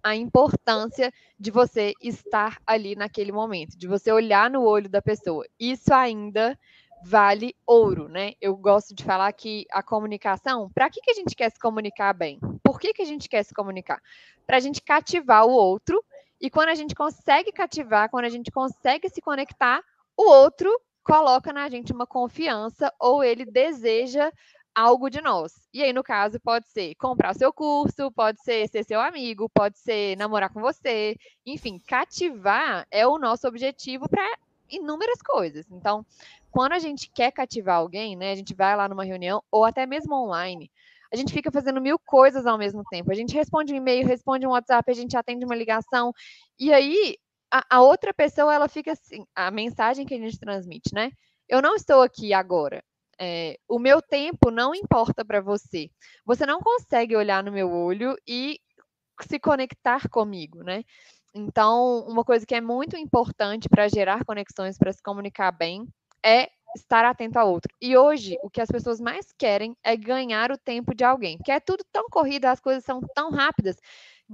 a 0.04 0.16
importância 0.16 1.12
de 1.40 1.50
você 1.50 1.94
estar 2.02 2.58
ali 2.68 2.96
naquele 2.96 3.32
momento, 3.32 3.78
de 3.78 3.88
você 3.88 4.12
olhar 4.12 4.50
no 4.50 4.64
olho 4.64 4.90
da 4.90 5.02
pessoa. 5.02 5.46
Isso 5.60 5.94
ainda 5.94 6.58
vale 7.06 7.56
ouro, 7.66 8.08
né? 8.08 8.34
Eu 8.42 8.56
gosto 8.56 8.94
de 8.94 9.04
falar 9.04 9.32
que 9.34 9.66
a 9.72 9.82
comunicação, 9.84 10.70
para 10.74 10.90
que, 10.90 11.02
que 11.02 11.12
a 11.12 11.14
gente 11.14 11.36
quer 11.36 11.50
se 11.52 11.60
comunicar 11.60 12.14
bem? 12.14 12.40
Por 12.62 12.80
que, 12.80 12.94
que 12.94 13.02
a 13.02 13.06
gente 13.06 13.30
quer 13.30 13.44
se 13.44 13.54
comunicar? 13.54 14.02
Para 14.46 14.58
a 14.58 14.60
gente 14.60 14.82
cativar 14.82 15.46
o 15.46 15.52
outro, 15.52 16.04
e 16.40 16.50
quando 16.50 16.70
a 16.70 16.76
gente 16.76 16.96
consegue 16.96 17.52
cativar, 17.52 18.10
quando 18.10 18.26
a 18.26 18.30
gente 18.30 18.52
consegue 18.52 19.10
se 19.10 19.22
conectar, 19.22 19.82
o 20.18 20.30
outro 20.30 20.70
coloca 21.04 21.52
na 21.52 21.70
gente 21.70 21.92
uma 21.92 22.08
confiança 22.08 22.92
ou 23.00 23.24
ele 23.24 23.46
deseja 23.46 24.32
algo 24.74 25.10
de 25.10 25.22
nós. 25.22 25.68
E 25.74 25.84
aí, 25.84 25.94
no 25.94 26.04
caso, 26.04 26.40
pode 26.40 26.68
ser 26.70 26.96
comprar 26.96 27.36
seu 27.36 27.54
curso, 27.54 28.12
pode 28.12 28.42
ser 28.42 28.68
ser 28.68 28.84
seu 28.84 29.00
amigo, 29.00 29.50
pode 29.50 29.78
ser 29.78 30.18
namorar 30.18 30.52
com 30.52 30.62
você. 30.62 31.16
Enfim, 31.46 31.80
cativar 31.88 32.88
é 32.90 33.06
o 33.06 33.20
nosso 33.20 33.48
objetivo 33.48 34.10
para 34.10 34.26
inúmeras 34.70 35.22
coisas. 35.22 35.70
Então, 35.70 36.06
quando 36.50 36.74
a 36.74 36.80
gente 36.80 37.10
quer 37.14 37.32
cativar 37.32 37.78
alguém, 37.78 38.16
né, 38.16 38.32
a 38.32 38.36
gente 38.36 38.54
vai 38.56 38.76
lá 38.76 38.88
numa 38.88 39.04
reunião 39.04 39.44
ou 39.52 39.64
até 39.64 39.86
mesmo 39.86 40.16
online, 40.16 40.72
a 41.12 41.16
gente 41.16 41.32
fica 41.32 41.52
fazendo 41.52 41.80
mil 41.80 42.00
coisas 42.00 42.48
ao 42.48 42.58
mesmo 42.58 42.84
tempo. 42.90 43.12
A 43.12 43.16
gente 43.16 43.36
responde 43.36 43.72
um 43.72 43.78
e-mail, 43.78 44.08
responde 44.08 44.48
um 44.48 44.52
WhatsApp, 44.52 44.90
a 44.90 44.96
gente 44.96 45.16
atende 45.16 45.46
uma 45.46 45.56
ligação. 45.56 46.12
E 46.58 46.74
aí, 46.74 47.18
a, 47.54 47.78
a 47.78 47.82
outra 47.84 48.12
pessoa, 48.12 48.52
ela 48.52 48.68
fica 48.68 48.94
assim, 48.94 49.24
a 49.36 49.52
mensagem 49.52 50.08
que 50.08 50.16
a 50.16 50.18
gente 50.18 50.40
transmite, 50.40 50.92
né? 50.92 51.12
Eu 51.48 51.62
não 51.62 51.76
estou 51.76 52.02
aqui 52.02 52.34
agora. 52.34 52.84
É, 53.20 53.60
o 53.70 53.78
meu 53.78 54.02
tempo 54.02 54.50
não 54.50 54.74
importa 54.74 55.24
para 55.24 55.40
você. 55.40 55.92
Você 56.26 56.48
não 56.48 56.60
consegue 56.60 57.16
olhar 57.16 57.44
no 57.44 57.52
meu 57.52 57.72
olho 57.72 58.18
e 58.28 58.60
se 59.22 59.40
conectar 59.40 60.10
comigo, 60.10 60.64
né? 60.64 60.84
Então, 61.32 62.00
uma 62.08 62.24
coisa 62.24 62.44
que 62.44 62.56
é 62.56 62.62
muito 62.62 62.98
importante 62.98 63.70
para 63.70 63.88
gerar 63.88 64.26
conexões, 64.26 64.78
para 64.78 64.92
se 64.92 65.02
comunicar 65.04 65.52
bem, 65.52 65.88
é 66.26 66.50
estar 66.76 67.06
atento 67.06 67.38
ao 67.38 67.52
outro. 67.52 67.72
E 67.80 67.96
hoje, 67.96 68.36
o 68.42 68.50
que 68.50 68.62
as 68.62 68.70
pessoas 68.70 69.00
mais 69.00 69.32
querem 69.38 69.76
é 69.84 69.96
ganhar 69.96 70.52
o 70.52 70.58
tempo 70.58 70.96
de 70.96 71.04
alguém, 71.04 71.38
porque 71.38 71.52
é 71.52 71.60
tudo 71.60 71.84
tão 71.92 72.08
corrido, 72.10 72.46
as 72.46 72.60
coisas 72.60 72.84
são 72.84 73.00
tão 73.14 73.30
rápidas, 73.30 73.78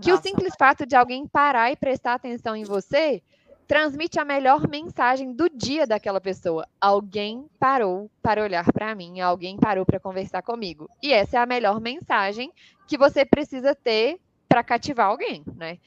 que 0.02 0.12
Nossa. 0.12 0.22
o 0.22 0.24
simples 0.24 0.54
fato 0.58 0.86
de 0.86 0.96
alguém 0.96 1.28
parar 1.28 1.72
e 1.72 1.76
prestar 1.76 2.14
atenção 2.14 2.56
em 2.56 2.64
você 2.64 3.22
transmite 3.70 4.20
a 4.20 4.26
melhor 4.26 4.68
mensagem 4.68 5.32
do 5.32 5.48
dia 5.48 5.86
daquela 5.86 6.20
pessoa. 6.20 6.68
Alguém 6.82 7.46
parou 7.60 8.10
para 8.20 8.42
olhar 8.42 8.66
para 8.74 8.96
mim, 8.96 9.22
alguém 9.22 9.58
parou 9.58 9.86
para 9.86 10.00
conversar 10.00 10.42
comigo. 10.42 10.90
E 11.04 11.14
essa 11.14 11.38
é 11.38 11.40
a 11.40 11.46
melhor 11.46 11.80
mensagem 11.80 12.52
que 12.88 12.98
você 12.98 13.24
precisa 13.24 13.76
ter 13.76 14.20
para 14.48 14.64
cativar 14.64 15.06
alguém, 15.06 15.44
né? 15.56 15.78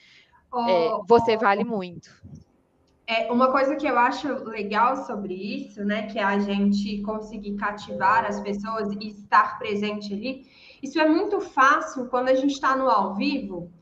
Oh, 0.52 0.60
é, 0.60 1.00
você 1.08 1.34
oh, 1.34 1.40
vale 1.40 1.64
muito. 1.64 2.08
É, 3.04 3.32
uma 3.32 3.50
coisa 3.50 3.74
que 3.74 3.86
eu 3.86 3.98
acho 3.98 4.28
legal 4.44 5.04
sobre 5.04 5.34
isso, 5.34 5.84
né, 5.84 6.06
que 6.06 6.20
é 6.20 6.22
a 6.22 6.38
gente 6.38 7.02
conseguir 7.02 7.56
cativar 7.56 8.24
as 8.24 8.38
pessoas 8.40 8.92
e 8.92 9.08
estar 9.08 9.58
presente 9.58 10.14
ali, 10.14 10.46
isso 10.80 11.00
é 11.00 11.08
muito 11.08 11.40
fácil 11.40 12.06
quando 12.06 12.28
a 12.28 12.34
gente 12.34 12.52
está 12.52 12.76
no 12.76 12.88
ao 12.88 13.16
vivo, 13.16 13.72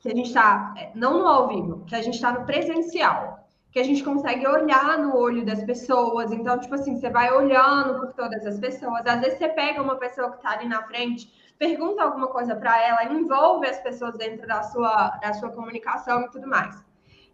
que 0.00 0.08
a 0.08 0.14
gente 0.14 0.28
está, 0.28 0.74
é, 0.76 0.90
não 0.94 1.18
no 1.18 1.26
ao 1.26 1.48
vivo, 1.48 1.84
que 1.86 1.94
a 1.94 2.02
gente 2.02 2.14
está 2.14 2.32
no 2.32 2.46
presencial, 2.46 3.46
que 3.70 3.78
a 3.78 3.84
gente 3.84 4.02
consegue 4.02 4.46
olhar 4.46 4.98
no 4.98 5.16
olho 5.16 5.44
das 5.44 5.62
pessoas. 5.64 6.32
Então, 6.32 6.58
tipo 6.58 6.74
assim, 6.74 6.96
você 6.96 7.10
vai 7.10 7.32
olhando 7.32 8.00
por 8.00 8.12
todas 8.14 8.46
as 8.46 8.58
pessoas. 8.58 9.06
Às 9.06 9.20
vezes 9.20 9.38
você 9.38 9.48
pega 9.48 9.82
uma 9.82 9.96
pessoa 9.96 10.30
que 10.30 10.36
está 10.36 10.52
ali 10.52 10.66
na 10.66 10.82
frente, 10.84 11.30
pergunta 11.58 12.02
alguma 12.02 12.28
coisa 12.28 12.56
para 12.56 12.80
ela, 12.82 13.04
envolve 13.04 13.66
as 13.66 13.78
pessoas 13.80 14.16
dentro 14.16 14.46
da 14.46 14.62
sua, 14.62 15.18
da 15.22 15.34
sua 15.34 15.50
comunicação 15.50 16.22
e 16.22 16.30
tudo 16.30 16.46
mais. 16.46 16.82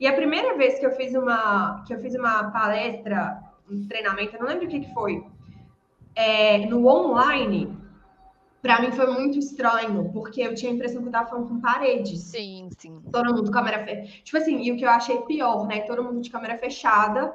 E 0.01 0.07
a 0.07 0.13
primeira 0.15 0.57
vez 0.57 0.81
que 0.81 0.87
eu 0.87 0.91
fiz 0.93 1.15
uma, 1.15 1.85
que 1.87 1.95
eu 1.95 2.01
fiz 2.01 2.15
uma 2.17 2.51
palestra, 2.51 3.41
um 3.71 3.87
treinamento, 3.87 4.35
eu 4.35 4.41
não 4.41 4.49
lembro 4.49 4.67
o 4.67 4.69
que, 4.69 4.81
que 4.81 4.93
foi, 4.93 5.25
é, 6.17 6.67
no 6.67 6.87
online, 6.89 7.79
para 8.63 8.81
mim 8.81 8.93
foi 8.93 9.07
muito 9.09 9.37
estranho, 9.39 10.09
porque 10.13 10.41
eu 10.41 10.55
tinha 10.55 10.71
a 10.71 10.75
impressão 10.75 11.03
que 11.03 11.09
eu 11.09 11.13
tava 11.13 11.29
falando 11.29 11.49
com 11.49 11.61
paredes. 11.61 12.21
Sim, 12.21 12.71
sim. 12.79 13.03
Todo 13.11 13.35
mundo 13.35 13.51
câmera 13.51 13.85
fechada. 13.85 14.07
Tipo 14.23 14.39
assim, 14.39 14.63
e 14.63 14.71
o 14.71 14.77
que 14.77 14.85
eu 14.85 14.91
achei 14.91 15.19
pior, 15.23 15.67
né? 15.67 15.81
Todo 15.81 16.05
mundo 16.05 16.21
de 16.21 16.31
câmera 16.31 16.57
fechada. 16.57 17.35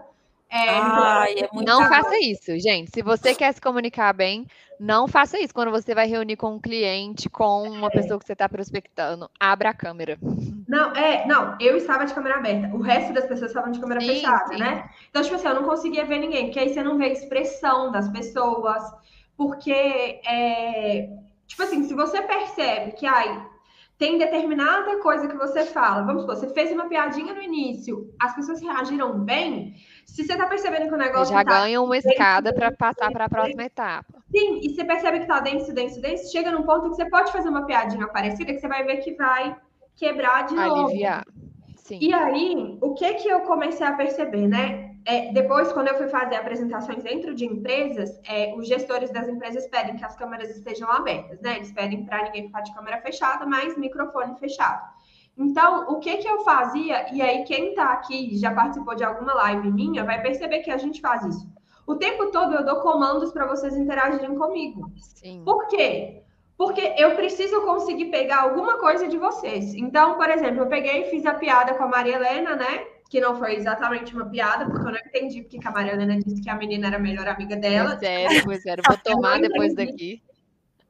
É, 0.50 0.70
Ai, 0.70 1.36
é 1.40 1.50
não 1.66 1.84
faça 1.90 2.18
isso, 2.20 2.58
gente. 2.58 2.92
Se 2.94 3.02
você 3.02 3.36
quer 3.36 3.54
se 3.54 3.60
comunicar 3.60 4.14
bem, 4.14 4.48
não 4.80 5.06
faça 5.06 5.38
isso. 5.38 5.54
Quando 5.54 5.72
você 5.72 5.94
vai 5.94 6.08
reunir 6.08 6.38
com 6.38 6.54
um 6.54 6.60
cliente, 6.60 7.30
com 7.30 7.64
uma 7.64 7.90
pessoa 7.90 8.18
que 8.18 8.26
você 8.26 8.32
está 8.32 8.48
prospectando, 8.48 9.30
abra 9.38 9.72
a 9.72 9.74
câmera. 9.74 10.18
Não, 10.66 10.94
é, 10.94 11.28
não, 11.28 11.58
eu 11.60 11.76
estava 11.76 12.06
de 12.06 12.14
câmera 12.14 12.38
aberta. 12.38 12.74
O 12.74 12.80
resto 12.80 13.12
das 13.12 13.26
pessoas 13.26 13.52
estavam 13.52 13.74
de 13.74 13.80
câmera 13.82 14.00
sim, 14.00 14.08
fechada, 14.08 14.54
sim. 14.54 14.60
né? 14.60 14.90
Então, 15.10 15.22
tipo 15.22 15.36
assim, 15.36 15.48
eu 15.48 15.56
não 15.56 15.64
conseguia 15.64 16.06
ver 16.06 16.20
ninguém, 16.20 16.46
porque 16.46 16.60
aí 16.60 16.70
você 16.70 16.82
não 16.82 16.98
vê 16.98 17.06
a 17.06 17.14
expressão 17.14 17.92
das 17.92 18.08
pessoas, 18.08 18.82
porque 19.38 19.72
é, 19.72 21.10
tipo 21.46 21.62
assim, 21.64 21.84
se 21.84 21.94
você 21.94 22.22
percebe 22.22 22.94
que 22.94 23.06
ai, 23.06 23.46
tem 23.98 24.18
determinada 24.18 25.00
coisa 25.00 25.28
que 25.28 25.38
você 25.38 25.66
fala, 25.66 26.04
vamos 26.04 26.22
supor, 26.22 26.36
você 26.36 26.50
fez 26.54 26.72
uma 26.72 26.88
piadinha 26.88 27.34
no 27.34 27.42
início, 27.42 28.14
as 28.20 28.36
pessoas 28.36 28.62
reagiram 28.62 29.20
bem, 29.20 29.76
se 30.06 30.24
você 30.24 30.36
tá 30.36 30.48
percebendo 30.48 30.88
que 30.88 30.94
o 30.94 30.98
negócio. 30.98 31.34
Já 31.34 31.44
tá 31.44 31.62
ganha 31.62 31.82
uma 31.82 31.98
escada 31.98 32.54
para 32.54 32.72
passar 32.72 33.12
para 33.12 33.26
a 33.26 33.30
próxima 33.30 33.64
etapa. 33.64 34.18
Sim, 34.30 34.60
e 34.62 34.70
você 34.70 34.84
percebe 34.84 35.20
que 35.22 35.26
tá 35.26 35.40
denso, 35.40 35.74
denso, 35.74 36.02
denso, 36.02 36.32
chega 36.32 36.52
num 36.52 36.64
ponto 36.64 36.90
que 36.90 36.96
você 36.96 37.10
pode 37.10 37.32
fazer 37.32 37.50
uma 37.50 37.66
piadinha 37.66 38.08
parecida 38.08 38.54
que 38.54 38.60
você 38.60 38.68
vai 38.68 38.84
ver 38.84 38.98
que 38.98 39.14
vai 39.14 39.56
quebrar 39.96 40.46
de 40.46 40.56
novo. 40.56 40.88
Aliviar. 40.88 41.26
Sim. 41.78 42.00
E 42.02 42.14
aí, 42.14 42.78
o 42.82 42.94
que 42.94 43.14
que 43.16 43.30
eu 43.30 43.42
comecei 43.42 43.86
a 43.86 43.94
perceber, 43.94 44.48
né? 44.48 44.97
É, 45.06 45.32
depois, 45.32 45.72
quando 45.72 45.88
eu 45.88 45.98
fui 45.98 46.08
fazer 46.08 46.36
apresentações 46.36 47.04
dentro 47.04 47.34
de 47.34 47.46
empresas, 47.46 48.20
é, 48.28 48.54
os 48.56 48.68
gestores 48.68 49.10
das 49.12 49.28
empresas 49.28 49.68
pedem 49.68 49.96
que 49.96 50.04
as 50.04 50.16
câmeras 50.16 50.50
estejam 50.50 50.92
abertas, 50.92 51.40
né? 51.42 51.56
Eles 51.56 51.72
pedem 51.72 52.06
para 52.06 52.24
ninguém 52.24 52.48
ficar 52.48 52.62
de 52.62 52.74
câmera 52.74 53.02
fechada, 53.02 53.46
mas 53.46 53.78
microfone 53.78 54.38
fechado. 54.38 54.82
Então, 55.38 55.86
o 55.90 56.00
que 56.00 56.18
que 56.18 56.28
eu 56.28 56.40
fazia, 56.40 57.14
e 57.14 57.22
aí 57.22 57.44
quem 57.44 57.70
está 57.70 57.94
aqui 57.94 58.36
já 58.38 58.52
participou 58.52 58.96
de 58.96 59.04
alguma 59.04 59.34
live 59.36 59.72
minha, 59.72 60.04
vai 60.04 60.22
perceber 60.22 60.60
que 60.60 60.72
a 60.72 60.78
gente 60.78 61.00
faz 61.00 61.24
isso. 61.24 61.48
O 61.86 61.96
tempo 61.96 62.32
todo 62.32 62.54
eu 62.54 62.66
dou 62.66 62.82
comandos 62.82 63.32
para 63.32 63.46
vocês 63.46 63.78
interagirem 63.78 64.36
comigo. 64.36 64.92
Sim. 64.98 65.44
Por 65.46 65.68
quê? 65.68 66.24
Porque 66.58 66.96
eu 66.98 67.16
preciso 67.16 67.62
conseguir 67.62 68.06
pegar 68.06 68.42
alguma 68.42 68.80
coisa 68.80 69.08
de 69.08 69.18
vocês. 69.18 69.76
Então, 69.76 70.16
por 70.16 70.28
exemplo, 70.30 70.64
eu 70.64 70.68
peguei 70.68 71.04
e 71.04 71.10
fiz 71.12 71.26
a 71.26 71.36
piada 71.36 71.76
com 71.76 71.84
a 71.84 71.88
Maria 71.88 72.16
Helena, 72.16 72.56
né? 72.56 72.86
Que 73.10 73.22
não 73.22 73.38
foi 73.38 73.56
exatamente 73.56 74.14
uma 74.14 74.26
piada, 74.26 74.66
porque 74.66 74.86
eu 74.86 74.92
não 74.92 75.00
entendi 75.00 75.42
porque 75.42 75.66
a 75.66 75.72
Maria 75.72 75.94
Helena 75.94 76.20
disse 76.20 76.42
que 76.42 76.50
a 76.50 76.56
menina 76.56 76.88
era 76.88 76.98
a 76.98 77.00
melhor 77.00 77.28
amiga 77.28 77.56
dela. 77.56 77.98
Pois 77.98 78.04
é, 78.04 78.42
pois 78.44 78.66
é. 78.66 78.76
Vou 78.76 78.98
tomar 79.04 79.40
depois 79.40 79.74
daqui. 79.76 80.22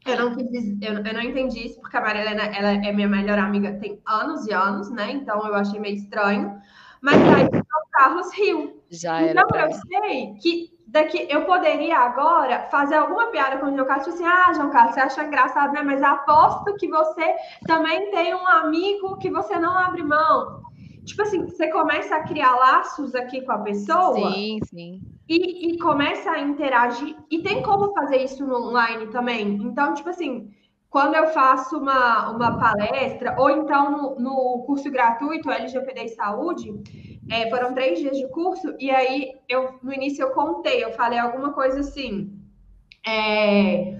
Eu 0.05 0.17
não, 0.17 0.35
quis, 0.35 0.81
eu, 0.81 0.93
eu 0.93 1.13
não 1.13 1.21
entendi 1.21 1.67
isso, 1.67 1.81
porque 1.81 1.97
a 1.97 2.01
Maria 2.01 2.21
Helena 2.21 2.43
ela 2.45 2.69
é 2.85 2.93
minha 2.93 3.09
melhor 3.09 3.37
amiga 3.37 3.73
tem 3.73 4.01
anos 4.05 4.47
e 4.47 4.53
anos, 4.53 4.89
né? 4.89 5.11
Então 5.11 5.45
eu 5.45 5.53
achei 5.53 5.79
meio 5.79 5.95
estranho. 5.95 6.57
Mas 7.01 7.15
aí 7.15 7.45
o 7.45 7.89
Carlos 7.91 8.33
riu. 8.33 8.81
Já 8.89 9.21
era. 9.21 9.41
Então 9.41 9.59
eu 9.59 9.71
sei 9.71 10.33
que 10.41 10.77
daqui 10.87 11.27
eu 11.29 11.45
poderia 11.45 11.97
agora 11.97 12.67
fazer 12.71 12.95
alguma 12.95 13.27
piada 13.27 13.57
com 13.57 13.67
o 13.67 13.75
João 13.75 13.85
Carlos, 13.85 14.05
tipo 14.05 14.15
assim, 14.15 14.25
ah, 14.25 14.53
João 14.53 14.69
Carlos, 14.69 14.93
você 14.93 15.01
acha 15.01 15.23
engraçado, 15.25 15.73
né? 15.73 15.83
Mas 15.83 16.01
aposto 16.01 16.75
que 16.75 16.87
você 16.87 17.35
também 17.65 18.09
tem 18.11 18.33
um 18.33 18.47
amigo 18.47 19.17
que 19.17 19.29
você 19.29 19.59
não 19.59 19.77
abre 19.77 20.03
mão. 20.03 20.61
Tipo 21.07 21.23
assim, 21.23 21.43
você 21.45 21.67
começa 21.69 22.15
a 22.15 22.23
criar 22.23 22.55
laços 22.55 23.15
aqui 23.15 23.41
com 23.41 23.51
a 23.51 23.59
pessoa. 23.59 24.31
Sim, 24.31 24.59
sim 24.63 25.01
e, 25.29 25.73
e 25.73 25.79
começa 25.79 26.31
a 26.31 26.39
interagir. 26.39 27.15
E 27.29 27.41
tem 27.41 27.61
como 27.61 27.93
fazer 27.93 28.23
isso 28.23 28.45
no 28.45 28.67
online 28.67 29.07
também. 29.07 29.59
Então, 29.61 29.93
tipo 29.93 30.09
assim, 30.09 30.49
quando 30.89 31.15
eu 31.15 31.27
faço 31.27 31.77
uma, 31.77 32.31
uma 32.31 32.57
palestra, 32.57 33.35
ou 33.37 33.49
então 33.49 33.91
no, 33.91 34.19
no 34.19 34.63
curso 34.65 34.89
gratuito 34.89 35.51
LGPD 35.51 36.05
e 36.05 36.09
Saúde, 36.09 36.73
é, 37.29 37.49
foram 37.49 37.73
três 37.73 37.99
dias 37.99 38.17
de 38.17 38.27
curso, 38.29 38.73
e 38.79 38.89
aí 38.89 39.33
eu 39.49 39.77
no 39.83 39.93
início 39.93 40.23
eu 40.23 40.31
contei, 40.31 40.83
eu 40.83 40.93
falei 40.93 41.19
alguma 41.19 41.51
coisa 41.51 41.81
assim. 41.81 42.33
É, 43.05 43.99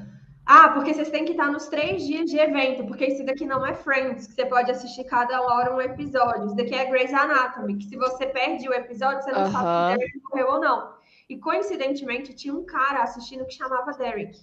ah, 0.50 0.70
porque 0.70 0.94
vocês 0.94 1.10
têm 1.10 1.26
que 1.26 1.32
estar 1.32 1.52
nos 1.52 1.68
três 1.68 2.08
dias 2.08 2.32
de 2.32 2.38
evento, 2.38 2.86
porque 2.86 3.06
isso 3.06 3.26
daqui 3.26 3.46
não 3.46 3.66
é 3.66 3.74
Friends, 3.74 4.28
que 4.28 4.34
você 4.34 4.46
pode 4.46 4.72
assistir 4.72 5.04
cada 5.04 5.42
hora 5.42 5.76
um 5.76 5.82
episódio. 5.82 6.46
Isso 6.46 6.56
daqui 6.56 6.74
é 6.74 6.86
Grey's 6.86 7.14
Anatomy, 7.14 7.76
que 7.76 7.84
se 7.84 7.98
você 7.98 8.28
perde 8.28 8.70
o 8.70 8.74
episódio, 8.74 9.24
você 9.24 9.32
não 9.34 9.44
uhum. 9.44 9.52
sabe 9.52 10.10
se 10.10 10.22
morreu 10.24 10.48
ou 10.52 10.62
não. 10.62 10.94
E 11.28 11.38
coincidentemente 11.38 12.34
tinha 12.34 12.54
um 12.54 12.66
cara 12.66 13.04
assistindo 13.04 13.46
que 13.46 13.56
chamava 13.56 13.92
Derek. 13.92 14.40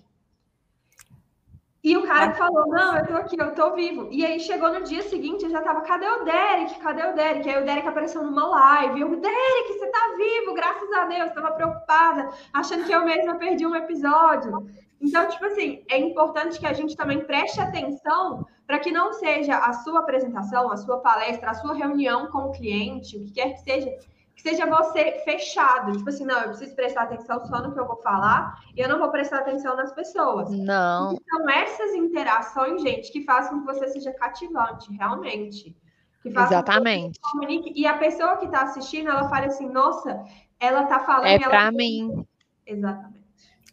E 1.83 1.97
o 1.97 2.03
cara 2.03 2.33
falou: 2.33 2.67
Não, 2.67 2.99
eu 2.99 3.07
tô 3.07 3.17
aqui, 3.17 3.37
eu 3.39 3.55
tô 3.55 3.75
vivo. 3.75 4.09
E 4.11 4.27
aí 4.27 4.41
chegou 4.41 4.73
no 4.73 4.83
dia 4.83 5.03
seguinte, 5.03 5.45
eu 5.45 5.51
já 5.51 5.63
tava: 5.63 5.81
Cadê 5.83 6.07
o 6.07 6.25
Derek? 6.25 6.81
Cadê 6.81 7.03
o 7.03 7.15
Derek? 7.15 7.49
Aí 7.49 7.63
o 7.63 7.65
Derek 7.65 7.89
apareceu 7.89 8.23
numa 8.23 8.47
live. 8.47 9.01
Eu, 9.01 9.17
Derek, 9.17 9.73
você 9.73 9.87
tá 9.89 10.15
vivo, 10.17 10.55
graças 10.55 10.93
a 10.93 11.05
Deus. 11.05 11.33
Tava 11.33 11.53
preocupada, 11.53 12.31
achando 12.53 12.85
que 12.85 12.93
eu 12.93 13.05
mesma 13.05 13.37
perdi 13.37 13.67
um 13.67 13.75
episódio. 13.75 14.67
Então, 15.05 15.29
tipo 15.29 15.45
assim, 15.45 15.85
é 15.91 15.99
importante 15.99 16.59
que 16.59 16.67
a 16.67 16.73
gente 16.73 16.97
também 16.97 17.25
preste 17.25 17.61
atenção 17.61 18.47
para 18.67 18.79
que 18.79 18.91
não 18.91 19.13
seja 19.13 19.59
a 19.59 19.73
sua 19.75 20.01
apresentação, 20.01 20.73
a 20.73 20.77
sua 20.79 20.99
palestra, 20.99 21.51
a 21.51 21.55
sua 21.55 21.75
reunião 21.75 22.29
com 22.29 22.39
o 22.39 22.53
cliente, 22.53 23.19
o 23.19 23.21
que 23.21 23.33
quer 23.33 23.53
que 23.53 23.61
seja, 23.61 23.91
que 24.35 24.41
seja 24.41 24.65
você 24.65 25.21
fechado. 25.23 25.93
Tipo 25.93 26.09
assim, 26.09 26.25
não, 26.25 26.41
eu 26.41 26.49
preciso 26.49 26.75
prestar 26.75 27.03
atenção 27.03 27.45
só 27.45 27.61
no 27.61 27.75
que 27.75 27.79
eu 27.79 27.87
vou 27.87 27.99
falar 27.99 28.59
e 28.75 28.81
eu 28.81 28.89
não 28.89 28.99
vou 28.99 29.11
prestar 29.11 29.41
atenção 29.41 29.77
nas 29.77 29.93
pessoas. 29.93 30.51
Não. 30.51 31.13
Então, 31.13 31.51
essas 31.51 31.95
interações, 31.95 32.81
gente, 32.81 33.13
que 33.13 33.25
façam 33.25 33.61
que 33.61 33.67
você 33.67 33.87
seja 33.89 34.11
cativante, 34.15 34.91
realmente. 34.97 35.77
Que 36.23 36.31
façam 36.31 36.57
Exatamente. 36.57 37.21
Que 37.21 37.31
comunique, 37.31 37.73
e 37.77 37.87
a 37.87 37.99
pessoa 37.99 38.39
que 38.39 38.47
está 38.47 38.63
assistindo, 38.63 39.11
ela 39.11 39.29
fala 39.29 39.47
assim, 39.47 39.69
nossa, 39.69 40.25
ela 40.59 40.85
está 40.85 41.01
falando. 41.01 41.27
É 41.27 41.39
para 41.39 41.65
ela... 41.65 41.73
mim. 41.73 42.27
Exatamente. 42.67 43.24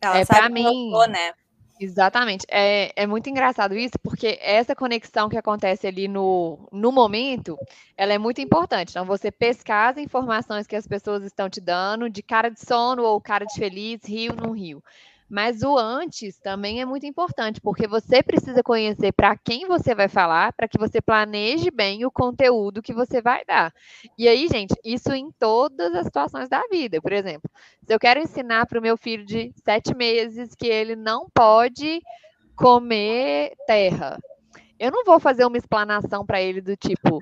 Ela 0.01 0.19
é 0.19 0.25
sabe 0.25 0.39
para 0.39 0.49
mim. 0.49 0.91
Né? 1.09 1.33
Exatamente. 1.79 2.45
É, 2.47 2.91
é 2.95 3.07
muito 3.07 3.27
engraçado 3.27 3.75
isso, 3.75 3.97
porque 4.03 4.37
essa 4.39 4.75
conexão 4.75 5.27
que 5.27 5.37
acontece 5.37 5.87
ali 5.87 6.07
no, 6.07 6.69
no 6.71 6.91
momento, 6.91 7.57
ela 7.97 8.13
é 8.13 8.19
muito 8.19 8.39
importante. 8.39 8.91
Então, 8.91 9.03
você 9.03 9.31
pescar 9.31 9.89
as 9.89 9.97
informações 9.97 10.67
que 10.67 10.75
as 10.75 10.87
pessoas 10.87 11.23
estão 11.23 11.49
te 11.49 11.59
dando, 11.59 12.07
de 12.07 12.21
cara 12.21 12.49
de 12.49 12.59
sono 12.59 13.03
ou 13.03 13.19
cara 13.19 13.45
de 13.45 13.55
feliz, 13.55 14.01
rio, 14.05 14.35
não 14.35 14.51
rio. 14.51 14.83
Mas 15.31 15.63
o 15.63 15.77
antes 15.77 16.37
também 16.39 16.81
é 16.81 16.85
muito 16.85 17.05
importante, 17.05 17.61
porque 17.61 17.87
você 17.87 18.21
precisa 18.21 18.61
conhecer 18.61 19.13
para 19.13 19.37
quem 19.37 19.65
você 19.65 19.95
vai 19.95 20.09
falar, 20.09 20.51
para 20.51 20.67
que 20.67 20.77
você 20.77 21.01
planeje 21.01 21.71
bem 21.71 22.03
o 22.03 22.11
conteúdo 22.11 22.81
que 22.81 22.93
você 22.93 23.21
vai 23.21 23.45
dar. 23.45 23.73
E 24.17 24.27
aí, 24.27 24.49
gente, 24.49 24.75
isso 24.83 25.13
em 25.13 25.31
todas 25.31 25.95
as 25.95 26.03
situações 26.03 26.49
da 26.49 26.61
vida. 26.69 27.01
Por 27.01 27.13
exemplo, 27.13 27.49
se 27.87 27.93
eu 27.93 27.97
quero 27.97 28.19
ensinar 28.19 28.65
para 28.65 28.77
o 28.77 28.81
meu 28.81 28.97
filho 28.97 29.25
de 29.25 29.53
sete 29.63 29.95
meses 29.95 30.53
que 30.53 30.67
ele 30.67 30.97
não 30.97 31.29
pode 31.33 32.01
comer 32.53 33.53
terra, 33.65 34.19
eu 34.81 34.89
não 34.89 35.05
vou 35.05 35.19
fazer 35.19 35.45
uma 35.45 35.57
explanação 35.57 36.25
para 36.25 36.41
ele 36.41 36.59
do 36.59 36.75
tipo: 36.75 37.19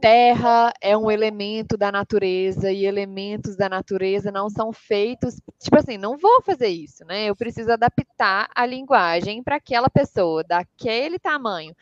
terra 0.00 0.72
é 0.80 0.96
um 0.96 1.10
elemento 1.10 1.76
da 1.76 1.92
natureza 1.92 2.72
e 2.72 2.86
elementos 2.86 3.54
da 3.54 3.68
natureza 3.68 4.32
não 4.32 4.48
são 4.48 4.72
feitos. 4.72 5.36
Tipo 5.60 5.76
assim, 5.76 5.98
não 5.98 6.16
vou 6.16 6.40
fazer 6.42 6.68
isso, 6.68 7.04
né? 7.04 7.26
Eu 7.26 7.36
preciso 7.36 7.70
adaptar 7.70 8.48
a 8.54 8.64
linguagem 8.64 9.42
para 9.42 9.56
aquela 9.56 9.90
pessoa, 9.90 10.42
daquele 10.42 11.18
tamanho. 11.18 11.76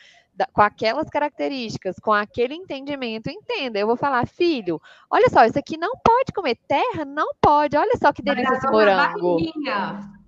Com 0.53 0.62
aquelas 0.62 1.09
características, 1.09 1.97
com 1.99 2.12
aquele 2.12 2.55
entendimento, 2.55 3.30
entenda. 3.30 3.78
Eu 3.78 3.86
vou 3.86 3.97
falar, 3.97 4.26
filho, 4.26 4.80
olha 5.11 5.28
só, 5.28 5.45
isso 5.45 5.59
aqui 5.59 5.76
não 5.76 5.93
pode 6.05 6.32
comer 6.34 6.57
terra, 6.68 7.05
não 7.05 7.32
pode. 7.41 7.76
Olha 7.76 7.97
só 7.99 8.12
que 8.12 8.22
delícia 8.22 8.55
esse 8.55 8.70
morango. 8.70 9.38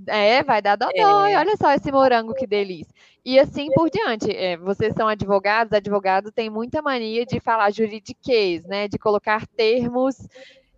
É, 0.07 0.43
vai 0.43 0.61
dar 0.61 0.77
dodói. 0.77 1.33
É. 1.33 1.39
Olha 1.39 1.57
só 1.57 1.73
esse 1.73 1.91
morango, 1.93 2.35
que 2.35 2.47
delícia. 2.47 2.93
E 3.25 3.39
assim 3.39 3.71
por 3.73 3.89
diante. 3.89 4.31
É, 4.31 4.57
vocês 4.57 4.95
são 4.95 5.07
advogados, 5.07 5.73
advogado 5.73 6.33
tem 6.33 6.51
muita 6.51 6.83
mania 6.83 7.25
de 7.25 7.39
falar 7.41 7.73
juridiquês, 7.73 8.65
né? 8.67 8.89
De 8.89 8.99
colocar 8.99 9.47
termos 9.47 10.17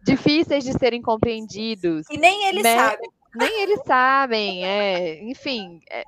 difíceis 0.04 0.62
de 0.62 0.72
serem 0.72 1.00
compreendidos. 1.00 2.06
E 2.10 2.18
nem 2.18 2.46
eles 2.46 2.62
né? 2.62 2.76
sabem. 2.76 3.10
Nem 3.34 3.62
eles 3.62 3.80
sabem, 3.84 4.64
é, 4.64 5.22
enfim, 5.24 5.80
é, 5.90 6.04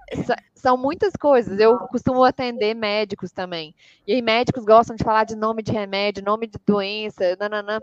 são 0.54 0.76
muitas 0.76 1.12
coisas. 1.14 1.58
Eu 1.58 1.78
costumo 1.88 2.22
atender 2.22 2.74
médicos 2.74 3.32
também. 3.32 3.74
E 4.06 4.12
aí, 4.12 4.22
médicos 4.22 4.64
gostam 4.64 4.94
de 4.94 5.02
falar 5.02 5.24
de 5.24 5.34
nome 5.34 5.62
de 5.62 5.72
remédio, 5.72 6.24
nome 6.24 6.46
de 6.46 6.58
doença, 6.64 7.36
nananã 7.38 7.80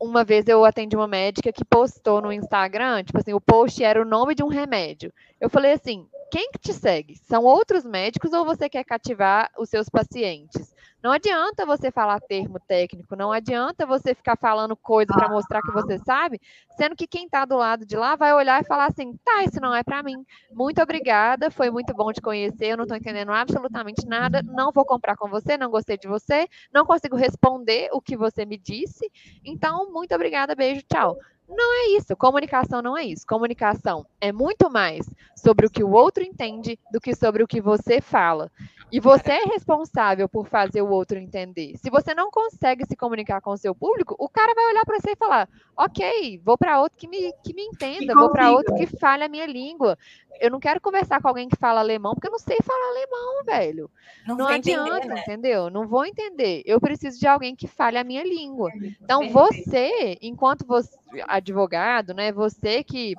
uma 0.00 0.24
vez 0.24 0.48
eu 0.48 0.64
atendi 0.64 0.96
uma 0.96 1.06
médica 1.06 1.52
que 1.52 1.64
postou 1.64 2.22
no 2.22 2.32
Instagram, 2.32 3.04
tipo 3.04 3.18
assim, 3.18 3.34
o 3.34 3.40
post 3.40 3.84
era 3.84 4.00
o 4.00 4.04
nome 4.04 4.34
de 4.34 4.42
um 4.42 4.48
remédio. 4.48 5.12
Eu 5.38 5.50
falei 5.50 5.72
assim: 5.72 6.08
quem 6.30 6.50
que 6.52 6.58
te 6.58 6.72
segue? 6.72 7.16
São 7.16 7.44
outros 7.44 7.84
médicos 7.84 8.32
ou 8.32 8.44
você 8.44 8.68
quer 8.68 8.84
cativar 8.84 9.50
os 9.58 9.68
seus 9.68 9.88
pacientes? 9.88 10.74
Não 11.02 11.12
adianta 11.12 11.64
você 11.64 11.90
falar 11.90 12.20
termo 12.20 12.60
técnico, 12.60 13.16
não 13.16 13.32
adianta 13.32 13.86
você 13.86 14.14
ficar 14.14 14.36
falando 14.36 14.76
coisa 14.76 15.10
para 15.14 15.30
mostrar 15.30 15.62
que 15.62 15.72
você 15.72 15.98
sabe, 15.98 16.38
sendo 16.76 16.94
que 16.94 17.06
quem 17.06 17.24
está 17.24 17.46
do 17.46 17.56
lado 17.56 17.86
de 17.86 17.96
lá 17.96 18.16
vai 18.16 18.34
olhar 18.34 18.60
e 18.60 18.66
falar 18.66 18.86
assim: 18.86 19.16
tá, 19.24 19.42
isso 19.42 19.58
não 19.62 19.74
é 19.74 19.82
para 19.82 20.02
mim. 20.02 20.22
Muito 20.52 20.82
obrigada, 20.82 21.50
foi 21.50 21.70
muito 21.70 21.94
bom 21.94 22.12
te 22.12 22.20
conhecer, 22.20 22.66
eu 22.66 22.76
não 22.76 22.84
estou 22.84 22.98
entendendo 22.98 23.32
absolutamente 23.32 24.06
nada, 24.06 24.42
não 24.42 24.70
vou 24.72 24.84
comprar 24.84 25.16
com 25.16 25.26
você, 25.28 25.56
não 25.56 25.70
gostei 25.70 25.96
de 25.96 26.06
você, 26.06 26.46
não 26.72 26.84
consigo 26.84 27.16
responder 27.16 27.88
o 27.92 28.00
que 28.00 28.14
você 28.14 28.44
me 28.44 28.58
disse, 28.58 29.10
então, 29.42 29.90
muito 29.90 30.14
obrigada, 30.14 30.54
beijo, 30.54 30.82
tchau. 30.82 31.16
Não 31.50 31.74
é 31.74 31.96
isso. 31.96 32.16
Comunicação 32.16 32.80
não 32.80 32.96
é 32.96 33.04
isso. 33.04 33.26
Comunicação 33.26 34.06
é 34.20 34.32
muito 34.32 34.70
mais 34.70 35.04
sobre 35.36 35.66
o 35.66 35.70
que 35.70 35.82
o 35.82 35.90
outro 35.90 36.22
entende 36.22 36.78
do 36.92 37.00
que 37.00 37.14
sobre 37.14 37.42
o 37.42 37.48
que 37.48 37.60
você 37.60 38.00
fala. 38.00 38.50
E 38.92 38.98
você 38.98 39.32
é 39.32 39.44
responsável 39.44 40.28
por 40.28 40.48
fazer 40.48 40.82
o 40.82 40.90
outro 40.90 41.18
entender. 41.18 41.76
Se 41.76 41.88
você 41.90 42.12
não 42.12 42.30
consegue 42.30 42.84
se 42.84 42.96
comunicar 42.96 43.40
com 43.40 43.52
o 43.52 43.56
seu 43.56 43.74
público, 43.74 44.16
o 44.18 44.28
cara 44.28 44.52
vai 44.52 44.66
olhar 44.66 44.84
para 44.84 44.98
você 44.98 45.12
e 45.12 45.16
falar: 45.16 45.48
ok, 45.76 46.40
vou 46.44 46.58
para 46.58 46.80
outro 46.80 46.98
que 46.98 47.06
me, 47.06 47.32
que 47.44 47.54
me 47.54 47.62
entenda, 47.62 48.14
vou 48.14 48.30
para 48.30 48.50
outro 48.50 48.74
que 48.74 48.86
fale 48.86 49.22
a 49.22 49.28
minha 49.28 49.46
língua. 49.46 49.96
Eu 50.40 50.50
não 50.50 50.58
quero 50.58 50.80
conversar 50.80 51.20
com 51.20 51.28
alguém 51.28 51.48
que 51.48 51.56
fala 51.56 51.80
alemão, 51.80 52.14
porque 52.14 52.26
eu 52.26 52.32
não 52.32 52.38
sei 52.38 52.58
falar 52.64 52.88
alemão, 52.88 53.44
velho. 53.44 53.90
Não, 54.26 54.36
não 54.36 54.46
adianta, 54.48 54.96
entender, 54.96 55.14
né? 55.14 55.20
entendeu? 55.20 55.70
Não 55.70 55.86
vou 55.86 56.04
entender. 56.04 56.62
Eu 56.64 56.80
preciso 56.80 57.20
de 57.20 57.26
alguém 57.26 57.54
que 57.54 57.68
fale 57.68 57.98
a 57.98 58.04
minha 58.04 58.24
língua. 58.24 58.70
Então, 59.00 59.28
você, 59.28 60.18
enquanto 60.20 60.66
você, 60.66 60.98
advogado, 61.26 62.14
né, 62.14 62.32
você 62.32 62.82
que 62.84 63.14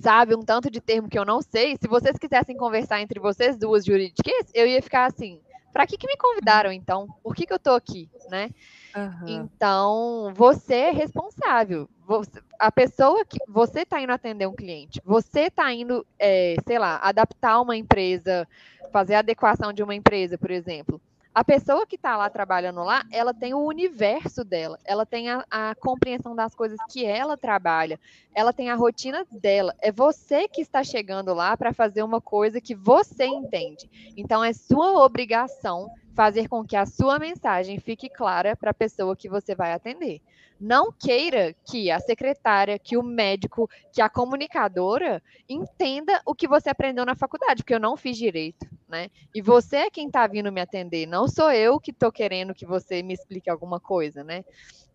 sabe 0.00 0.34
um 0.34 0.42
tanto 0.42 0.70
de 0.70 0.80
termo 0.80 1.08
que 1.08 1.18
eu 1.18 1.24
não 1.24 1.40
sei, 1.40 1.76
se 1.80 1.88
vocês 1.88 2.18
quisessem 2.18 2.56
conversar 2.56 3.00
entre 3.00 3.18
vocês 3.18 3.56
duas 3.56 3.84
jurídicas, 3.84 4.50
eu 4.54 4.66
ia 4.66 4.82
ficar 4.82 5.06
assim, 5.06 5.40
para 5.72 5.86
que, 5.86 5.96
que 5.96 6.06
me 6.06 6.16
convidaram 6.16 6.72
então? 6.72 7.06
Por 7.22 7.34
que, 7.34 7.46
que 7.46 7.52
eu 7.52 7.58
tô 7.58 7.70
aqui, 7.70 8.10
né? 8.28 8.50
Uhum. 8.96 9.28
Então, 9.28 10.32
você 10.34 10.74
é 10.74 10.90
responsável. 10.90 11.88
Você, 12.06 12.40
a 12.58 12.72
pessoa 12.72 13.24
que 13.24 13.38
você 13.46 13.80
está 13.80 14.00
indo 14.00 14.12
atender 14.12 14.46
um 14.46 14.54
cliente, 14.54 15.00
você 15.04 15.42
está 15.42 15.72
indo, 15.72 16.06
é, 16.18 16.56
sei 16.66 16.78
lá, 16.78 16.98
adaptar 17.02 17.60
uma 17.60 17.76
empresa, 17.76 18.48
fazer 18.90 19.14
adequação 19.14 19.72
de 19.72 19.82
uma 19.82 19.94
empresa, 19.94 20.36
por 20.36 20.50
exemplo 20.50 21.00
a 21.38 21.44
pessoa 21.44 21.86
que 21.86 21.94
está 21.94 22.16
lá 22.16 22.28
trabalhando 22.28 22.82
lá, 22.82 23.04
ela 23.12 23.32
tem 23.32 23.54
o 23.54 23.64
universo 23.64 24.42
dela, 24.42 24.76
ela 24.84 25.06
tem 25.06 25.30
a, 25.30 25.46
a, 25.48 25.72
compreensão 25.76 26.34
das 26.34 26.52
coisas 26.52 26.76
que 26.90 27.06
ela 27.06 27.36
trabalha, 27.36 28.00
ela 28.34 28.52
tem 28.52 28.70
a 28.70 28.74
rotina 28.74 29.24
dela. 29.30 29.72
É 29.80 29.92
você 29.92 30.48
que 30.48 30.60
está 30.60 30.82
chegando 30.82 31.32
lá 31.32 31.56
para 31.56 31.72
fazer 31.72 32.02
uma 32.02 32.20
coisa 32.20 32.60
que 32.60 32.74
você 32.74 33.24
entende. 33.24 33.88
Então, 34.16 34.42
é 34.42 34.52
sua 34.52 35.04
obrigação 35.04 35.88
fazer 36.18 36.48
com 36.48 36.64
que 36.64 36.74
a 36.74 36.84
sua 36.84 37.16
mensagem 37.16 37.78
fique 37.78 38.08
clara 38.08 38.56
para 38.56 38.72
a 38.72 38.74
pessoa 38.74 39.14
que 39.14 39.28
você 39.28 39.54
vai 39.54 39.72
atender. 39.72 40.20
Não 40.60 40.90
queira 40.90 41.54
que 41.64 41.92
a 41.92 42.00
secretária, 42.00 42.76
que 42.76 42.96
o 42.96 43.04
médico, 43.04 43.70
que 43.92 44.02
a 44.02 44.08
comunicadora 44.08 45.22
entenda 45.48 46.20
o 46.26 46.34
que 46.34 46.48
você 46.48 46.70
aprendeu 46.70 47.06
na 47.06 47.14
faculdade, 47.14 47.62
porque 47.62 47.72
eu 47.72 47.78
não 47.78 47.96
fiz 47.96 48.16
direito, 48.16 48.66
né? 48.88 49.10
E 49.32 49.40
você 49.40 49.76
é 49.76 49.90
quem 49.90 50.08
está 50.08 50.26
vindo 50.26 50.50
me 50.50 50.60
atender, 50.60 51.06
não 51.06 51.28
sou 51.28 51.52
eu 51.52 51.78
que 51.78 51.92
estou 51.92 52.10
querendo 52.10 52.52
que 52.52 52.66
você 52.66 53.00
me 53.00 53.14
explique 53.14 53.48
alguma 53.48 53.78
coisa, 53.78 54.24
né? 54.24 54.44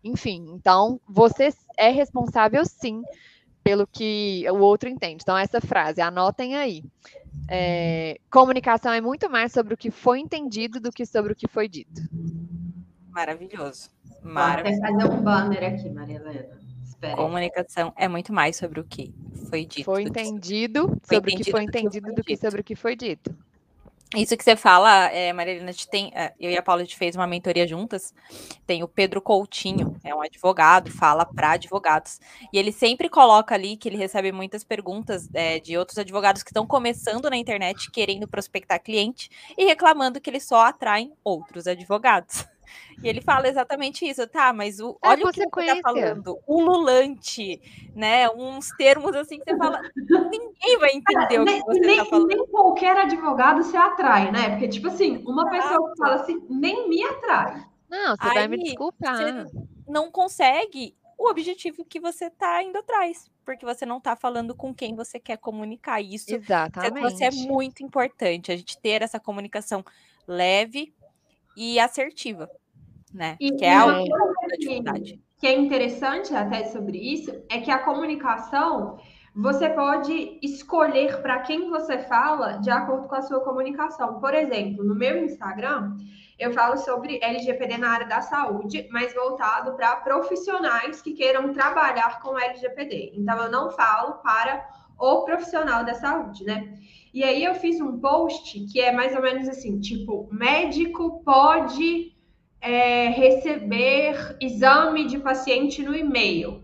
Enfim, 0.04 0.44
então 0.54 1.00
você 1.08 1.48
é 1.78 1.88
responsável 1.88 2.66
sim 2.66 3.02
pelo 3.64 3.86
que 3.86 4.44
o 4.50 4.58
outro 4.58 4.88
entende. 4.88 5.22
Então, 5.22 5.36
essa 5.36 5.60
frase, 5.60 6.02
anotem 6.02 6.54
aí. 6.54 6.84
É, 7.48 8.18
comunicação 8.30 8.92
é 8.92 9.00
muito 9.00 9.28
mais 9.28 9.52
sobre 9.52 9.72
o 9.72 9.76
que 9.76 9.90
foi 9.90 10.20
entendido 10.20 10.78
do 10.78 10.92
que 10.92 11.06
sobre 11.06 11.32
o 11.32 11.36
que 11.36 11.48
foi 11.48 11.66
dito. 11.66 12.02
Maravilhoso. 13.10 13.88
Maravilhoso. 14.22 14.80
Vou 14.80 14.90
até 14.90 14.98
fazer 14.98 15.12
um 15.12 15.22
banner 15.22 15.74
aqui, 15.74 15.88
Maria 15.88 16.16
Helena. 16.16 16.58
Espera 16.84 17.16
Comunicação 17.16 17.92
é 17.96 18.06
muito 18.06 18.32
mais 18.32 18.56
sobre 18.56 18.80
o 18.80 18.84
que 18.84 19.14
foi 19.48 19.64
dito. 19.64 19.84
Foi 19.84 20.02
entendido 20.02 21.00
sobre 21.02 21.34
o 21.34 21.36
que 21.36 21.50
foi 21.50 21.62
entendido 21.62 22.12
do 22.12 22.22
que 22.22 22.36
sobre 22.36 22.60
o 22.60 22.64
que 22.64 22.76
foi 22.76 22.94
dito. 22.94 23.34
Isso 24.16 24.36
que 24.36 24.44
você 24.44 24.54
fala, 24.54 25.06
é, 25.06 25.32
Marilena, 25.32 25.72
tem, 25.90 26.12
é, 26.14 26.32
eu 26.38 26.50
e 26.50 26.56
a 26.56 26.62
Paula 26.62 26.82
a 26.82 26.84
gente 26.84 26.96
fez 26.96 27.16
uma 27.16 27.26
mentoria 27.26 27.66
juntas. 27.66 28.14
Tem 28.66 28.82
o 28.82 28.88
Pedro 28.88 29.20
Coutinho, 29.20 29.96
é 30.04 30.14
um 30.14 30.22
advogado, 30.22 30.90
fala 30.90 31.24
para 31.24 31.52
advogados. 31.52 32.20
E 32.52 32.58
ele 32.58 32.72
sempre 32.72 33.08
coloca 33.08 33.54
ali 33.54 33.76
que 33.76 33.88
ele 33.88 33.96
recebe 33.96 34.30
muitas 34.32 34.62
perguntas 34.62 35.28
é, 35.34 35.58
de 35.58 35.76
outros 35.76 35.98
advogados 35.98 36.42
que 36.42 36.50
estão 36.50 36.66
começando 36.66 37.28
na 37.28 37.36
internet, 37.36 37.90
querendo 37.90 38.28
prospectar 38.28 38.82
cliente 38.82 39.28
e 39.58 39.64
reclamando 39.64 40.20
que 40.20 40.30
eles 40.30 40.44
só 40.44 40.64
atraem 40.66 41.12
outros 41.24 41.66
advogados. 41.66 42.46
E 43.02 43.08
ele 43.08 43.20
fala 43.20 43.48
exatamente 43.48 44.08
isso, 44.08 44.26
tá? 44.26 44.52
Mas 44.52 44.80
o, 44.80 44.98
é 45.02 45.08
olha 45.08 45.26
o 45.26 45.32
que 45.32 45.42
você 45.42 45.66
tá 45.66 45.80
falando, 45.82 46.38
ululante, 46.46 47.60
né? 47.94 48.28
Uns 48.30 48.68
termos 48.76 49.14
assim 49.14 49.38
que 49.38 49.44
você 49.44 49.56
fala, 49.56 49.80
ninguém 49.96 50.78
vai 50.78 50.90
entender 50.94 51.40
o 51.40 51.44
que 51.44 51.60
você 51.60 51.80
nem, 51.80 51.96
tá 51.98 52.04
falando. 52.06 52.28
Nem 52.28 52.46
qualquer 52.46 52.96
advogado 52.96 53.62
se 53.62 53.76
atrai, 53.76 54.30
né? 54.30 54.50
Porque, 54.50 54.68
tipo 54.68 54.88
assim, 54.88 55.22
uma 55.26 55.48
pessoa 55.50 55.90
que 55.90 55.98
fala 55.98 56.14
assim, 56.16 56.42
nem 56.48 56.88
me 56.88 57.02
atrai. 57.02 57.64
Não, 57.88 58.16
você 58.16 58.28
Aí, 58.28 58.34
vai 58.34 58.48
me 58.48 58.58
desculpar. 58.58 59.16
Você 59.16 59.58
não 59.86 60.10
consegue 60.10 60.96
o 61.18 61.28
objetivo 61.30 61.84
que 61.84 62.00
você 62.00 62.26
está 62.26 62.62
indo 62.62 62.78
atrás, 62.78 63.30
porque 63.44 63.64
você 63.64 63.86
não 63.86 63.98
está 63.98 64.16
falando 64.16 64.54
com 64.54 64.74
quem 64.74 64.94
você 64.94 65.18
quer 65.18 65.38
comunicar. 65.38 66.00
Isso 66.00 66.34
Exatamente. 66.34 67.00
Você 67.00 67.24
é 67.24 67.30
muito 67.30 67.82
importante, 67.82 68.50
a 68.50 68.56
gente 68.56 68.78
ter 68.78 69.02
essa 69.02 69.20
comunicação 69.20 69.84
leve 70.26 70.94
e 71.56 71.78
assertiva, 71.78 72.48
né? 73.12 73.36
E, 73.40 73.52
que 73.52 73.64
é 73.64 73.74
a 73.74 73.98
outra 73.98 74.56
dificuldade. 74.58 75.20
Que 75.38 75.46
é 75.46 75.58
interessante 75.58 76.34
até 76.34 76.64
sobre 76.66 76.98
isso 76.98 77.30
é 77.50 77.60
que 77.60 77.70
a 77.70 77.78
comunicação 77.78 78.98
você 79.34 79.68
pode 79.68 80.38
escolher 80.40 81.20
para 81.20 81.40
quem 81.40 81.68
você 81.68 81.98
fala 81.98 82.58
de 82.58 82.70
acordo 82.70 83.08
com 83.08 83.16
a 83.16 83.22
sua 83.22 83.40
comunicação. 83.40 84.20
Por 84.20 84.32
exemplo, 84.32 84.84
no 84.84 84.94
meu 84.94 85.24
Instagram, 85.24 85.96
eu 86.38 86.52
falo 86.52 86.76
sobre 86.76 87.18
LGPD 87.20 87.78
na 87.78 87.90
área 87.90 88.06
da 88.06 88.20
saúde, 88.20 88.88
mas 88.92 89.12
voltado 89.12 89.74
para 89.74 89.96
profissionais 89.96 91.02
que 91.02 91.14
queiram 91.14 91.52
trabalhar 91.52 92.20
com 92.20 92.38
LGPD. 92.38 93.12
Então, 93.16 93.42
eu 93.42 93.50
não 93.50 93.70
falo 93.72 94.14
para 94.14 94.64
o 94.96 95.24
profissional 95.24 95.84
da 95.84 95.94
saúde, 95.94 96.44
né? 96.44 96.72
E 97.14 97.24
aí 97.24 97.44
eu 97.44 97.54
fiz 97.54 97.80
um 97.80 97.98
post 97.98 98.60
que 98.66 98.80
é 98.80 98.92
mais 98.92 99.14
ou 99.14 99.22
menos 99.22 99.48
assim, 99.48 99.80
tipo, 99.80 100.28
médico 100.30 101.22
pode 101.24 102.12
é, 102.60 103.08
receber 103.08 104.36
exame 104.40 105.06
de 105.06 105.18
paciente 105.18 105.82
no 105.82 105.94
e-mail. 105.94 106.62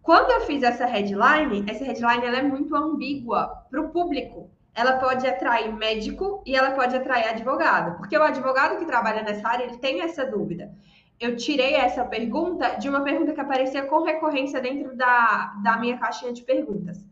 Quando 0.00 0.30
eu 0.30 0.40
fiz 0.46 0.62
essa 0.62 0.86
headline, 0.86 1.64
essa 1.68 1.84
headline 1.84 2.24
ela 2.24 2.38
é 2.38 2.42
muito 2.42 2.74
ambígua 2.74 3.48
para 3.68 3.82
o 3.82 3.90
público 3.90 4.48
ela 4.74 4.98
pode 4.98 5.26
atrair 5.26 5.74
médico 5.74 6.42
e 6.46 6.54
ela 6.54 6.70
pode 6.70 6.96
atrair 6.96 7.28
advogado, 7.28 7.98
porque 7.98 8.16
o 8.16 8.22
advogado 8.22 8.78
que 8.78 8.84
trabalha 8.84 9.22
nessa 9.22 9.46
área, 9.46 9.64
ele 9.64 9.78
tem 9.78 10.00
essa 10.00 10.24
dúvida. 10.24 10.72
Eu 11.18 11.36
tirei 11.36 11.74
essa 11.74 12.04
pergunta 12.04 12.76
de 12.76 12.88
uma 12.88 13.02
pergunta 13.02 13.32
que 13.32 13.40
aparecia 13.40 13.84
com 13.84 14.02
recorrência 14.02 14.60
dentro 14.60 14.96
da, 14.96 15.54
da 15.62 15.76
minha 15.76 15.98
caixinha 15.98 16.32
de 16.32 16.42
perguntas. 16.42 17.04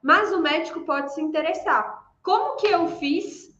Mas 0.00 0.32
o 0.32 0.40
médico 0.40 0.82
pode 0.82 1.12
se 1.12 1.20
interessar. 1.20 2.07
Como 2.28 2.56
que 2.56 2.66
eu 2.66 2.88
fiz 2.98 3.56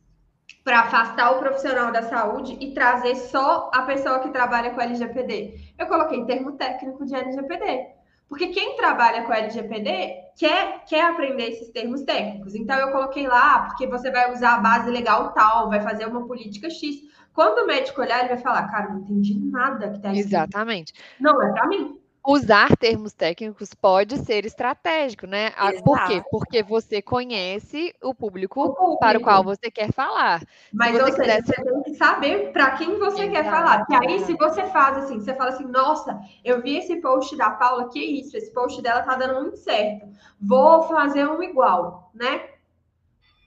para 0.63 0.81
afastar 0.81 1.31
o 1.31 1.39
profissional 1.39 1.91
da 1.91 2.03
saúde 2.03 2.55
e 2.61 2.75
trazer 2.75 3.15
só 3.15 3.71
a 3.73 3.81
pessoa 3.81 4.19
que 4.19 4.29
trabalha 4.29 4.73
com 4.73 4.81
LGPD? 4.83 5.73
Eu 5.79 5.87
coloquei 5.87 6.23
termo 6.27 6.53
técnico 6.53 7.07
de 7.07 7.15
LGPD. 7.15 7.87
Porque 8.29 8.49
quem 8.49 8.77
trabalha 8.77 9.23
com 9.23 9.33
LGPD 9.33 10.17
quer, 10.37 10.85
quer 10.85 11.03
aprender 11.07 11.45
esses 11.45 11.71
termos 11.71 12.03
técnicos. 12.03 12.55
Então, 12.55 12.79
eu 12.79 12.93
coloquei 12.93 13.27
lá, 13.27 13.61
porque 13.61 13.87
você 13.87 14.11
vai 14.11 14.31
usar 14.35 14.57
a 14.57 14.61
base 14.61 14.91
legal 14.91 15.33
tal, 15.33 15.71
vai 15.71 15.81
fazer 15.81 16.05
uma 16.05 16.27
política 16.27 16.69
X. 16.69 16.97
Quando 17.33 17.65
o 17.65 17.67
médico 17.67 18.03
olhar, 18.03 18.19
ele 18.19 18.35
vai 18.35 18.39
falar, 18.39 18.71
cara, 18.71 18.91
não 18.91 19.01
entendi 19.01 19.33
nada 19.33 19.93
que 19.93 19.99
tá 19.99 20.13
escrito. 20.13 20.29
Exatamente. 20.29 20.93
Não 21.19 21.43
é 21.43 21.53
para 21.53 21.69
mim 21.69 21.99
usar 22.27 22.77
termos 22.77 23.13
técnicos 23.13 23.75
pode 23.75 24.19
ser 24.19 24.45
estratégico, 24.45 25.27
né? 25.27 25.49
Exato. 25.49 25.83
Por 25.83 26.05
quê? 26.07 26.23
Porque 26.31 26.63
você 26.63 27.01
conhece 27.01 27.95
o 28.03 28.15
público, 28.15 28.63
o 28.63 28.75
público, 28.75 28.99
para 28.99 29.19
o 29.19 29.23
qual 29.23 29.43
você 29.43 29.71
quer 29.71 29.93
falar. 29.93 30.43
Mas 30.73 30.93
você, 30.93 31.13
você, 31.13 31.21
quiser... 31.21 31.45
você 31.45 31.65
tem 31.65 31.83
que 31.83 31.95
saber 31.95 32.53
para 32.53 32.73
quem 32.73 32.99
você 32.99 33.23
Exato. 33.23 33.31
quer 33.33 33.45
falar. 33.51 33.85
Porque 33.85 34.07
aí, 34.07 34.21
se 34.21 34.35
você 34.35 34.67
faz 34.67 34.99
assim, 34.99 35.21
você 35.21 35.35
fala 35.35 35.51
assim, 35.51 35.67
nossa, 35.67 36.21
eu 36.45 36.63
vi 36.63 36.77
esse 36.77 36.97
post 36.97 37.37
da 37.37 37.51
Paula, 37.51 37.89
que 37.89 38.01
isso, 38.01 38.37
esse 38.37 38.53
post 38.53 38.81
dela 38.83 39.03
tá 39.03 39.15
dando 39.15 39.41
muito 39.41 39.57
certo. 39.57 40.07
Vou 40.41 40.83
fazer 40.83 41.27
um 41.29 41.43
igual, 41.43 42.11
né? 42.15 42.58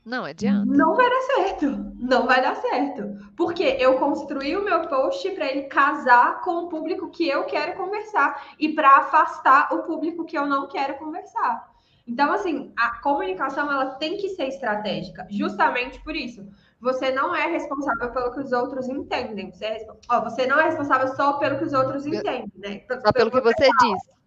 Não 0.04 0.26
adianta. 0.26 0.66
Não 0.66 0.95
vai 0.95 1.10
dar 1.10 1.22
certo. 1.22 1.93
Não 1.99 2.26
vai 2.26 2.41
dar 2.41 2.56
certo. 2.56 3.18
Porque 3.36 3.64
eu 3.80 3.99
construí 3.99 4.58
o 4.58 4.64
meu 4.64 4.88
post 4.88 5.30
para 5.32 5.45
ele 5.45 5.64
casar 5.64 6.41
com 6.41 6.64
o 6.64 6.70
público 6.70 7.10
que 7.12 7.28
eu 7.28 7.43
quero 7.45 7.78
conversar 7.78 8.47
e 8.60 8.70
para 8.70 8.97
afastar 8.97 9.72
o 9.74 9.84
público 9.84 10.26
que 10.26 10.38
eu 10.38 10.47
não 10.47 10.68
quero 10.68 10.95
conversar. 10.95 11.70
Então, 12.08 12.34
assim, 12.34 12.74
a 12.76 12.99
comunicação 12.99 13.72
ela 13.72 13.91
tem 13.95 14.18
que 14.18 14.30
ser 14.30 14.47
estratégica, 14.47 15.28
justamente 15.30 16.04
por 16.04 16.16
isso. 16.16 16.47
Você 16.80 17.12
não 17.12 17.36
é 17.36 17.45
responsável 17.45 18.12
pelo 18.12 18.34
que 18.34 18.39
os 18.39 18.52
outros 18.52 18.89
entendem. 18.89 19.52
Você, 19.52 19.66
é, 19.66 19.88
ó, 20.10 20.22
você 20.22 20.47
não 20.47 20.60
é 20.60 20.66
responsável 20.66 21.08
só 21.10 21.34
pelo 21.34 21.60
que 21.60 21.66
os 21.66 21.74
outros 21.74 22.08
entendem, 22.08 22.52
né? 22.56 22.82
Só 22.89 23.12
pelo, 23.12 23.30
pelo 23.30 23.32
que 23.32 23.54
você 23.54 23.70
diz. 23.80 24.21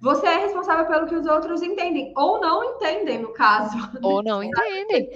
Você 0.00 0.26
é 0.26 0.36
responsável 0.38 0.86
pelo 0.86 1.06
que 1.06 1.14
os 1.14 1.26
outros 1.26 1.62
entendem, 1.62 2.12
ou 2.14 2.38
não 2.38 2.62
entendem, 2.62 3.18
no 3.18 3.32
caso. 3.32 3.76
Ou 4.02 4.22
não 4.22 4.42
entendem. 4.42 5.10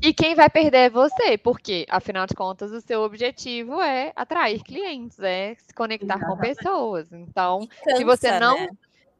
E 0.00 0.14
quem 0.14 0.34
vai 0.34 0.48
perder 0.48 0.78
é 0.78 0.90
você, 0.90 1.36
porque, 1.36 1.84
afinal 1.90 2.26
de 2.26 2.34
contas, 2.34 2.70
o 2.70 2.80
seu 2.80 3.02
objetivo 3.02 3.80
é 3.80 4.12
atrair 4.14 4.62
clientes, 4.62 5.18
é 5.18 5.56
se 5.58 5.74
conectar 5.74 6.16
Exatamente. 6.16 6.36
com 6.36 6.54
pessoas. 6.54 7.12
Então, 7.12 7.66
cansa, 7.84 7.96
se 7.96 8.04
você 8.04 8.38
não. 8.38 8.56
Né? 8.56 8.68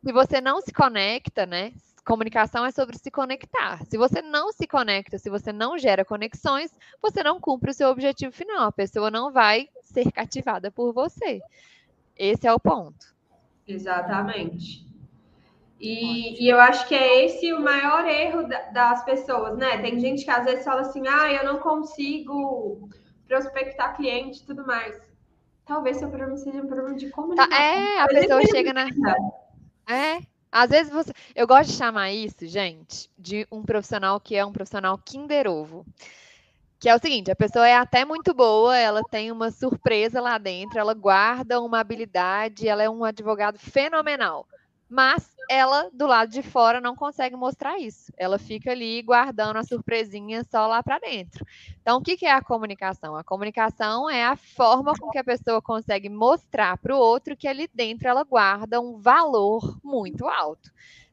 Se 0.05 0.13
você 0.13 0.41
não 0.41 0.61
se 0.61 0.73
conecta, 0.73 1.47
né? 1.47 1.73
Comunicação 2.05 2.65
é 2.65 2.73
sobre 2.73 2.99
se 2.99 3.11
conectar. 3.11 3.85
Se 3.87 3.97
você 3.97 4.21
não 4.21 4.51
se 4.53 4.67
conecta, 4.67 5.19
se 5.19 5.31
você 5.31 5.53
não 5.53 5.79
gera 5.79 6.05
conexões, 6.05 6.73
você 7.01 7.23
não 7.23 7.41
cumpre 7.41 7.71
o 7.71 7.75
seu 7.75 7.89
objetivo 7.89 8.33
final. 8.33 8.67
A 8.67 8.73
pessoa 8.73 9.11
não 9.11 9.31
vai 9.31 9.69
ser 9.83 10.11
cativada 10.11 10.71
por 10.71 10.93
você. 10.93 11.41
Esse 12.17 12.49
é 12.49 12.53
o 12.53 12.59
ponto. 12.59 13.15
Exatamente. 13.67 14.92
E, 15.83 16.45
e, 16.45 16.49
eu 16.49 16.61
acho 16.61 16.87
que 16.87 16.95
é 16.95 17.25
esse 17.25 17.53
o 17.53 17.61
maior 17.61 18.07
erro 18.07 18.47
das 18.73 19.05
pessoas, 19.05 19.59
né? 19.59 19.79
Tem 19.79 19.99
gente 19.99 20.25
que 20.25 20.31
às 20.31 20.45
vezes 20.45 20.65
fala 20.65 20.83
assim, 20.83 21.03
ah, 21.09 21.33
eu 21.33 21.45
não 21.45 21.59
consigo 21.59 22.89
prospectar 23.27 23.97
cliente 23.97 24.43
e 24.43 24.47
tudo 24.47 24.65
mais. 24.65 24.97
Talvez 25.67 25.97
seu 25.97 26.09
problema 26.09 26.37
seja 26.37 26.63
um 26.63 26.69
problema 26.69 26.95
de 26.95 27.11
comunicação. 27.11 27.51
Tá, 27.51 27.61
é, 27.61 27.99
a 27.99 28.07
pessoa 28.07 28.47
chega 28.47 28.73
na. 28.73 28.87
É. 29.89 30.21
Às 30.53 30.71
vezes 30.71 30.93
você. 30.93 31.13
Eu 31.35 31.49
gosto 31.49 31.71
de 31.71 31.77
chamar 31.77 32.13
isso, 32.13 32.47
gente, 32.47 33.11
de 33.19 33.45
um 33.51 33.65
profissional 33.65 34.21
que 34.21 34.37
é 34.37 34.47
um 34.47 34.53
profissional 34.53 34.97
Kinder 34.99 35.49
Ovo. 35.49 35.85
Que 36.79 36.89
é 36.89 36.95
o 36.95 37.01
seguinte, 37.01 37.31
a 37.31 37.37
pessoa 37.37 37.67
é 37.67 37.75
até 37.75 38.05
muito 38.05 38.33
boa, 38.33 38.77
ela 38.77 39.03
tem 39.03 39.33
uma 39.33 39.51
surpresa 39.51 40.21
lá 40.21 40.39
dentro, 40.39 40.79
ela 40.79 40.95
guarda 40.95 41.61
uma 41.61 41.81
habilidade, 41.81 42.69
ela 42.69 42.85
é 42.85 42.91
um 42.91 43.05
advogado 43.05 43.59
fenomenal 43.59 44.47
mas 44.93 45.35
ela 45.49 45.89
do 45.91 46.07
lado 46.07 46.31
de 46.31 46.43
fora 46.43 46.79
não 46.79 46.95
consegue 46.95 47.35
mostrar 47.35 47.79
isso. 47.79 48.13
Ela 48.15 48.39
fica 48.39 48.73
ali 48.73 49.01
guardando 49.01 49.57
a 49.57 49.65
surpresinha 49.65 50.45
só 50.45 50.67
lá 50.67 50.83
para 50.83 50.99
dentro. 50.99 51.47
Então, 51.81 51.97
o 51.97 52.03
que 52.03 52.27
é 52.27 52.31
a 52.31 52.43
comunicação? 52.43 53.17
A 53.17 53.25
comunicação 53.25 54.09
é 54.09 54.23
a 54.23 54.37
forma 54.37 54.93
com 54.99 55.09
que 55.09 55.17
a 55.19 55.25
pessoa 55.25 55.63
consegue 55.63 56.11
mostrar 56.11 56.77
para 56.77 56.95
o 56.95 56.99
outro 56.99 57.35
que 57.35 57.49
ali 57.49 57.69
dentro 57.73 58.07
ela 58.07 58.23
guarda 58.23 58.83
um 58.83 59.01
valor 59.01 59.79
muito 59.83 60.29
alto. 60.29 60.71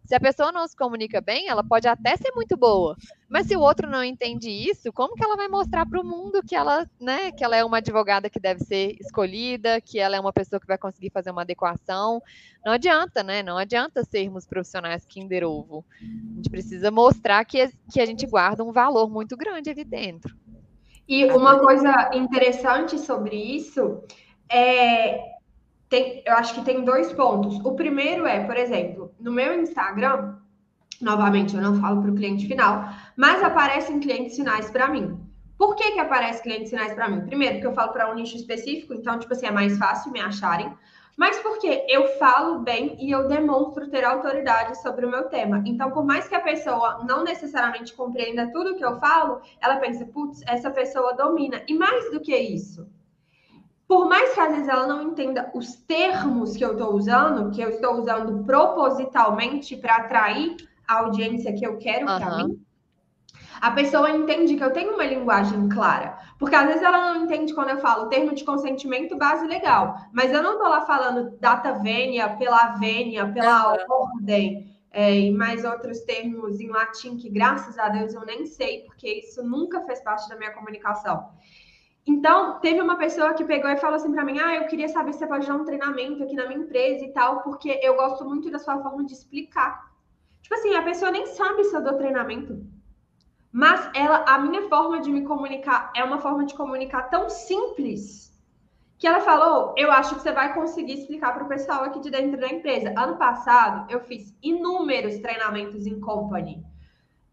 Se 0.09 0.15
a 0.15 0.19
pessoa 0.19 0.51
não 0.51 0.67
se 0.67 0.75
comunica 0.75 1.21
bem, 1.21 1.49
ela 1.49 1.63
pode 1.63 1.87
até 1.87 2.17
ser 2.17 2.31
muito 2.33 2.57
boa, 2.57 2.97
mas 3.29 3.45
se 3.45 3.55
o 3.55 3.59
outro 3.59 3.87
não 3.87 4.03
entende 4.03 4.49
isso, 4.49 4.91
como 4.91 5.13
que 5.13 5.23
ela 5.23 5.35
vai 5.35 5.47
mostrar 5.47 5.85
para 5.85 6.01
o 6.01 6.03
mundo 6.03 6.41
que 6.41 6.55
ela, 6.55 6.89
né, 6.99 7.31
que 7.31 7.43
ela 7.43 7.55
é 7.55 7.63
uma 7.63 7.77
advogada 7.77 8.27
que 8.27 8.39
deve 8.39 8.63
ser 8.63 8.97
escolhida, 8.99 9.79
que 9.79 9.99
ela 9.99 10.15
é 10.15 10.19
uma 10.19 10.33
pessoa 10.33 10.59
que 10.59 10.65
vai 10.65 10.79
conseguir 10.79 11.11
fazer 11.11 11.29
uma 11.29 11.43
adequação? 11.43 12.23
Não 12.65 12.71
adianta, 12.71 13.21
né? 13.21 13.43
Não 13.43 13.55
adianta 13.55 14.03
sermos 14.03 14.47
profissionais 14.47 15.05
Kinder 15.05 15.43
Ovo. 15.43 15.85
A 16.01 16.35
gente 16.37 16.49
precisa 16.49 16.89
mostrar 16.89 17.45
que, 17.45 17.69
que 17.93 18.01
a 18.01 18.05
gente 18.07 18.25
guarda 18.25 18.63
um 18.63 18.71
valor 18.71 19.07
muito 19.07 19.37
grande 19.37 19.69
ali 19.69 19.83
dentro. 19.83 20.35
E 21.07 21.25
uma 21.25 21.59
coisa 21.59 22.09
interessante 22.15 22.97
sobre 22.97 23.35
isso 23.35 24.01
é 24.51 25.37
tem, 25.89 26.21
eu 26.25 26.33
acho 26.33 26.53
que 26.53 26.61
tem 26.61 26.83
dois 26.83 27.11
pontos. 27.11 27.59
O 27.65 27.73
primeiro 27.73 28.27
é, 28.27 28.45
por 28.45 28.55
exemplo, 28.55 28.98
no 29.19 29.31
meu 29.31 29.59
Instagram, 29.59 30.35
novamente 31.01 31.55
eu 31.55 31.61
não 31.61 31.79
falo 31.79 32.01
para 32.01 32.11
o 32.11 32.15
cliente 32.15 32.47
final, 32.47 32.89
mas 33.15 33.43
aparecem 33.43 33.99
clientes 33.99 34.35
finais 34.35 34.69
para 34.69 34.87
mim. 34.87 35.19
Por 35.57 35.75
que, 35.75 35.91
que 35.91 35.99
aparece 35.99 36.41
clientes 36.41 36.69
finais 36.69 36.93
para 36.93 37.09
mim? 37.09 37.25
Primeiro, 37.25 37.55
porque 37.55 37.67
eu 37.67 37.73
falo 37.73 37.91
para 37.91 38.09
um 38.09 38.15
nicho 38.15 38.37
específico, 38.37 38.93
então, 38.93 39.19
tipo 39.19 39.33
assim, 39.33 39.45
é 39.45 39.51
mais 39.51 39.77
fácil 39.77 40.11
me 40.11 40.21
acharem. 40.21 40.73
Mas 41.17 41.37
porque 41.39 41.85
eu 41.89 42.07
falo 42.17 42.59
bem 42.59 42.95
e 42.97 43.11
eu 43.11 43.27
demonstro 43.27 43.89
ter 43.89 44.05
autoridade 44.05 44.81
sobre 44.81 45.05
o 45.05 45.09
meu 45.09 45.25
tema. 45.25 45.61
Então, 45.65 45.91
por 45.91 46.05
mais 46.05 46.29
que 46.29 46.35
a 46.35 46.39
pessoa 46.39 47.03
não 47.05 47.25
necessariamente 47.25 47.93
compreenda 47.93 48.49
tudo 48.53 48.77
que 48.77 48.85
eu 48.85 48.97
falo, 49.01 49.41
ela 49.59 49.75
pensa, 49.75 50.05
putz, 50.05 50.41
essa 50.47 50.71
pessoa 50.71 51.13
domina. 51.13 51.61
E 51.67 51.73
mais 51.73 52.09
do 52.09 52.21
que 52.21 52.33
isso, 52.33 52.87
por 53.89 54.07
mais 54.07 54.35
que 54.35 54.39
às 54.39 54.51
vezes 54.51 54.67
ela 54.67 54.85
não 54.85 55.01
entenda 55.01 55.49
os 55.51 55.73
termos 55.73 56.55
que 56.55 56.63
eu 56.63 56.73
estou 56.73 56.93
usando, 56.93 57.49
que 57.49 57.59
eu 57.59 57.69
estou 57.69 57.95
usando 57.95 58.43
propositalmente 58.43 59.75
para 59.75 59.95
atrair 59.95 60.57
a 60.87 60.99
audiência 60.99 61.51
que 61.53 61.65
eu 61.65 61.79
quero 61.79 62.07
uhum. 62.07 62.19
para 62.19 62.37
mim, 62.37 62.63
A 63.59 63.71
pessoa 63.71 64.11
entende 64.11 64.55
que 64.55 64.63
eu 64.63 64.71
tenho 64.71 64.93
uma 64.93 65.03
linguagem 65.03 65.67
clara. 65.69 66.19
Porque 66.37 66.55
às 66.55 66.67
vezes 66.67 66.83
ela 66.83 67.13
não 67.13 67.23
entende 67.23 67.51
quando 67.53 67.69
eu 67.71 67.79
falo 67.79 68.09
termo 68.09 68.33
de 68.35 68.43
consentimento 68.43 69.17
base 69.17 69.47
legal. 69.47 69.95
Mas 70.13 70.31
eu 70.31 70.43
não 70.43 70.53
estou 70.53 70.69
lá 70.69 70.81
falando 70.81 71.35
data 71.39 71.73
vênia, 71.79 72.29
pela 72.37 72.77
vênia, 72.77 73.27
pela 73.33 73.73
uhum. 73.73 73.85
ordem. 73.89 74.71
É, 74.91 75.19
e 75.19 75.31
mais 75.31 75.65
outros 75.65 76.01
termos 76.01 76.59
em 76.59 76.69
latim 76.69 77.17
que, 77.17 77.27
graças 77.27 77.77
a 77.79 77.89
Deus, 77.89 78.13
eu 78.13 78.23
nem 78.23 78.45
sei, 78.45 78.83
porque 78.85 79.07
isso 79.07 79.43
nunca 79.43 79.81
fez 79.81 79.99
parte 80.01 80.29
da 80.29 80.35
minha 80.35 80.53
comunicação. 80.53 81.29
Então, 82.05 82.59
teve 82.59 82.81
uma 82.81 82.97
pessoa 82.97 83.33
que 83.33 83.45
pegou 83.45 83.69
e 83.69 83.77
falou 83.77 83.97
assim 83.97 84.11
para 84.11 84.25
mim: 84.25 84.39
Ah, 84.39 84.55
eu 84.55 84.67
queria 84.67 84.89
saber 84.89 85.13
se 85.13 85.19
você 85.19 85.27
pode 85.27 85.47
dar 85.47 85.55
um 85.55 85.65
treinamento 85.65 86.23
aqui 86.23 86.35
na 86.35 86.47
minha 86.47 86.59
empresa 86.59 87.05
e 87.05 87.11
tal, 87.11 87.41
porque 87.41 87.79
eu 87.83 87.95
gosto 87.95 88.25
muito 88.25 88.49
da 88.49 88.59
sua 88.59 88.81
forma 88.81 89.05
de 89.05 89.13
explicar. 89.13 89.89
Tipo 90.41 90.55
assim, 90.55 90.75
a 90.75 90.81
pessoa 90.81 91.11
nem 91.11 91.25
sabe 91.27 91.63
se 91.63 91.75
eu 91.75 91.83
dou 91.83 91.97
treinamento. 91.97 92.65
Mas 93.51 93.89
ela, 93.95 94.23
a 94.27 94.37
minha 94.39 94.67
forma 94.69 94.99
de 94.99 95.11
me 95.11 95.23
comunicar 95.23 95.91
é 95.95 96.03
uma 96.03 96.19
forma 96.19 96.45
de 96.45 96.53
comunicar 96.53 97.03
tão 97.09 97.29
simples 97.29 98.29
que 98.97 99.07
ela 99.07 99.21
falou: 99.21 99.73
Eu 99.77 99.91
acho 99.91 100.15
que 100.15 100.21
você 100.21 100.31
vai 100.31 100.53
conseguir 100.53 100.93
explicar 100.93 101.33
para 101.33 101.43
o 101.43 101.47
pessoal 101.47 101.83
aqui 101.83 101.99
de 101.99 102.11
dentro 102.11 102.39
da 102.39 102.47
empresa. 102.47 102.93
Ano 102.97 103.17
passado, 103.17 103.89
eu 103.89 104.01
fiz 104.01 104.35
inúmeros 104.43 105.17
treinamentos 105.19 105.87
em 105.87 105.99
company. 105.99 106.63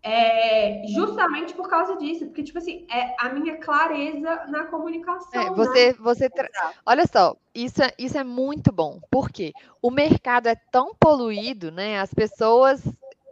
É, 0.08 0.82
justamente 0.86 1.52
por 1.52 1.68
causa 1.68 1.96
disso, 1.96 2.26
porque, 2.26 2.44
tipo 2.44 2.58
assim, 2.58 2.86
é 2.88 3.16
a 3.18 3.28
minha 3.30 3.56
clareza 3.56 4.46
na 4.46 4.64
comunicação. 4.66 5.40
É, 5.40 5.50
você, 5.50 5.88
né? 5.88 5.96
você 5.98 6.30
tra... 6.30 6.48
Olha 6.86 7.04
só, 7.08 7.36
isso 7.52 7.82
é, 7.82 7.92
isso 7.98 8.16
é 8.16 8.22
muito 8.22 8.70
bom, 8.70 9.00
porque 9.10 9.52
o 9.82 9.90
mercado 9.90 10.46
é 10.46 10.54
tão 10.70 10.94
poluído, 10.94 11.72
né? 11.72 11.98
As 11.98 12.14
pessoas 12.14 12.84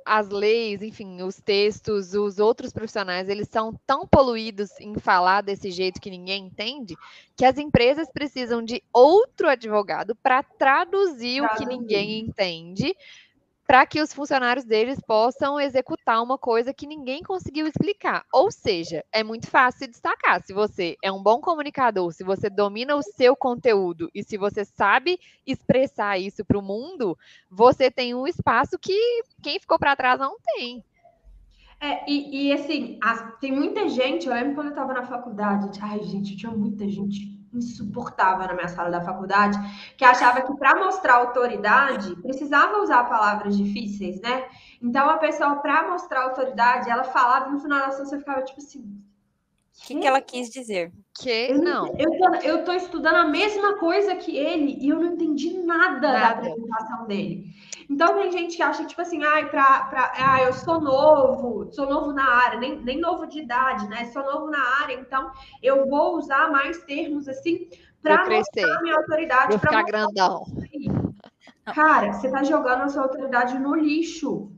as 0.05 0.29
leis, 0.29 0.83
enfim, 0.83 1.22
os 1.22 1.41
textos, 1.41 2.12
os 2.12 2.39
outros 2.39 2.72
profissionais, 2.72 3.29
eles 3.29 3.49
são 3.49 3.72
tão 3.87 4.07
poluídos 4.07 4.68
em 4.79 4.99
falar 4.99 5.41
desse 5.41 5.70
jeito 5.70 6.01
que 6.01 6.11
ninguém 6.11 6.45
entende, 6.45 6.95
que 7.35 7.45
as 7.45 7.57
empresas 7.57 8.09
precisam 8.12 8.62
de 8.62 8.83
outro 8.93 9.49
advogado 9.49 10.14
para 10.14 10.43
traduzir, 10.43 11.41
traduzir 11.41 11.43
o 11.43 11.49
que 11.57 11.64
ninguém 11.64 12.18
entende 12.20 12.95
para 13.67 13.87
que 13.87 14.01
os 14.01 14.12
funcionários 14.12 14.65
deles 14.65 15.01
possam 15.01 15.59
executar 15.59 16.23
uma 16.23 16.37
coisa 16.37 16.75
que 16.75 16.87
ninguém 16.87 17.23
conseguiu 17.23 17.67
explicar. 17.67 18.25
Ou 18.33 18.51
seja, 18.51 19.05
é 19.11 19.23
muito 19.23 19.49
fácil 19.49 19.89
destacar. 19.89 20.43
Se 20.43 20.53
você 20.53 20.97
é 21.03 21.11
um 21.11 21.23
bom 21.23 21.41
comunicador, 21.41 22.12
se 22.12 22.23
você 22.23 22.51
domina 22.51 22.95
o 22.95 23.03
seu 23.03 23.35
conteúdo 23.35 24.11
e 24.15 24.23
se 24.23 24.37
você 24.37 24.65
sabe 24.65 25.19
expressar 25.47 26.19
isso 26.19 26.45
para 26.45 26.59
o 26.59 26.62
mundo, 26.62 27.17
você 27.51 27.91
tem 27.91 28.15
um 28.15 28.27
espaço 28.27 28.79
que 28.79 29.23
quem 29.43 29.59
ficou 29.59 29.79
para 29.79 29.97
trás 29.97 30.21
não 30.21 30.37
tem. 30.57 30.85
É, 31.81 32.11
e, 32.11 32.49
e 32.49 32.53
assim, 32.53 32.99
as, 33.03 33.39
tem 33.41 33.53
muita 33.53 33.89
gente, 33.89 34.27
eu 34.27 34.33
lembro 34.33 34.55
quando 34.55 34.69
eu 34.69 34.73
estava 34.73 34.95
na 34.95 35.05
faculdade, 35.05 35.79
ai, 35.83 36.03
gente, 36.05 36.37
tinha 36.37 36.53
muita 36.53 36.89
gente 36.89 37.43
insuportável 37.57 38.46
na 38.46 38.55
minha 38.55 38.68
sala 38.68 38.90
da 38.90 39.00
faculdade, 39.00 39.59
que 39.96 40.05
achava 40.05 40.42
que 40.42 40.55
para 40.57 40.76
mostrar 40.76 41.14
autoridade 41.14 42.14
precisava 42.16 42.82
usar 42.82 43.05
palavras 43.05 43.57
difíceis, 43.57 44.20
né? 44.20 44.46
Então 44.82 45.09
a 45.09 45.18
pessoa, 45.18 45.57
para 45.57 45.88
mostrar 45.88 46.22
autoridade, 46.22 46.90
ela 46.90 47.05
falava 47.05 47.50
no 47.50 47.61
final 47.61 47.78
da 47.78 47.86
ação 47.86 48.05
você 48.05 48.18
ficava 48.18 48.42
tipo 48.42 48.61
assim. 48.61 48.80
O 49.76 49.86
que, 49.86 49.98
que, 49.98 50.07
ela 50.07 50.20
quis 50.20 50.50
dizer? 50.50 50.92
Que 51.18 51.50
eu 51.50 51.59
não. 51.59 51.86
Eu 51.98 52.11
tô, 52.16 52.34
eu 52.42 52.64
tô 52.64 52.72
estudando 52.72 53.16
a 53.16 53.26
mesma 53.26 53.76
coisa 53.76 54.14
que 54.14 54.36
ele 54.36 54.78
e 54.80 54.88
eu 54.88 55.00
não 55.00 55.14
entendi 55.14 55.52
nada, 55.59 56.12
nada. 56.12 56.12
da 56.12 56.28
apresentação 56.28 57.07
dele. 57.07 57.46
Então 57.89 58.14
tem 58.14 58.32
gente 58.32 58.57
que 58.57 58.62
acha, 58.62 58.85
tipo 58.85 59.01
assim, 59.01 59.22
ai, 59.22 59.49
pra, 59.49 59.85
pra, 59.85 60.12
ah, 60.16 60.43
eu 60.43 60.53
sou 60.53 60.80
novo, 60.80 61.72
sou 61.72 61.87
novo 61.87 62.12
na 62.12 62.24
área, 62.24 62.59
nem, 62.59 62.76
nem 62.80 62.99
novo 63.01 63.26
de 63.26 63.41
idade, 63.41 63.89
né? 63.89 64.07
Sou 64.07 64.22
novo 64.22 64.51
na 64.51 64.80
área, 64.80 64.95
então 64.95 65.30
eu 65.62 65.89
vou 65.89 66.16
usar 66.16 66.51
mais 66.51 66.82
termos 66.85 67.28
assim 67.28 67.68
para 68.03 68.28
mostrar 68.28 68.82
minha 68.82 68.97
autoridade. 68.97 69.49
Vou 69.49 69.59
ficar 69.59 69.82
grandão. 69.82 70.45
Cara, 71.74 72.12
você 72.12 72.30
tá 72.30 72.43
jogando 72.43 72.82
a 72.82 72.89
sua 72.89 73.03
autoridade 73.03 73.59
no 73.59 73.74
lixo. 73.74 74.51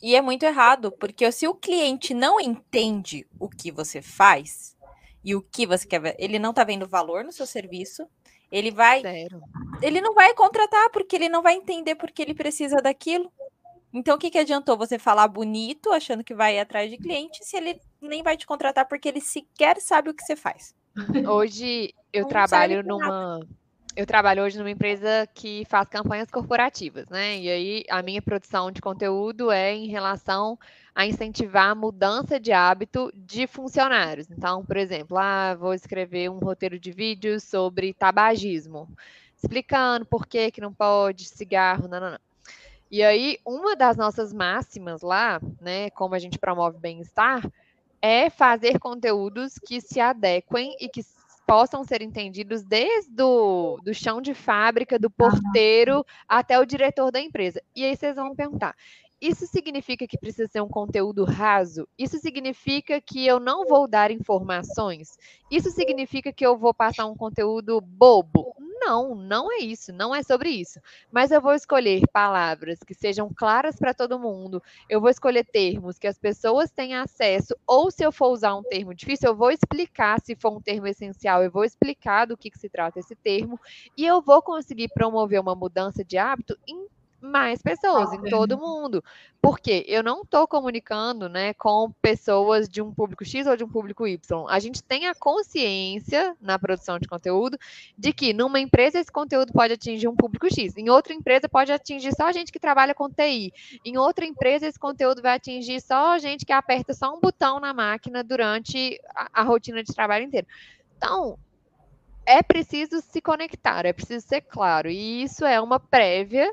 E 0.00 0.14
é 0.14 0.20
muito 0.20 0.44
errado, 0.44 0.92
porque 0.92 1.30
se 1.32 1.48
o 1.48 1.54
cliente 1.54 2.14
não 2.14 2.40
entende 2.40 3.26
o 3.38 3.48
que 3.48 3.72
você 3.72 4.00
faz 4.00 4.76
e 5.24 5.34
o 5.34 5.42
que 5.42 5.66
você 5.66 5.86
quer 5.86 6.00
ver, 6.00 6.16
ele 6.18 6.38
não 6.38 6.52
tá 6.52 6.62
vendo 6.62 6.86
valor 6.86 7.24
no 7.24 7.32
seu 7.32 7.46
serviço, 7.46 8.06
ele 8.52 8.70
vai. 8.70 9.00
Zero. 9.00 9.40
Ele 9.80 10.00
não 10.00 10.14
vai 10.14 10.34
contratar 10.34 10.90
porque 10.90 11.16
ele 11.16 11.28
não 11.28 11.42
vai 11.42 11.54
entender 11.54 11.94
porque 11.94 12.20
ele 12.20 12.34
precisa 12.34 12.76
daquilo. 12.76 13.32
Então, 13.92 14.16
o 14.16 14.18
que, 14.18 14.30
que 14.30 14.38
adiantou 14.38 14.76
você 14.76 14.98
falar 14.98 15.26
bonito, 15.28 15.90
achando 15.90 16.22
que 16.22 16.34
vai 16.34 16.56
ir 16.56 16.60
atrás 16.60 16.90
de 16.90 16.96
cliente, 16.96 17.44
se 17.44 17.56
ele 17.56 17.80
nem 18.00 18.22
vai 18.22 18.36
te 18.36 18.46
contratar 18.46 18.86
porque 18.86 19.08
ele 19.08 19.20
sequer 19.20 19.80
sabe 19.80 20.10
o 20.10 20.14
que 20.14 20.22
você 20.22 20.36
faz? 20.36 20.74
Hoje 21.28 21.94
eu 22.12 22.22
não 22.22 22.28
trabalho 22.28 22.82
numa. 22.82 23.38
Nada. 23.38 23.48
Eu 23.94 24.06
trabalho 24.06 24.42
hoje 24.42 24.56
numa 24.56 24.70
empresa 24.70 25.28
que 25.34 25.66
faz 25.68 25.86
campanhas 25.86 26.30
corporativas, 26.30 27.10
né? 27.10 27.36
E 27.36 27.50
aí 27.50 27.84
a 27.90 28.02
minha 28.02 28.22
produção 28.22 28.70
de 28.72 28.80
conteúdo 28.80 29.50
é 29.50 29.74
em 29.74 29.86
relação 29.86 30.58
a 30.94 31.04
incentivar 31.04 31.68
a 31.70 31.74
mudança 31.74 32.40
de 32.40 32.52
hábito 32.52 33.12
de 33.14 33.46
funcionários. 33.46 34.30
Então, 34.30 34.64
por 34.64 34.78
exemplo, 34.78 35.18
ah, 35.18 35.54
vou 35.54 35.74
escrever 35.74 36.30
um 36.30 36.38
roteiro 36.38 36.78
de 36.78 36.90
vídeo 36.90 37.38
sobre 37.38 37.92
tabagismo, 37.92 38.88
explicando 39.36 40.06
por 40.06 40.26
que, 40.26 40.50
que 40.50 40.60
não 40.60 40.72
pode 40.72 41.26
cigarro, 41.26 41.86
não, 41.86 42.00
não, 42.00 42.10
não. 42.12 42.20
E 42.90 43.02
aí, 43.02 43.38
uma 43.44 43.76
das 43.76 43.96
nossas 43.98 44.32
máximas 44.32 45.02
lá, 45.02 45.38
né, 45.60 45.90
como 45.90 46.14
a 46.14 46.18
gente 46.18 46.38
promove 46.38 46.78
bem-estar, 46.78 47.42
é 48.00 48.30
fazer 48.30 48.78
conteúdos 48.78 49.58
que 49.58 49.82
se 49.82 50.00
adequem 50.00 50.76
e 50.80 50.88
que 50.88 51.02
possam 51.52 51.84
ser 51.84 52.00
entendidos 52.00 52.62
desde 52.62 53.22
o 53.22 53.76
do 53.84 53.92
chão 53.92 54.22
de 54.22 54.32
fábrica, 54.32 54.98
do 54.98 55.10
porteiro, 55.10 56.02
até 56.26 56.58
o 56.58 56.64
diretor 56.64 57.12
da 57.12 57.20
empresa. 57.20 57.62
E 57.76 57.84
aí 57.84 57.94
vocês 57.94 58.16
vão 58.16 58.34
perguntar, 58.34 58.74
isso 59.20 59.46
significa 59.46 60.06
que 60.06 60.16
precisa 60.16 60.48
ser 60.48 60.62
um 60.62 60.68
conteúdo 60.68 61.26
raso? 61.26 61.86
Isso 61.98 62.16
significa 62.16 63.02
que 63.02 63.26
eu 63.26 63.38
não 63.38 63.66
vou 63.66 63.86
dar 63.86 64.10
informações? 64.10 65.18
Isso 65.50 65.70
significa 65.70 66.32
que 66.32 66.46
eu 66.46 66.56
vou 66.56 66.72
passar 66.72 67.04
um 67.04 67.14
conteúdo 67.14 67.82
bobo? 67.82 68.56
Não, 68.84 69.14
não 69.14 69.52
é 69.52 69.58
isso, 69.58 69.92
não 69.92 70.12
é 70.12 70.24
sobre 70.24 70.50
isso. 70.50 70.80
Mas 71.10 71.30
eu 71.30 71.40
vou 71.40 71.54
escolher 71.54 72.02
palavras 72.12 72.80
que 72.80 72.92
sejam 72.92 73.32
claras 73.32 73.76
para 73.76 73.94
todo 73.94 74.18
mundo. 74.18 74.60
Eu 74.88 75.00
vou 75.00 75.08
escolher 75.08 75.44
termos 75.44 75.98
que 76.00 76.06
as 76.08 76.18
pessoas 76.18 76.70
tenham 76.70 77.00
acesso, 77.00 77.54
ou 77.64 77.92
se 77.92 78.04
eu 78.04 78.10
for 78.10 78.28
usar 78.32 78.56
um 78.56 78.62
termo 78.62 78.92
difícil, 78.92 79.28
eu 79.30 79.36
vou 79.36 79.52
explicar 79.52 80.20
se 80.20 80.34
for 80.34 80.52
um 80.56 80.60
termo 80.60 80.88
essencial, 80.88 81.44
eu 81.44 81.50
vou 81.50 81.64
explicar 81.64 82.26
do 82.26 82.36
que, 82.36 82.50
que 82.50 82.58
se 82.58 82.68
trata 82.68 82.98
esse 82.98 83.14
termo, 83.14 83.58
e 83.96 84.04
eu 84.04 84.20
vou 84.20 84.42
conseguir 84.42 84.88
promover 84.88 85.40
uma 85.40 85.54
mudança 85.54 86.04
de 86.04 86.18
hábito 86.18 86.58
em 86.66 86.88
mais 87.22 87.62
pessoas, 87.62 88.12
em 88.12 88.22
todo 88.28 88.58
mundo. 88.58 89.02
Porque 89.40 89.84
eu 89.88 90.02
não 90.02 90.22
estou 90.22 90.46
comunicando 90.46 91.28
né, 91.28 91.54
com 91.54 91.90
pessoas 92.02 92.68
de 92.68 92.82
um 92.82 92.92
público 92.92 93.24
X 93.24 93.46
ou 93.46 93.56
de 93.56 93.64
um 93.64 93.68
público 93.68 94.06
Y. 94.06 94.46
A 94.48 94.58
gente 94.58 94.82
tem 94.82 95.06
a 95.06 95.14
consciência 95.14 96.36
na 96.40 96.58
produção 96.58 96.98
de 96.98 97.08
conteúdo 97.08 97.58
de 97.96 98.12
que 98.12 98.32
numa 98.32 98.60
empresa 98.60 98.98
esse 98.98 99.10
conteúdo 99.10 99.52
pode 99.52 99.72
atingir 99.72 100.08
um 100.08 100.16
público 100.16 100.52
X, 100.52 100.76
em 100.76 100.90
outra 100.90 101.14
empresa 101.14 101.48
pode 101.48 101.72
atingir 101.72 102.14
só 102.14 102.30
gente 102.32 102.52
que 102.52 102.58
trabalha 102.58 102.94
com 102.94 103.08
TI, 103.08 103.52
em 103.84 103.96
outra 103.96 104.24
empresa 104.24 104.66
esse 104.66 104.78
conteúdo 104.78 105.22
vai 105.22 105.36
atingir 105.36 105.80
só 105.80 106.18
gente 106.18 106.44
que 106.44 106.52
aperta 106.52 106.92
só 106.92 107.14
um 107.14 107.20
botão 107.20 107.58
na 107.58 107.72
máquina 107.72 108.22
durante 108.22 109.00
a, 109.14 109.40
a 109.40 109.42
rotina 109.42 109.82
de 109.82 109.94
trabalho 109.94 110.24
inteiro. 110.24 110.46
Então, 110.96 111.38
é 112.24 112.42
preciso 112.42 113.00
se 113.00 113.20
conectar, 113.20 113.84
é 113.84 113.92
preciso 113.92 114.26
ser 114.26 114.42
claro. 114.42 114.88
E 114.88 115.22
isso 115.22 115.44
é 115.44 115.60
uma 115.60 115.80
prévia 115.80 116.52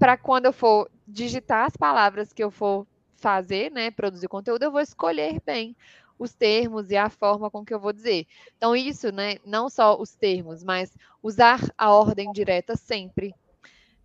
para 0.00 0.16
quando 0.16 0.46
eu 0.46 0.52
for 0.52 0.90
digitar 1.06 1.66
as 1.66 1.76
palavras 1.76 2.32
que 2.32 2.42
eu 2.42 2.50
for 2.50 2.86
fazer, 3.16 3.70
né, 3.70 3.90
produzir 3.90 4.28
conteúdo, 4.28 4.62
eu 4.62 4.72
vou 4.72 4.80
escolher 4.80 5.42
bem 5.44 5.76
os 6.18 6.32
termos 6.32 6.90
e 6.90 6.96
a 6.96 7.10
forma 7.10 7.50
com 7.50 7.62
que 7.62 7.74
eu 7.74 7.78
vou 7.78 7.92
dizer. 7.92 8.26
Então, 8.56 8.74
isso, 8.74 9.12
né, 9.12 9.36
não 9.44 9.68
só 9.68 10.00
os 10.00 10.14
termos, 10.14 10.64
mas 10.64 10.96
usar 11.22 11.60
a 11.76 11.92
ordem 11.92 12.32
direta 12.32 12.76
sempre, 12.76 13.34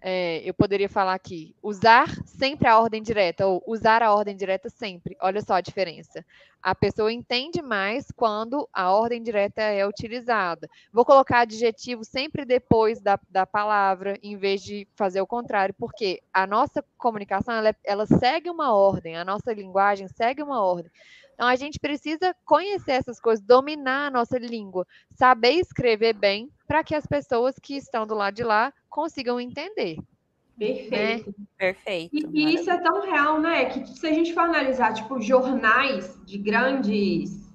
é, 0.01 0.41
eu 0.47 0.53
poderia 0.53 0.87
falar 0.87 1.13
aqui, 1.13 1.55
usar 1.63 2.07
sempre 2.25 2.67
a 2.67 2.79
ordem 2.79 3.01
direta, 3.01 3.47
ou 3.47 3.63
usar 3.65 4.03
a 4.03 4.13
ordem 4.13 4.35
direta 4.35 4.69
sempre. 4.69 5.17
Olha 5.21 5.41
só 5.41 5.55
a 5.55 5.61
diferença. 5.61 6.23
A 6.61 6.75
pessoa 6.75 7.11
entende 7.11 7.61
mais 7.61 8.11
quando 8.11 8.67
a 8.73 8.91
ordem 8.91 9.21
direta 9.21 9.61
é 9.61 9.85
utilizada. 9.87 10.69
Vou 10.91 11.05
colocar 11.05 11.39
adjetivo 11.39 12.03
sempre 12.03 12.45
depois 12.45 13.01
da, 13.01 13.19
da 13.29 13.45
palavra, 13.45 14.17
em 14.21 14.37
vez 14.37 14.61
de 14.61 14.87
fazer 14.95 15.21
o 15.21 15.27
contrário, 15.27 15.75
porque 15.77 16.21
a 16.33 16.45
nossa 16.45 16.83
comunicação, 16.97 17.55
ela, 17.55 17.75
ela 17.83 18.05
segue 18.05 18.49
uma 18.49 18.73
ordem, 18.73 19.15
a 19.15 19.25
nossa 19.25 19.53
linguagem 19.53 20.07
segue 20.07 20.43
uma 20.43 20.63
ordem. 20.63 20.91
Então, 21.35 21.47
a 21.47 21.55
gente 21.55 21.79
precisa 21.79 22.33
conhecer 22.45 22.93
essas 22.93 23.19
coisas, 23.19 23.45
dominar 23.45 24.07
a 24.07 24.11
nossa 24.11 24.37
língua, 24.37 24.87
saber 25.11 25.51
escrever 25.51 26.13
bem, 26.13 26.49
para 26.67 26.83
que 26.83 26.95
as 26.95 27.05
pessoas 27.05 27.55
que 27.61 27.75
estão 27.75 28.05
do 28.05 28.15
lado 28.15 28.35
de 28.35 28.43
lá 28.43 28.73
consigam 28.89 29.39
entender. 29.39 29.97
Perfeito. 30.57 31.29
Né? 31.37 31.45
Perfeito. 31.57 32.15
E, 32.15 32.27
e 32.33 32.55
isso 32.55 32.69
é 32.69 32.77
tão 32.77 33.01
real, 33.01 33.39
né? 33.39 33.65
Que 33.65 33.87
se 33.87 34.07
a 34.07 34.13
gente 34.13 34.33
for 34.33 34.41
analisar, 34.41 34.93
tipo, 34.93 35.21
jornais 35.21 36.19
de 36.25 36.37
grandes 36.37 37.45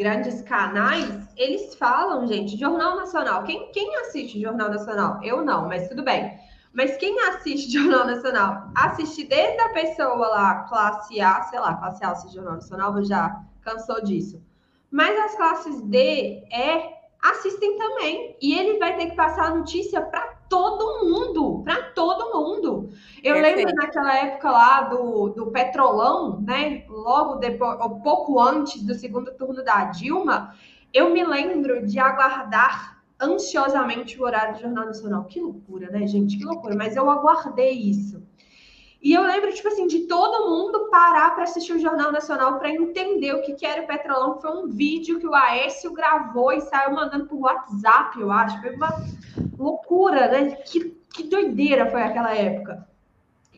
grandes 0.00 0.40
canais, 0.40 1.28
eles 1.36 1.74
falam, 1.74 2.26
gente, 2.26 2.56
Jornal 2.56 2.96
Nacional. 2.96 3.44
Quem, 3.44 3.70
quem 3.70 3.96
assiste 3.96 4.40
Jornal 4.40 4.70
Nacional? 4.70 5.22
Eu 5.22 5.44
não, 5.44 5.68
mas 5.68 5.90
tudo 5.90 6.02
bem. 6.02 6.38
Mas 6.72 6.96
quem 6.96 7.20
assiste 7.28 7.68
Jornal 7.76 8.06
Nacional? 8.06 8.70
Assiste 8.74 9.24
desde 9.24 9.60
a 9.60 9.68
pessoa 9.74 10.26
lá, 10.28 10.54
classe 10.64 11.20
A, 11.20 11.42
sei 11.42 11.60
lá, 11.60 11.74
classe 11.74 12.02
A 12.02 12.12
assiste 12.12 12.34
Jornal 12.34 12.54
Nacional, 12.54 13.04
já 13.04 13.42
cansou 13.60 14.02
disso. 14.02 14.42
Mas 14.90 15.18
as 15.18 15.36
classes 15.36 15.82
D, 15.82 16.44
E, 16.50 16.99
assistem 17.22 17.76
também. 17.76 18.36
E 18.40 18.58
ele 18.58 18.78
vai 18.78 18.96
ter 18.96 19.10
que 19.10 19.16
passar 19.16 19.46
a 19.46 19.54
notícia 19.54 20.00
para 20.00 20.40
todo 20.48 21.04
mundo, 21.06 21.62
para 21.62 21.82
todo 21.92 22.32
mundo. 22.38 22.90
Eu 23.22 23.34
Perfeito. 23.34 23.56
lembro 23.56 23.74
naquela 23.74 24.16
época 24.16 24.50
lá 24.50 24.80
do, 24.82 25.28
do 25.28 25.46
Petrolão, 25.50 26.40
né? 26.40 26.84
Logo 26.88 27.36
depois, 27.36 27.78
ou 27.80 28.00
pouco 28.00 28.40
antes 28.40 28.82
do 28.82 28.94
segundo 28.94 29.32
turno 29.32 29.62
da 29.64 29.84
Dilma, 29.84 30.54
eu 30.92 31.10
me 31.10 31.24
lembro 31.24 31.86
de 31.86 31.98
aguardar 31.98 33.00
ansiosamente 33.20 34.20
o 34.20 34.24
horário 34.24 34.54
do 34.54 34.60
Jornal 34.60 34.86
Nacional. 34.86 35.24
Que 35.24 35.40
loucura, 35.40 35.90
né, 35.90 36.06
gente? 36.06 36.38
Que 36.38 36.44
loucura. 36.44 36.74
Mas 36.74 36.96
eu 36.96 37.08
aguardei 37.10 37.72
isso. 37.72 38.22
E 39.02 39.14
eu 39.14 39.22
lembro, 39.22 39.52
tipo 39.52 39.68
assim, 39.68 39.86
de 39.86 40.00
todo 40.00 40.50
mundo 40.50 40.90
parar 40.90 41.34
para 41.34 41.44
assistir 41.44 41.72
o 41.72 41.78
Jornal 41.78 42.12
Nacional 42.12 42.58
para 42.58 42.70
entender 42.70 43.32
o 43.34 43.40
que, 43.40 43.54
que 43.54 43.64
era 43.64 43.82
o 43.82 43.86
Petrolão. 43.86 44.38
Foi 44.38 44.50
um 44.50 44.68
vídeo 44.68 45.18
que 45.18 45.26
o 45.26 45.34
Aécio 45.34 45.92
gravou 45.92 46.52
e 46.52 46.60
saiu 46.60 46.94
mandando 46.94 47.26
por 47.26 47.40
WhatsApp, 47.40 48.20
eu 48.20 48.30
acho. 48.30 48.60
Foi 48.60 48.74
uma 48.76 48.90
loucura, 49.58 50.28
né? 50.28 50.50
Que, 50.50 50.90
que 51.14 51.22
doideira 51.22 51.90
foi 51.90 52.02
aquela 52.02 52.34
época. 52.34 52.86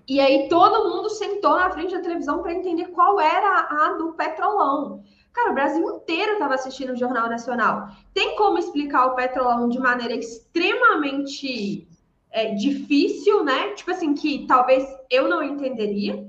E 0.07 0.21
aí 0.21 0.49
todo 0.49 0.89
mundo 0.89 1.11
sentou 1.11 1.57
na 1.57 1.71
frente 1.71 1.95
da 1.95 2.03
televisão 2.03 2.41
para 2.41 2.55
entender 2.55 2.87
qual 2.89 3.21
era 3.21 3.67
a 3.69 3.95
do 3.95 4.13
Petrolão. 4.13 5.03
Cara, 5.33 5.51
o 5.51 5.55
Brasil 5.55 5.97
inteiro 5.97 6.33
estava 6.35 6.55
assistindo 6.55 6.93
o 6.93 6.97
Jornal 6.97 7.29
Nacional. 7.29 7.89
Tem 8.15 8.37
como 8.37 8.59
explicar 8.59 9.07
o 9.07 9.15
Petrolão 9.17 9.69
de 9.69 9.79
maneira 9.79 10.15
extremamente 10.15 11.89
é, 12.33 12.55
difícil, 12.55 13.45
né? 13.45 13.71
Tipo 13.75 13.91
assim, 13.91 14.15
que 14.15 14.47
talvez 14.47 14.85
eu 15.11 15.29
não 15.29 15.43
entenderia. 15.43 16.27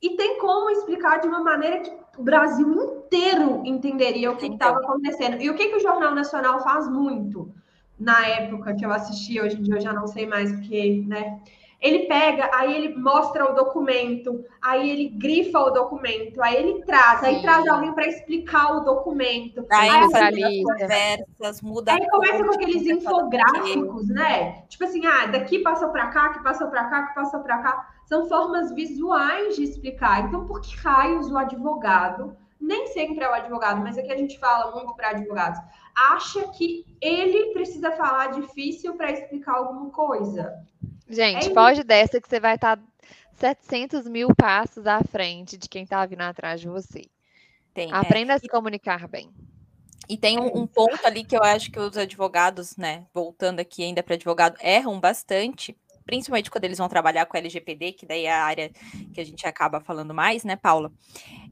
E 0.00 0.16
tem 0.16 0.38
como 0.38 0.70
explicar 0.70 1.20
de 1.20 1.28
uma 1.28 1.42
maneira 1.42 1.80
que 1.80 1.92
o 2.18 2.22
Brasil 2.22 2.68
inteiro 2.72 3.62
entenderia 3.64 4.30
o 4.32 4.36
que 4.36 4.46
estava 4.46 4.78
acontecendo. 4.78 5.40
E 5.40 5.48
o 5.48 5.54
que, 5.54 5.68
que 5.68 5.76
o 5.76 5.80
Jornal 5.80 6.14
Nacional 6.14 6.60
faz 6.62 6.88
muito 6.88 7.54
na 7.98 8.26
época 8.26 8.74
que 8.74 8.84
eu 8.84 8.90
assisti, 8.90 9.40
hoje 9.40 9.56
em 9.56 9.62
dia 9.62 9.76
eu 9.76 9.80
já 9.80 9.92
não 9.92 10.08
sei 10.08 10.26
mais, 10.26 10.50
porque, 10.50 11.04
né? 11.06 11.40
Ele 11.82 12.06
pega, 12.06 12.48
aí 12.54 12.76
ele 12.76 12.94
mostra 12.94 13.50
o 13.50 13.56
documento, 13.56 14.44
aí 14.62 14.88
ele 14.88 15.08
grifa 15.08 15.58
o 15.58 15.70
documento, 15.70 16.40
aí 16.40 16.54
ele 16.54 16.84
traz, 16.84 17.18
Sim. 17.18 17.26
aí 17.26 17.42
traz 17.42 17.66
alguém 17.66 17.92
para 17.92 18.06
explicar 18.06 18.76
o 18.76 18.80
documento. 18.84 19.66
Aí, 19.68 19.90
aí 19.90 20.62
conversas, 20.62 21.60
muda. 21.60 21.94
Aí 21.94 22.08
começa 22.08 22.44
com 22.44 22.54
aqueles 22.54 22.86
infográficos, 22.86 24.08
né? 24.08 24.62
Tipo 24.68 24.84
assim, 24.84 25.04
ah, 25.04 25.26
daqui 25.26 25.58
passou 25.58 25.88
para 25.88 26.06
cá, 26.06 26.28
que 26.28 26.44
passou 26.44 26.68
para 26.68 26.84
cá, 26.84 27.08
que 27.08 27.14
passou 27.16 27.40
para 27.40 27.58
cá. 27.58 27.88
São 28.06 28.28
formas 28.28 28.72
visuais 28.72 29.56
de 29.56 29.64
explicar. 29.64 30.28
Então, 30.28 30.46
por 30.46 30.60
que 30.60 30.76
raios 30.76 31.32
o 31.32 31.36
advogado, 31.36 32.36
nem 32.60 32.86
sempre 32.88 33.24
é 33.24 33.28
o 33.28 33.34
advogado, 33.34 33.80
mas 33.80 33.98
aqui 33.98 34.12
a 34.12 34.16
gente 34.16 34.38
fala 34.38 34.70
muito 34.70 34.94
para 34.94 35.10
advogados, 35.10 35.58
acha 35.96 36.46
que 36.50 36.86
ele 37.00 37.52
precisa 37.52 37.90
falar 37.90 38.28
difícil 38.28 38.94
para 38.94 39.10
explicar 39.10 39.56
alguma 39.56 39.90
coisa? 39.90 40.62
Gente, 41.08 41.50
é 41.50 41.54
foge 41.54 41.82
dessa 41.82 42.20
que 42.20 42.28
você 42.28 42.40
vai 42.40 42.54
estar 42.54 42.76
tá 42.76 42.82
700 43.34 44.06
mil 44.06 44.34
passos 44.34 44.86
à 44.86 45.02
frente 45.02 45.56
de 45.56 45.68
quem 45.68 45.84
está 45.84 46.04
vindo 46.06 46.22
atrás 46.22 46.60
de 46.60 46.68
você. 46.68 47.02
Tem, 47.74 47.90
é. 47.90 47.94
Aprenda 47.94 48.34
é. 48.34 48.36
a 48.36 48.38
se 48.38 48.48
comunicar 48.48 49.08
bem. 49.08 49.30
E 50.08 50.16
tem 50.16 50.38
um, 50.38 50.62
um, 50.62 50.66
ponto 50.66 51.04
ali 51.06 51.24
que 51.24 51.36
eu 51.36 51.42
acho 51.42 51.70
que 51.70 51.78
os 51.78 51.96
advogados, 51.96 52.76
né, 52.76 53.06
voltando 53.14 53.60
aqui 53.60 53.82
ainda 53.82 54.02
para 54.02 54.14
advogado, 54.14 54.56
erram 54.60 54.98
bastante, 55.00 55.76
principalmente 56.04 56.50
quando 56.50 56.64
eles 56.64 56.78
vão 56.78 56.88
trabalhar 56.88 57.24
com 57.26 57.36
LGPD, 57.36 57.92
que 57.92 58.04
daí 58.04 58.26
é 58.26 58.32
a 58.32 58.44
área 58.44 58.70
que 59.14 59.20
a 59.20 59.24
gente 59.24 59.46
acaba 59.46 59.80
falando 59.80 60.12
mais, 60.12 60.44
né, 60.44 60.56
Paula? 60.56 60.92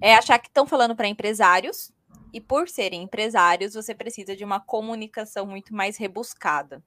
É 0.01 0.15
achar 0.15 0.39
que 0.39 0.49
estão 0.49 0.67
falando 0.67 0.97
para 0.97 1.09
empresários, 1.09 1.93
e 2.33 2.41
por 2.41 2.69
serem 2.69 3.03
empresários, 3.03 3.75
você 3.75 3.95
precisa 3.95 4.37
de 4.37 4.45
uma 4.45 4.61
comunicação 4.61 5.47
muito 5.47 5.75
mais 5.75 5.97
rebuscada. 5.97 6.83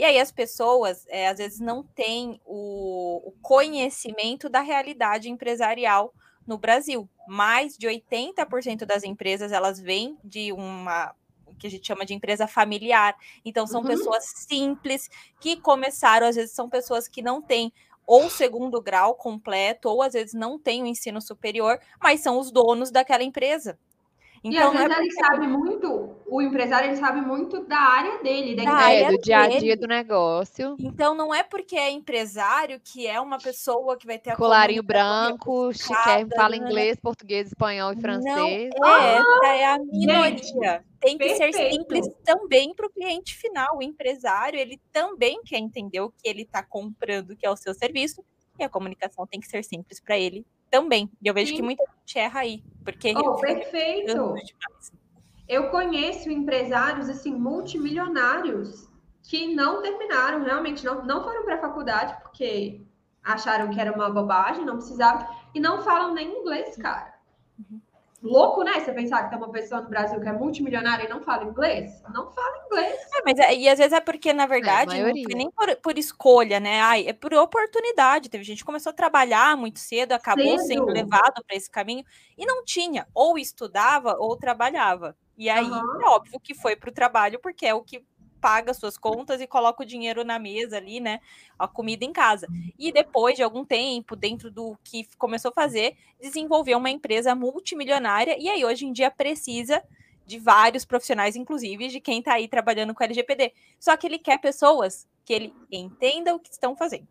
E 0.00 0.04
aí 0.06 0.18
as 0.18 0.32
pessoas, 0.32 1.04
é, 1.10 1.28
às 1.28 1.36
vezes, 1.36 1.60
não 1.60 1.82
têm 1.82 2.40
o, 2.46 3.20
o 3.22 3.32
conhecimento 3.42 4.48
da 4.48 4.62
realidade 4.62 5.28
empresarial 5.28 6.14
no 6.46 6.56
Brasil. 6.56 7.06
Mais 7.28 7.76
de 7.76 7.86
80% 7.86 8.86
das 8.86 9.04
empresas, 9.04 9.52
elas 9.52 9.78
vêm 9.78 10.16
de 10.24 10.54
uma 10.54 11.14
que 11.58 11.66
a 11.66 11.70
gente 11.70 11.86
chama 11.86 12.06
de 12.06 12.14
empresa 12.14 12.46
familiar. 12.46 13.14
Então, 13.44 13.66
são 13.66 13.82
uhum. 13.82 13.88
pessoas 13.88 14.24
simples 14.24 15.10
que 15.38 15.58
começaram, 15.60 16.26
às 16.26 16.36
vezes, 16.36 16.52
são 16.52 16.70
pessoas 16.70 17.06
que 17.06 17.20
não 17.20 17.42
têm 17.42 17.70
ou 18.06 18.30
segundo 18.30 18.80
grau 18.80 19.14
completo, 19.14 19.90
ou 19.90 20.00
às 20.00 20.14
vezes 20.14 20.32
não 20.32 20.58
têm 20.58 20.82
o 20.82 20.86
ensino 20.86 21.20
superior, 21.20 21.78
mas 22.02 22.20
são 22.20 22.38
os 22.38 22.50
donos 22.50 22.90
daquela 22.90 23.22
empresa. 23.22 23.78
Então, 24.42 24.72
e 24.72 24.76
às 24.78 24.88
vezes 24.88 24.96
é 24.96 25.00
ele 25.00 25.12
sabe 25.12 25.46
muito, 25.46 26.16
o 26.30 26.40
empresário 26.40 26.88
ele 26.88 26.96
sabe 26.96 27.20
muito 27.20 27.64
da 27.64 27.76
área 27.76 28.22
dele, 28.22 28.54
da, 28.54 28.64
da 28.64 28.72
área 28.72 29.10
do 29.10 29.18
dia 29.18 29.40
a 29.40 29.48
dia 29.48 29.76
do 29.76 29.86
negócio. 29.86 30.76
Então 30.78 31.14
não 31.14 31.34
é 31.34 31.42
porque 31.42 31.76
é 31.76 31.90
empresário 31.90 32.80
que 32.82 33.06
é 33.06 33.20
uma 33.20 33.38
pessoa 33.38 33.96
que 33.96 34.06
vai 34.06 34.18
ter 34.18 34.30
a 34.30 34.36
colarinho 34.36 34.82
branco, 34.82 35.70
fala 36.36 36.50
né? 36.50 36.56
inglês, 36.56 36.96
português, 37.00 37.48
espanhol 37.48 37.92
e 37.92 38.00
francês. 38.00 38.70
Não 38.78 38.88
é, 38.88 39.16
essa 39.16 39.46
é 39.56 39.64
a 39.64 39.78
minoria. 39.78 40.30
Gente, 40.30 40.84
Tem 41.00 41.18
que 41.18 41.26
perfeito. 41.26 41.56
ser 41.56 41.72
simples 41.72 42.08
também 42.24 42.72
para 42.74 42.86
o 42.86 42.90
cliente 42.90 43.36
final. 43.36 43.78
O 43.78 43.82
empresário 43.82 44.58
ele 44.58 44.80
também 44.92 45.42
quer 45.44 45.58
entender 45.58 46.00
o 46.00 46.10
que 46.10 46.28
ele 46.28 46.42
está 46.42 46.62
comprando, 46.62 47.36
que 47.36 47.44
é 47.44 47.50
o 47.50 47.56
seu 47.56 47.74
serviço, 47.74 48.24
e 48.58 48.62
a 48.62 48.68
comunicação 48.68 49.26
tem 49.26 49.40
que 49.40 49.48
ser 49.48 49.64
simples 49.64 50.00
para 50.00 50.16
ele 50.16 50.46
também. 50.70 51.10
E 51.20 51.26
eu 51.26 51.34
vejo 51.34 51.50
Sim. 51.50 51.56
que 51.56 51.62
muita 51.62 51.84
gente 51.98 52.18
erra 52.18 52.40
aí, 52.40 52.62
porque 52.84 53.12
oh, 53.16 53.36
perfeito. 53.36 54.34
Eu 55.50 55.68
conheço 55.68 56.30
empresários 56.30 57.08
assim 57.08 57.34
multimilionários 57.34 58.88
que 59.20 59.52
não 59.52 59.82
terminaram, 59.82 60.44
realmente 60.44 60.84
não, 60.84 61.04
não 61.04 61.24
foram 61.24 61.44
para 61.44 61.56
a 61.56 61.60
faculdade 61.60 62.16
porque 62.22 62.86
acharam 63.20 63.68
que 63.68 63.80
era 63.80 63.92
uma 63.92 64.08
bobagem, 64.08 64.64
não 64.64 64.76
precisavam 64.76 65.26
e 65.52 65.58
não 65.58 65.82
falam 65.82 66.14
nem 66.14 66.38
inglês, 66.38 66.76
cara. 66.76 67.14
Uhum 67.58 67.80
louco, 68.22 68.62
né? 68.62 68.80
Você 68.80 68.92
pensar 68.92 69.24
que 69.24 69.30
tem 69.30 69.38
uma 69.38 69.50
pessoa 69.50 69.80
no 69.80 69.88
Brasil 69.88 70.20
que 70.20 70.28
é 70.28 70.32
multimilionária 70.32 71.04
e 71.04 71.08
não 71.08 71.22
fala 71.22 71.44
inglês? 71.44 72.02
Não 72.12 72.30
fala 72.30 72.64
inglês. 72.66 73.00
É, 73.14 73.22
mas 73.24 73.38
é, 73.38 73.54
e 73.54 73.68
às 73.68 73.78
vezes 73.78 73.92
é 73.92 74.00
porque, 74.00 74.32
na 74.32 74.44
é, 74.44 74.46
verdade, 74.46 74.96
é, 74.96 75.02
não 75.02 75.22
foi 75.22 75.34
nem 75.34 75.50
por, 75.50 75.76
por, 75.76 75.98
escolha, 75.98 76.60
né? 76.60 76.80
Ai, 76.80 77.06
é 77.08 77.12
por 77.12 77.32
oportunidade. 77.34 78.28
Teve 78.28 78.44
gente 78.44 78.58
que 78.58 78.64
começou 78.64 78.90
a 78.90 78.94
trabalhar 78.94 79.56
muito 79.56 79.78
cedo, 79.78 80.12
acabou 80.12 80.58
cedo. 80.58 80.66
sendo 80.66 80.86
levado 80.86 81.42
para 81.46 81.56
esse 81.56 81.70
caminho 81.70 82.04
e 82.36 82.44
não 82.44 82.64
tinha. 82.64 83.06
Ou 83.14 83.38
estudava 83.38 84.16
ou 84.18 84.36
trabalhava. 84.36 85.16
E 85.40 85.48
aí, 85.48 85.64
uhum. 85.64 86.02
é 86.02 86.06
óbvio 86.10 86.38
que 86.38 86.52
foi 86.52 86.76
para 86.76 86.90
o 86.90 86.92
trabalho, 86.92 87.40
porque 87.40 87.64
é 87.64 87.72
o 87.72 87.82
que 87.82 88.04
paga 88.42 88.74
suas 88.74 88.98
contas 88.98 89.40
e 89.40 89.46
coloca 89.46 89.82
o 89.82 89.86
dinheiro 89.86 90.22
na 90.22 90.38
mesa 90.38 90.76
ali, 90.76 91.00
né? 91.00 91.18
A 91.58 91.66
comida 91.66 92.04
em 92.04 92.12
casa. 92.12 92.46
E 92.78 92.92
depois 92.92 93.36
de 93.36 93.42
algum 93.42 93.64
tempo, 93.64 94.14
dentro 94.14 94.50
do 94.50 94.76
que 94.84 95.08
começou 95.16 95.48
a 95.48 95.54
fazer, 95.54 95.96
desenvolveu 96.20 96.76
uma 96.76 96.90
empresa 96.90 97.34
multimilionária 97.34 98.36
e 98.38 98.50
aí 98.50 98.62
hoje 98.66 98.84
em 98.84 98.92
dia 98.92 99.10
precisa 99.10 99.82
de 100.26 100.38
vários 100.38 100.84
profissionais, 100.84 101.36
inclusive 101.36 101.88
de 101.88 102.00
quem 102.00 102.18
está 102.18 102.34
aí 102.34 102.46
trabalhando 102.46 102.94
com 102.94 103.02
LGPD. 103.02 103.54
Só 103.78 103.96
que 103.96 104.06
ele 104.06 104.18
quer 104.18 104.38
pessoas 104.38 105.08
que 105.24 105.32
ele 105.32 105.54
entenda 105.72 106.34
o 106.34 106.38
que 106.38 106.50
estão 106.50 106.76
fazendo 106.76 107.08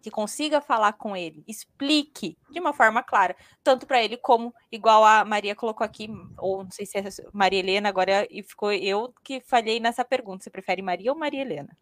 que 0.00 0.10
consiga 0.10 0.60
falar 0.60 0.92
com 0.92 1.16
ele, 1.16 1.42
explique 1.46 2.36
de 2.50 2.60
uma 2.60 2.72
forma 2.72 3.02
clara, 3.02 3.36
tanto 3.62 3.86
para 3.86 4.02
ele 4.02 4.16
como, 4.16 4.54
igual 4.70 5.04
a 5.04 5.24
Maria 5.24 5.54
colocou 5.54 5.84
aqui, 5.84 6.08
ou 6.38 6.64
não 6.64 6.70
sei 6.70 6.86
se 6.86 6.98
é 6.98 7.04
Maria 7.32 7.58
Helena, 7.58 7.88
agora 7.88 8.26
e 8.30 8.42
ficou 8.42 8.72
eu 8.72 9.12
que 9.24 9.40
falhei 9.40 9.80
nessa 9.80 10.04
pergunta. 10.04 10.44
Você 10.44 10.50
prefere 10.50 10.82
Maria 10.82 11.12
ou 11.12 11.18
Maria 11.18 11.42
Helena? 11.42 11.76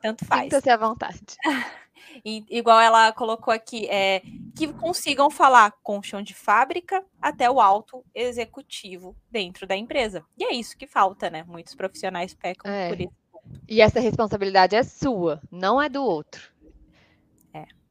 Tanto 0.00 0.24
faz. 0.24 0.44
Sinta-se 0.44 0.70
à 0.70 0.76
vontade. 0.76 1.20
E, 2.24 2.44
igual 2.50 2.80
ela 2.80 3.12
colocou 3.12 3.52
aqui, 3.52 3.86
é, 3.88 4.22
que 4.56 4.66
consigam 4.72 5.30
falar 5.30 5.72
com 5.82 5.98
o 5.98 6.02
chão 6.02 6.22
de 6.22 6.34
fábrica 6.34 7.04
até 7.20 7.48
o 7.50 7.60
alto 7.60 8.04
executivo 8.14 9.16
dentro 9.30 9.66
da 9.66 9.76
empresa. 9.76 10.24
E 10.36 10.44
é 10.44 10.52
isso 10.52 10.76
que 10.76 10.86
falta, 10.86 11.30
né? 11.30 11.44
Muitos 11.46 11.74
profissionais 11.74 12.34
pecam 12.34 12.70
é. 12.70 12.88
por 12.88 13.00
isso. 13.00 13.20
E 13.68 13.80
essa 13.80 14.00
responsabilidade 14.00 14.76
é 14.76 14.82
sua, 14.82 15.40
não 15.50 15.80
é 15.80 15.88
do 15.88 16.04
outro. 16.04 16.49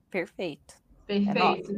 Perfeito. 0.10 0.76
Perfeito. 1.05 1.72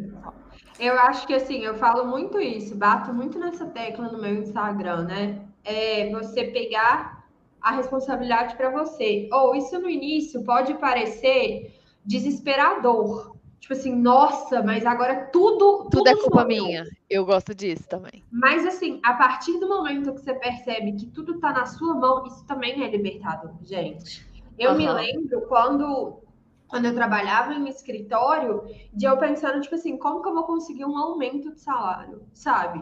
É 0.79 0.87
eu 0.87 0.93
acho 0.99 1.27
que 1.27 1.33
assim, 1.33 1.59
eu 1.59 1.75
falo 1.75 2.05
muito 2.07 2.39
isso, 2.39 2.75
bato 2.75 3.13
muito 3.13 3.37
nessa 3.37 3.65
tecla 3.67 4.09
no 4.09 4.19
meu 4.19 4.35
Instagram, 4.41 5.03
né? 5.03 5.45
É 5.63 6.09
você 6.09 6.45
pegar 6.45 7.21
a 7.61 7.71
responsabilidade 7.71 8.55
para 8.55 8.71
você. 8.71 9.29
Ou 9.31 9.55
isso 9.55 9.79
no 9.79 9.89
início 9.89 10.43
pode 10.43 10.73
parecer 10.75 11.79
desesperador. 12.03 13.35
Tipo 13.59 13.73
assim, 13.73 13.95
nossa, 13.95 14.63
mas 14.63 14.85
agora 14.87 15.29
tudo. 15.31 15.83
Tudo, 15.83 15.89
tudo 15.89 16.09
é 16.09 16.15
culpa 16.15 16.43
minha. 16.43 16.83
Eu 17.07 17.23
gosto 17.25 17.53
disso 17.53 17.87
também. 17.87 18.23
Mas 18.31 18.65
assim, 18.65 18.99
a 19.03 19.13
partir 19.13 19.59
do 19.59 19.69
momento 19.69 20.13
que 20.13 20.21
você 20.21 20.33
percebe 20.33 20.93
que 20.93 21.05
tudo 21.05 21.39
tá 21.39 21.53
na 21.53 21.67
sua 21.67 21.93
mão, 21.93 22.25
isso 22.25 22.43
também 22.47 22.83
é 22.83 22.89
libertador, 22.89 23.51
gente. 23.61 24.25
Eu 24.57 24.71
uhum. 24.71 24.77
me 24.77 24.91
lembro 24.91 25.41
quando 25.47 26.20
quando 26.71 26.85
eu 26.85 26.95
trabalhava 26.95 27.53
em 27.53 27.67
escritório, 27.67 28.63
de 28.93 29.05
eu 29.05 29.17
pensando, 29.17 29.59
tipo 29.59 29.75
assim, 29.75 29.97
como 29.97 30.21
que 30.21 30.29
eu 30.29 30.33
vou 30.33 30.43
conseguir 30.43 30.85
um 30.85 30.97
aumento 30.97 31.51
de 31.51 31.59
salário, 31.59 32.23
sabe? 32.33 32.81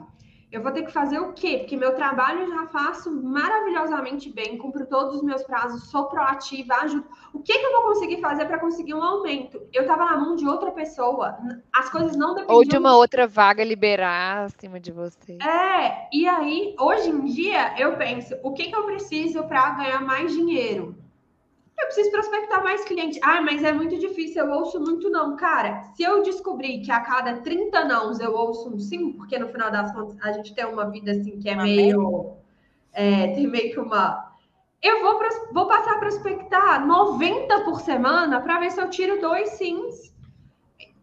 Eu 0.52 0.64
vou 0.64 0.72
ter 0.72 0.84
que 0.84 0.92
fazer 0.92 1.20
o 1.20 1.34
quê? 1.34 1.60
Porque 1.60 1.76
meu 1.78 1.96
trabalho 1.96 2.42
eu 2.42 2.50
já 2.50 2.68
faço 2.68 3.12
maravilhosamente 3.12 4.32
bem, 4.32 4.58
cumpro 4.58 4.86
todos 4.86 5.18
os 5.18 5.24
meus 5.24 5.44
prazos, 5.44 5.90
sou 5.90 6.06
proativa, 6.06 6.76
ajudo. 6.76 7.06
O 7.34 7.40
que, 7.40 7.58
que 7.58 7.66
eu 7.66 7.72
vou 7.72 7.82
conseguir 7.94 8.22
fazer 8.22 8.46
para 8.46 8.60
conseguir 8.60 8.94
um 8.94 9.04
aumento? 9.04 9.62
Eu 9.74 9.84
estava 9.84 10.06
na 10.06 10.18
mão 10.18 10.36
de 10.36 10.48
outra 10.48 10.72
pessoa, 10.72 11.38
as 11.74 11.90
coisas 11.90 12.16
não 12.16 12.34
dependiam. 12.34 12.58
Ou 12.58 12.66
de 12.66 12.78
uma 12.78 12.96
outra 12.96 13.28
vaga 13.28 13.64
liberar 13.64 14.46
acima 14.46 14.80
de 14.80 14.92
você. 14.92 15.38
É, 15.42 16.08
e 16.12 16.28
aí, 16.28 16.76
hoje 16.80 17.10
em 17.10 17.26
dia, 17.26 17.76
eu 17.80 17.98
penso, 17.98 18.36
o 18.44 18.52
que, 18.54 18.70
que 18.70 18.76
eu 18.76 18.86
preciso 18.86 19.44
para 19.44 19.72
ganhar 19.72 20.02
mais 20.02 20.32
dinheiro? 20.32 20.96
Eu 21.80 21.86
preciso 21.86 22.12
prospectar 22.12 22.62
mais 22.64 22.84
cliente. 22.84 23.20
Ah, 23.24 23.42
mas 23.42 23.64
é 23.64 23.72
muito 23.72 23.98
difícil, 23.98 24.46
eu 24.46 24.52
ouço 24.52 24.80
muito 24.80 25.10
não. 25.10 25.38
Cara, 25.38 25.82
se 25.96 26.04
eu 26.04 26.22
descobrir 26.22 26.82
que 26.82 26.92
a 26.92 27.00
cada 27.00 27.38
30 27.38 27.86
nãos 27.86 28.20
eu 28.20 28.34
ouço 28.34 28.70
um 28.70 28.78
sim, 28.78 29.14
porque 29.14 29.40
no 29.40 29.48
final 29.48 29.72
das 29.72 29.92
contas 29.94 30.18
a 30.22 30.34
gente 30.34 30.54
tem 30.54 30.66
uma 30.66 30.90
vida 30.90 31.12
assim 31.12 31.40
que 31.40 31.50
é 31.50 31.56
meio. 31.56 32.34
É, 32.92 33.28
tem 33.34 33.48
meio 33.48 33.72
que 33.72 33.80
uma. 33.80 34.30
Eu 34.82 35.02
vou, 35.02 35.20
vou 35.54 35.68
passar 35.68 35.94
a 35.94 36.00
prospectar 36.00 36.86
90 36.86 37.62
por 37.62 37.80
semana 37.80 38.42
para 38.42 38.60
ver 38.60 38.72
se 38.72 38.82
eu 38.82 38.90
tiro 38.90 39.22
dois 39.22 39.52
sims. 39.52 40.14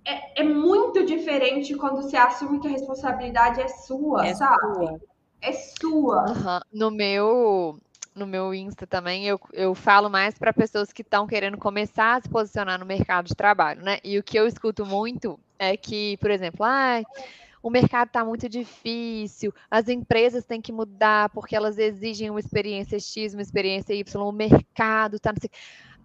É, 0.04 0.40
é, 0.40 0.44
muito 0.44 1.04
diferente 1.04 1.74
quando 1.74 2.02
você 2.02 2.16
assume 2.16 2.60
que 2.60 2.68
a 2.68 2.70
responsabilidade 2.70 3.60
é 3.60 3.66
sua, 3.66 4.26
é 4.26 4.34
sabe? 4.34 4.74
Sua. 4.74 5.00
É 5.40 5.52
sua. 5.52 6.24
Uhum. 6.28 6.60
No 6.72 6.90
meu 6.90 7.80
no 8.16 8.26
meu 8.26 8.54
Insta 8.54 8.86
também, 8.86 9.26
eu, 9.26 9.38
eu 9.52 9.74
falo 9.74 10.08
mais 10.08 10.38
para 10.38 10.52
pessoas 10.52 10.90
que 10.92 11.02
estão 11.02 11.26
querendo 11.26 11.58
começar 11.58 12.16
a 12.16 12.20
se 12.20 12.28
posicionar 12.28 12.80
no 12.80 12.86
mercado 12.86 13.26
de 13.26 13.34
trabalho, 13.34 13.82
né? 13.82 13.98
E 14.02 14.18
o 14.18 14.22
que 14.22 14.38
eu 14.38 14.46
escuto 14.46 14.86
muito 14.86 15.38
é 15.58 15.76
que, 15.76 16.16
por 16.16 16.30
exemplo, 16.30 16.64
ah, 16.64 17.02
o 17.62 17.68
mercado 17.68 18.08
está 18.08 18.24
muito 18.24 18.48
difícil, 18.48 19.52
as 19.70 19.88
empresas 19.88 20.44
têm 20.44 20.60
que 20.60 20.72
mudar 20.72 21.28
porque 21.30 21.54
elas 21.54 21.78
exigem 21.78 22.30
uma 22.30 22.40
experiência 22.40 22.98
X, 22.98 23.34
uma 23.34 23.42
experiência 23.42 23.92
Y, 23.92 24.22
o 24.22 24.32
mercado 24.32 25.16
está. 25.16 25.34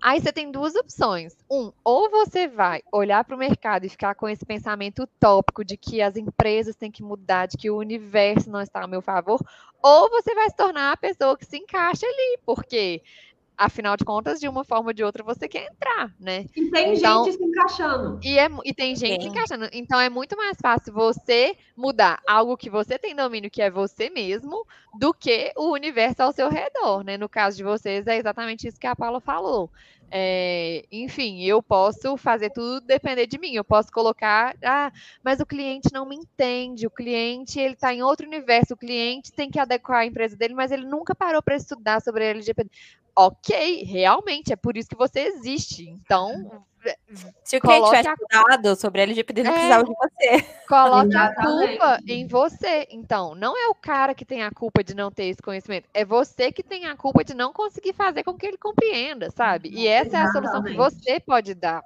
Aí 0.02 0.20
você 0.20 0.34
tem 0.34 0.52
duas 0.52 0.74
opções. 0.74 1.38
Um, 1.50 1.72
ou 1.84 2.10
você 2.10 2.48
vai 2.48 2.82
olhar 2.92 3.24
para 3.24 3.36
o 3.36 3.40
mercado 3.40 3.86
e 3.86 3.90
ficar 3.90 4.16
com 4.16 4.28
esse 4.28 4.44
pensamento 4.44 5.04
utópico 5.04 5.64
de 5.64 5.78
que 5.78 6.02
as 6.02 6.16
empresas 6.16 6.76
têm 6.76 6.90
que 6.90 7.04
mudar, 7.04 7.46
de 7.46 7.56
que 7.56 7.70
o 7.70 7.78
universo 7.78 8.50
não 8.50 8.62
está 8.62 8.84
a 8.84 8.88
meu 8.88 9.02
favor, 9.02 9.40
ou 9.82 10.10
você 10.10 10.34
vai 10.34 10.50
se 10.50 10.56
tornar 10.56 10.92
a 10.92 10.98
pessoa 10.98 11.38
que 11.38 11.46
se 11.46 11.58
encaixa 11.58 12.06
ali, 12.06 12.40
porque 12.44 13.04
afinal 13.58 13.96
de 13.96 14.04
contas, 14.04 14.40
de 14.40 14.48
uma 14.48 14.64
forma 14.64 14.90
ou 14.90 14.94
de 14.94 15.04
outra, 15.04 15.24
você 15.24 15.48
quer 15.48 15.72
entrar, 15.72 16.14
né? 16.20 16.46
E 16.56 16.70
tem 16.72 16.96
então, 16.96 17.26
gente 17.26 17.38
se 17.38 17.44
encaixando. 17.44 18.20
E, 18.24 18.40
é, 18.40 18.50
e 18.66 18.74
tem 18.74 18.96
gente 18.96 19.24
se 19.24 19.30
encaixando. 19.30 19.70
Então 19.72 20.00
é 20.00 20.10
muito 20.10 20.36
mais 20.36 20.58
fácil 20.62 20.94
você 20.94 21.56
mudar 21.76 22.22
algo 22.28 22.58
que 22.58 22.70
você 22.70 22.98
tem 22.98 23.16
domínio, 23.16 23.52
que 23.52 23.62
é 23.62 23.70
você 23.70 24.10
mesmo, 24.10 24.66
do 25.00 25.14
que 25.14 25.52
o 25.56 25.72
universo 25.72 26.24
ao 26.24 26.32
seu 26.32 26.50
redor, 26.50 27.04
né? 27.04 27.18
No 27.18 27.30
caso 27.30 27.58
de 27.58 27.64
vocês, 27.64 28.08
é 28.08 28.18
exatamente 28.18 28.68
isso 28.68 28.80
que 28.80 28.88
a 28.88 28.96
Paula 28.96 29.22
falou. 29.22 29.70
É, 30.12 30.86
enfim, 30.92 31.42
eu 31.44 31.64
posso 31.64 32.18
fazer 32.18 32.50
tudo 32.50 32.82
depender 32.82 33.26
de 33.26 33.40
mim. 33.40 33.54
Eu 33.54 33.64
posso 33.64 33.92
colocar, 33.92 34.56
ah, 34.64 34.92
mas 35.24 35.40
o 35.40 35.46
cliente 35.46 35.90
não 35.94 36.06
me 36.06 36.16
entende. 36.16 36.86
O 36.86 36.92
cliente 36.92 37.60
ele 37.60 37.74
está 37.74 37.94
em 37.94 38.04
outro 38.04 38.28
universo. 38.28 38.74
O 38.74 38.78
cliente 38.78 39.32
tem 39.32 39.50
que 39.50 39.60
adequar 39.60 40.02
a 40.02 40.06
empresa 40.06 40.36
dele, 40.36 40.54
mas 40.54 40.72
ele 40.72 40.86
nunca 40.86 41.16
parou 41.16 41.42
para 41.42 41.56
estudar 41.56 42.02
sobre 42.02 42.26
LGPD 42.26 42.70
ok, 43.16 43.84
realmente, 43.84 44.54
é 44.54 44.56
por 44.56 44.78
isso 44.78 44.90
que 44.90 44.96
você 44.96 45.20
existe. 45.20 45.90
Então, 45.90 46.64
se 47.44 47.58
o 47.58 47.62
cliente 47.62 47.86
tivesse 47.86 48.10
estudado 48.10 48.76
sobre 48.76 49.02
LGPD, 49.02 49.44
não 49.44 49.52
é, 49.52 49.54
precisava 49.54 49.84
de 49.84 49.94
você. 49.94 50.46
Coloque 50.68 51.16
a 51.16 51.36
culpa 51.36 52.00
em 52.08 52.28
você. 52.28 52.88
Então, 52.90 53.36
não 53.36 53.58
é 53.58 53.68
o 53.68 53.76
cara 53.76 54.14
que 54.14 54.26
tem 54.26 54.44
a 54.44 54.52
culpa 54.52 54.84
de 54.84 54.96
não 54.96 55.12
ter 55.12 55.26
esse 55.26 55.42
conhecimento, 55.42 55.88
é 55.94 56.04
você 56.06 56.52
que 56.52 56.64
tem 56.64 56.86
a 56.86 56.96
culpa 56.96 57.24
de 57.24 57.34
não 57.34 57.54
conseguir 57.54 57.94
fazer 57.94 58.24
com 58.24 58.34
que 58.36 58.46
ele 58.46 58.58
compreenda, 58.58 59.30
sabe? 59.32 59.70
E 59.70 59.88
essa 59.88 60.08
Exatamente. 60.08 60.26
é 60.26 60.30
a 60.30 60.32
solução 60.32 60.64
que 60.64 60.76
você 60.76 61.20
pode 61.20 61.54
dar 61.54 61.84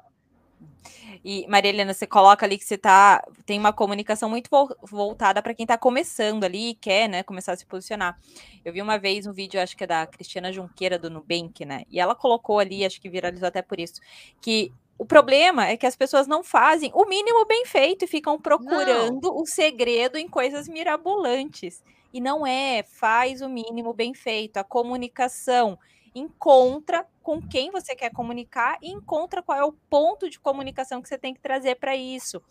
e, 1.23 1.47
Maria 1.47 1.69
Helena, 1.69 1.93
você 1.93 2.05
coloca 2.05 2.45
ali 2.45 2.57
que 2.57 2.65
você 2.65 2.77
tá, 2.77 3.23
tem 3.45 3.59
uma 3.59 3.73
comunicação 3.73 4.29
muito 4.29 4.47
voltada 4.83 5.41
para 5.41 5.53
quem 5.53 5.63
está 5.63 5.77
começando 5.77 6.43
ali 6.43 6.69
e 6.69 6.75
quer, 6.75 7.07
né, 7.09 7.23
começar 7.23 7.53
a 7.53 7.57
se 7.57 7.65
posicionar. 7.65 8.19
Eu 8.63 8.73
vi 8.73 8.81
uma 8.81 8.97
vez 8.99 9.25
um 9.25 9.33
vídeo, 9.33 9.59
acho 9.59 9.75
que 9.75 9.83
é 9.83 9.87
da 9.87 10.05
Cristiana 10.05 10.51
Junqueira 10.51 10.99
do 10.99 11.09
Nubank, 11.09 11.65
né? 11.65 11.83
E 11.89 11.99
ela 11.99 12.15
colocou 12.15 12.59
ali, 12.59 12.85
acho 12.85 13.01
que 13.01 13.09
viralizou 13.09 13.47
até 13.47 13.63
por 13.63 13.79
isso, 13.79 13.99
que 14.41 14.71
o 14.97 15.05
problema 15.05 15.67
é 15.67 15.75
que 15.75 15.85
as 15.85 15.95
pessoas 15.95 16.27
não 16.27 16.43
fazem 16.43 16.91
o 16.93 17.05
mínimo 17.05 17.45
bem 17.45 17.65
feito 17.65 18.05
e 18.05 18.07
ficam 18.07 18.39
procurando 18.39 19.27
não. 19.27 19.41
o 19.41 19.45
segredo 19.45 20.17
em 20.17 20.27
coisas 20.27 20.67
mirabolantes. 20.67 21.83
E 22.13 22.21
não 22.21 22.47
é, 22.47 22.81
faz 22.83 23.41
o 23.41 23.49
mínimo 23.49 23.93
bem 23.93 24.13
feito, 24.13 24.55
a 24.55 24.63
comunicação 24.63 25.77
encontra 26.15 27.05
com 27.21 27.41
quem 27.41 27.69
você 27.71 27.93
quer 27.93 28.09
comunicar 28.09 28.77
e 28.81 28.89
encontra 28.89 29.43
qual 29.43 29.57
é 29.57 29.65
o 29.65 29.73
ponto 29.89 30.29
de 30.29 30.39
comunicação 30.39 31.01
que 31.01 31.09
você 31.09 31.17
tem 31.17 31.33
que 31.33 31.41
trazer 31.41 31.75
para 31.75 31.93
isso. 31.93 32.41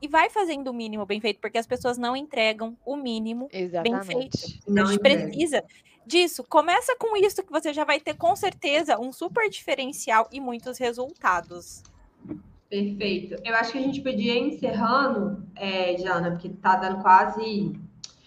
E 0.00 0.08
vai 0.08 0.28
fazendo 0.28 0.68
o 0.68 0.74
mínimo 0.74 1.06
bem 1.06 1.20
feito, 1.20 1.40
porque 1.40 1.58
as 1.58 1.66
pessoas 1.66 1.96
não 1.96 2.14
entregam 2.14 2.76
o 2.84 2.96
mínimo 2.96 3.48
Exatamente. 3.52 4.06
bem 4.06 4.20
feito. 4.20 4.38
Não 4.68 4.84
a 4.84 4.86
gente 4.86 5.00
precisa 5.00 5.64
disso. 6.06 6.44
Começa 6.44 6.94
com 6.98 7.16
isso 7.16 7.42
que 7.42 7.50
você 7.50 7.72
já 7.72 7.84
vai 7.84 7.98
ter 7.98 8.14
com 8.14 8.36
certeza 8.36 8.98
um 8.98 9.12
super 9.12 9.48
diferencial 9.48 10.28
e 10.30 10.40
muitos 10.40 10.78
resultados. 10.78 11.82
Perfeito. 12.68 13.36
Eu 13.44 13.54
acho 13.54 13.72
que 13.72 13.78
a 13.78 13.82
gente 13.82 14.00
podia 14.00 14.34
ir 14.34 14.54
encerrando, 14.54 15.42
é, 15.54 15.96
Jana, 15.96 16.32
porque 16.32 16.48
tá 16.48 16.76
dando 16.76 17.00
quase 17.00 17.72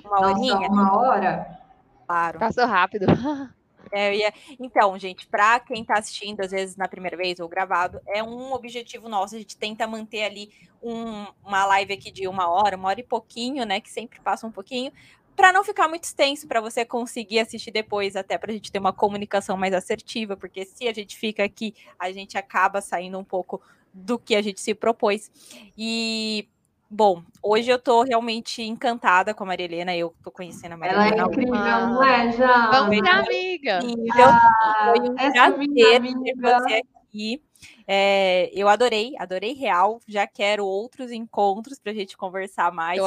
uma, 0.03 0.31
uma 0.31 0.97
hora. 0.97 1.59
Claro. 2.07 2.39
Passou 2.39 2.65
rápido. 2.65 3.05
É, 3.91 4.15
ia... 4.15 4.33
Então, 4.59 4.97
gente, 4.97 5.27
para 5.27 5.59
quem 5.59 5.81
está 5.81 5.95
assistindo, 5.97 6.41
às 6.41 6.51
vezes 6.51 6.75
na 6.75 6.87
primeira 6.87 7.17
vez 7.17 7.39
ou 7.39 7.47
gravado, 7.47 7.99
é 8.07 8.23
um 8.23 8.53
objetivo 8.53 9.09
nosso. 9.09 9.35
A 9.35 9.39
gente 9.39 9.57
tenta 9.57 9.87
manter 9.87 10.23
ali 10.23 10.51
um, 10.81 11.25
uma 11.43 11.65
live 11.65 11.93
aqui 11.93 12.11
de 12.11 12.27
uma 12.27 12.49
hora, 12.49 12.77
uma 12.77 12.89
hora 12.89 12.99
e 12.99 13.03
pouquinho, 13.03 13.65
né? 13.65 13.79
Que 13.79 13.89
sempre 13.89 14.19
passa 14.19 14.47
um 14.47 14.51
pouquinho, 14.51 14.91
para 15.39 15.53
não 15.53 15.63
ficar 15.63 15.87
muito 15.87 16.03
extenso, 16.03 16.45
para 16.45 16.59
você 16.59 16.83
conseguir 16.83 17.39
assistir 17.39 17.71
depois, 17.71 18.17
até 18.17 18.37
para 18.37 18.51
a 18.51 18.53
gente 18.53 18.69
ter 18.69 18.77
uma 18.77 18.91
comunicação 18.91 19.55
mais 19.55 19.73
assertiva, 19.73 20.35
porque 20.35 20.65
se 20.65 20.85
a 20.85 20.93
gente 20.93 21.15
fica 21.17 21.45
aqui, 21.45 21.73
a 21.97 22.11
gente 22.11 22.37
acaba 22.37 22.81
saindo 22.81 23.17
um 23.17 23.23
pouco 23.23 23.61
do 23.93 24.19
que 24.19 24.35
a 24.35 24.41
gente 24.41 24.59
se 24.59 24.75
propôs. 24.75 25.31
E 25.77 26.45
Bom, 26.91 27.23
hoje 27.43 27.69
eu 27.69 27.77
tô 27.77 28.01
realmente 28.01 28.63
encantada 28.63 29.31
com 29.31 29.43
a 29.43 29.47
Maria 29.47 29.65
Helena, 29.65 29.95
eu 29.95 30.15
tô 30.23 30.31
conhecendo 30.31 30.73
a 30.73 30.77
Maria 30.77 30.93
Ela 30.93 31.05
é 31.05 31.07
Helena. 31.09 31.23
é 31.23 31.25
incrível, 31.27 31.53
não 31.53 32.03
é, 32.03 32.31
Já? 32.31 32.71
Vamos 32.71 32.97
ser 32.97 33.09
amiga. 33.09 33.79
Ah, 34.13 34.85
Foi 34.85 35.09
um 35.09 35.15
prazer 35.15 36.13
ter 36.23 36.35
você 36.35 36.81
aqui. 37.09 37.43
É, 37.87 38.49
eu 38.53 38.67
adorei, 38.67 39.13
adorei 39.19 39.53
real. 39.53 39.99
Já 40.07 40.25
quero 40.25 40.65
outros 40.65 41.11
encontros 41.11 41.79
para 41.79 41.91
a 41.91 41.95
gente 41.95 42.17
conversar 42.17 42.71
mais. 42.71 42.97
Eu 42.97 43.05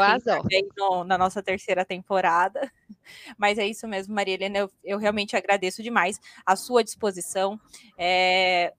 no, 0.77 1.03
na 1.03 1.19
nossa 1.19 1.43
terceira 1.43 1.85
temporada. 1.85 2.71
Mas 3.37 3.59
é 3.59 3.67
isso 3.67 3.89
mesmo, 3.89 4.15
Maria 4.15 4.35
Helena. 4.35 4.59
Eu, 4.59 4.71
eu 4.85 4.99
realmente 4.99 5.37
agradeço 5.37 5.83
demais 5.83 6.21
a 6.47 6.55
sua 6.55 6.85
disposição. 6.85 7.59
É, 7.99 8.73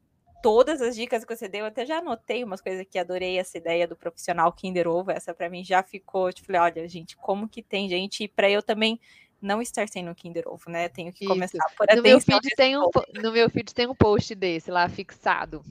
todas 0.43 0.81
as 0.81 0.93
dicas 0.93 1.23
que 1.23 1.33
você 1.33 1.47
deu, 1.47 1.61
eu 1.61 1.67
até 1.67 1.85
já 1.85 1.99
anotei 1.99 2.43
umas 2.43 2.59
coisas 2.59 2.85
que 2.85 2.99
adorei 2.99 3.39
essa 3.39 3.57
ideia 3.57 3.87
do 3.87 3.95
profissional 3.95 4.51
Kinder 4.51 4.89
Ovo, 4.89 5.09
essa 5.09 5.33
para 5.33 5.49
mim 5.49 5.63
já 5.63 5.81
ficou, 5.81 6.33
tipo, 6.33 6.47
falei, 6.47 6.61
olha, 6.61 6.87
gente, 6.87 7.15
como 7.15 7.47
que 7.47 7.63
tem 7.63 7.87
gente 7.87 8.27
para 8.27 8.49
eu 8.49 8.61
também 8.61 8.99
não 9.41 9.61
estar 9.61 9.87
sendo 9.87 10.13
Kinder 10.13 10.43
Ovo, 10.45 10.69
né? 10.69 10.89
Tenho 10.89 11.13
que 11.13 11.23
Isso. 11.23 11.33
começar 11.33 11.65
por 11.77 11.87
no 11.95 12.01
meu 12.01 12.19
feed 12.19 12.49
tem 12.57 12.77
um 12.77 12.89
No 13.15 13.31
meu 13.31 13.49
feed 13.49 13.73
tem 13.73 13.87
um 13.87 13.95
post 13.95 14.35
desse 14.35 14.69
lá 14.69 14.87
fixado. 14.89 15.63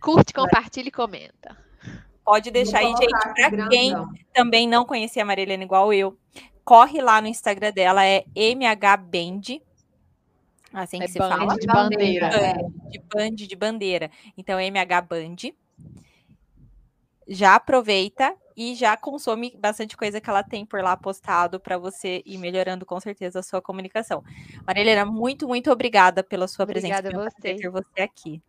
Curte, 0.00 0.32
compartilha 0.32 0.88
e 0.88 0.92
comenta. 0.92 1.54
Pode 2.24 2.50
deixar 2.50 2.78
aí, 2.78 2.88
gente, 2.96 3.34
para 3.34 3.68
quem 3.68 3.94
também 4.32 4.66
não 4.66 4.84
conhecia 4.84 5.22
a 5.22 5.26
Marilena 5.26 5.62
igual 5.62 5.92
eu, 5.92 6.18
corre 6.64 7.00
lá 7.00 7.20
no 7.20 7.28
Instagram 7.28 7.70
dela, 7.70 8.04
é 8.04 8.24
mhbend, 8.34 9.62
Assim 10.72 10.98
que 10.98 11.04
é 11.04 11.08
se 11.08 11.18
band 11.18 11.28
fala. 11.28 11.56
De 11.56 11.66
bandeira. 11.66 12.26
É, 12.26 12.54
de 12.88 12.98
band 12.98 13.34
de 13.34 13.56
bandeira. 13.56 14.10
Então, 14.36 14.60
MH 14.60 15.00
Band. 15.02 15.36
Já 17.28 17.56
aproveita 17.56 18.36
e 18.56 18.74
já 18.74 18.96
consome 18.96 19.54
bastante 19.58 19.96
coisa 19.96 20.20
que 20.20 20.30
ela 20.30 20.42
tem 20.42 20.64
por 20.64 20.80
lá 20.80 20.96
postado 20.96 21.58
para 21.58 21.76
você 21.76 22.22
ir 22.24 22.38
melhorando 22.38 22.86
com 22.86 22.98
certeza 23.00 23.40
a 23.40 23.42
sua 23.42 23.60
comunicação. 23.60 24.22
Marilena, 24.66 25.04
muito, 25.04 25.46
muito 25.46 25.70
obrigada 25.70 26.22
pela 26.22 26.46
sua 26.46 26.62
obrigada 26.62 27.02
presença. 27.02 27.08
Obrigada 27.08 27.28
a 27.28 27.30
você. 27.30 27.54
Ter 27.54 27.68
você 27.68 28.00
aqui. 28.00 28.42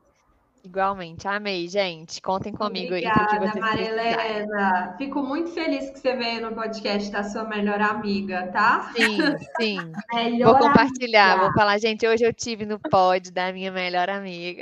Igualmente, 0.68 1.26
amei, 1.26 1.65
gente. 1.70 2.22
Contem 2.22 2.51
comigo 2.51 2.88
Obrigada, 2.88 3.22
aí. 3.22 3.38
Obrigada, 3.38 3.59
Marilena. 3.61 4.95
Fico 4.97 5.24
muito 5.24 5.49
feliz 5.51 5.89
que 5.89 5.99
você 5.99 6.13
veio 6.13 6.41
no 6.41 6.53
podcast 6.53 7.09
da 7.09 7.24
sua 7.24 7.45
melhor 7.45 7.80
amiga, 7.80 8.49
tá? 8.51 8.91
Sim, 8.93 9.18
sim. 9.61 9.78
vou 10.43 10.57
compartilhar, 10.57 11.32
amiga. 11.32 11.45
vou 11.45 11.53
falar, 11.53 11.78
gente, 11.78 12.05
hoje 12.05 12.26
eu 12.26 12.34
tive 12.34 12.65
no 12.65 12.78
pod 12.80 13.32
da 13.32 13.53
minha 13.53 13.72
melhor 13.72 14.09
amiga. 14.09 14.61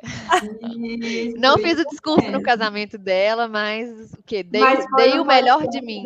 Isso, 0.62 1.40
Não 1.40 1.58
fiz 1.58 1.80
o 1.80 1.86
discurso 1.86 2.22
mesmo. 2.22 2.38
no 2.38 2.44
casamento 2.44 3.00
dela, 3.00 3.48
mas 3.48 4.14
o 4.14 4.22
quê? 4.24 4.44
Dei, 4.44 4.62
Mas 4.62 4.86
dei 4.98 5.20
o 5.20 5.26
melhor 5.26 5.68
de 5.68 5.82
mim. 5.82 6.04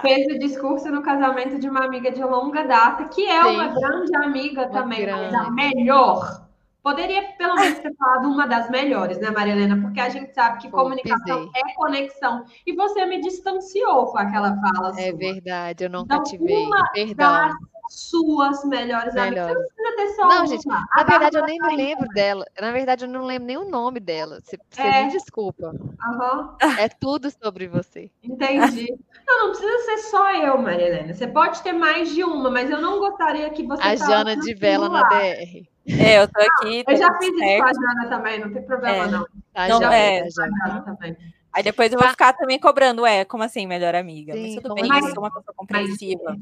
Fez 0.00 0.34
o 0.34 0.38
discurso 0.38 0.90
no 0.90 1.02
casamento 1.02 1.58
de 1.58 1.68
uma 1.68 1.84
amiga 1.84 2.10
de 2.10 2.24
longa 2.24 2.62
data, 2.62 3.04
que 3.04 3.26
é 3.26 3.42
Sim. 3.42 3.50
uma 3.50 3.68
grande 3.68 4.16
amiga 4.16 4.66
também, 4.68 5.06
mas 5.06 5.30
grande. 5.30 5.36
a 5.36 5.50
melhor. 5.50 6.43
Poderia, 6.84 7.32
pelo 7.38 7.54
menos, 7.54 7.78
ter 7.78 7.94
falado 7.96 8.28
uma 8.28 8.46
das 8.46 8.68
melhores, 8.68 9.18
né, 9.18 9.30
Maria 9.30 9.54
Helena? 9.54 9.80
Porque 9.80 9.98
a 9.98 10.10
gente 10.10 10.34
sabe 10.34 10.60
que 10.60 10.68
Pô, 10.70 10.76
comunicação 10.82 11.50
é 11.56 11.74
conexão. 11.74 12.44
E 12.66 12.74
você 12.74 13.06
me 13.06 13.22
distanciou 13.22 14.12
com 14.12 14.18
aquela 14.18 14.54
fala 14.60 14.90
É 14.98 15.08
sua. 15.08 15.18
verdade, 15.18 15.84
eu 15.84 15.88
não 15.90 16.02
Então, 16.02 16.18
cativei. 16.18 16.66
uma 16.66 16.86
Perdão. 16.92 17.48
das 17.48 17.54
suas 17.88 18.64
melhores 18.66 19.16
amigas. 19.16 19.46
Você 19.46 19.54
não 19.54 19.66
precisa 19.66 19.96
ter 19.96 20.08
só 20.14 20.22
Não, 20.28 20.36
uma. 20.36 20.46
gente, 20.46 20.66
A 20.68 20.78
Na 20.94 21.04
verdade, 21.04 21.36
eu 21.38 21.42
Bárbara 21.42 21.46
nem 21.46 21.58
tá 21.58 21.66
me 21.68 21.76
lembro 21.76 22.08
dela. 22.10 22.44
Na 22.60 22.70
verdade, 22.72 23.04
eu 23.06 23.08
não 23.08 23.24
lembro 23.24 23.46
nem 23.46 23.56
o 23.56 23.70
nome 23.70 23.98
dela. 23.98 24.40
Você, 24.42 24.58
você 24.70 24.82
É. 24.82 25.04
me 25.06 25.10
desculpa. 25.12 25.72
Aham, 26.06 26.56
É 26.78 26.88
tudo 26.88 27.30
sobre 27.30 27.66
você. 27.66 28.10
entendi. 28.22 28.94
Não, 29.26 29.46
não 29.46 29.50
precisa 29.52 29.78
ser 29.84 29.98
só 30.10 30.32
eu, 30.34 30.58
Maria 30.58 30.86
Helena. 30.86 31.14
Você 31.14 31.26
pode 31.26 31.62
ter 31.62 31.72
mais 31.72 32.10
de 32.14 32.22
uma, 32.22 32.50
mas 32.50 32.70
eu 32.70 32.80
não 32.80 32.98
gostaria 32.98 33.48
que 33.50 33.62
você 33.66 33.82
A 33.82 33.96
Jana 33.96 34.36
de 34.36 34.54
vela 34.54 34.88
na. 34.88 35.02
DR. 35.08 35.66
É, 35.86 36.18
eu 36.22 36.28
tô 36.28 36.40
aqui. 36.40 36.78
Eu 36.78 36.84
tá 36.84 36.94
já 36.94 37.08
tudo 37.12 37.18
fiz 37.18 37.28
isso 37.30 37.38
certo. 37.38 37.62
com 37.62 37.68
a 37.68 37.72
Jana 37.72 38.08
também, 38.08 38.40
não 38.40 38.52
tem 38.52 38.62
problema 38.62 38.96
É. 38.96 39.06
não. 39.08 39.26
Tá, 39.52 39.68
Não, 39.68 39.80
Jana, 39.80 39.94
é. 39.96 40.30
Jana. 40.30 40.52
A 40.64 40.68
Jana 40.68 40.80
também. 40.82 41.16
Aí 41.52 41.62
depois 41.62 41.92
eu 41.92 41.98
vou 41.98 42.06
Tá. 42.06 42.10
ficar 42.12 42.32
também 42.32 42.58
cobrando, 42.58 43.06
é, 43.06 43.24
como 43.24 43.42
assim, 43.44 43.66
melhor 43.66 43.94
amiga? 43.94 44.32
Sim, 44.32 44.54
Mas 44.54 44.62
tudo 44.62 44.74
bem, 44.74 44.90
assim? 44.90 45.08
eu 45.08 45.14
sou 45.14 45.22
uma 45.22 45.30
pessoa 45.30 45.44
Mas, 45.46 45.56
compreensiva. 45.56 46.36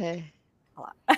É. 0.00 0.22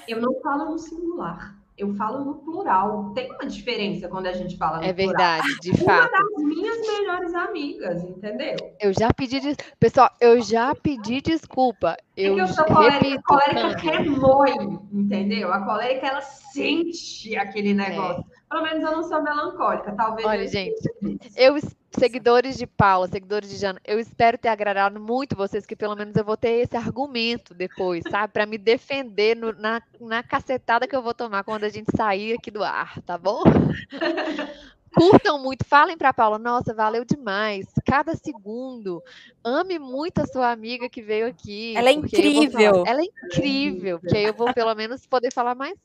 eu 0.09 0.21
não 0.21 0.41
falo 0.41 0.73
no 0.73 0.79
singular, 0.79 1.55
eu 1.79 1.95
falo 1.95 2.24
no 2.24 2.35
plural. 2.37 3.12
Tem 3.14 3.31
uma 3.31 3.47
diferença 3.47 4.09
quando 4.09 4.26
a 4.26 4.33
gente 4.33 4.57
fala 4.57 4.79
no 4.79 4.85
É 4.85 4.93
plural. 4.93 5.09
verdade, 5.16 5.61
de 5.61 5.70
Uma 5.70 6.03
fato. 6.03 6.11
das 6.11 6.45
minhas 6.45 6.76
melhores 6.87 7.35
amigas, 7.35 8.03
entendeu? 8.03 8.57
Eu 8.81 8.93
já 8.93 9.12
pedi 9.14 9.41
des... 9.41 9.57
Pessoal, 9.79 10.11
eu 10.20 10.41
já 10.43 10.74
pedi 10.74 11.20
desculpa. 11.20 11.97
É 12.16 12.29
Eu, 12.29 12.35
que 12.35 12.41
eu 12.41 12.49
sou 12.49 12.64
colérica, 12.64 13.05
repito, 13.07 13.22
colérica 13.22 13.74
Cândida. 13.81 13.91
remói, 14.03 14.79
entendeu? 14.93 15.53
A 15.53 15.64
colérica, 15.64 16.07
ela 16.09 16.20
sente 16.20 17.37
aquele 17.37 17.72
negócio. 17.74 18.24
Pelo 18.49 18.62
menos 18.62 18.82
eu 18.82 18.92
não 18.92 19.03
sou 19.03 19.22
melancólica, 19.22 19.92
talvez. 19.92 20.26
É. 20.26 20.30
Olha, 20.30 20.42
eu 20.42 20.49
gente. 20.49 20.90
Eu, 21.36 21.57
es- 21.57 21.76
seguidores 21.90 22.57
de 22.57 22.66
Paula, 22.66 23.07
seguidores 23.09 23.51
de 23.51 23.57
Jana, 23.57 23.80
eu 23.84 23.99
espero 23.99 24.38
ter 24.38 24.49
agradado 24.49 24.99
muito 25.01 25.36
vocês, 25.36 25.66
que 25.66 25.76
pelo 25.76 25.94
menos 25.96 26.14
eu 26.16 26.24
vou 26.24 26.36
ter 26.36 26.51
esse 26.62 26.76
argumento 26.76 27.53
depois, 27.55 28.03
sabe? 28.11 28.32
Para 28.32 28.46
me 28.46 28.57
defender 28.57 29.36
no- 29.36 29.53
na, 29.53 29.82
na 30.01 30.22
cacetada 30.22 30.86
que 30.88 30.96
eu 30.96 31.03
vou 31.03 31.12
tomar 31.14 31.44
quando 31.44 31.64
a 31.64 31.68
gente 31.68 31.94
sair 31.96 32.34
aqui 32.34 32.51
do 32.51 32.62
ar, 32.64 33.01
tá 33.03 33.18
bom? 33.18 33.42
Curtam 34.94 35.38
muito, 35.42 35.66
falem 35.66 35.99
para 35.99 36.14
Paula, 36.14 36.38
nossa, 36.38 36.72
valeu 36.72 37.05
demais, 37.05 37.66
cada 37.84 38.14
segundo. 38.16 39.03
Ame 39.44 39.78
muito 39.78 40.18
a 40.20 40.26
sua 40.26 40.51
amiga 40.51 40.88
que 40.88 41.03
veio 41.03 41.26
aqui. 41.26 41.76
Ela 41.76 41.90
é 41.90 41.94
porque 41.94 42.16
eu 42.16 42.32
vou 42.32 42.51
falar- 42.51 42.64
incrível. 42.64 42.84
ela 42.86 43.01
é 43.01 43.05
incrível, 43.05 44.01
porque 44.01 44.16
aí 44.16 44.24
eu 44.24 44.32
vou 44.34 44.53
pelo 44.55 44.74
menos 44.74 45.07
poder 45.07 45.30
falar 45.32 45.55
mais. 45.55 45.78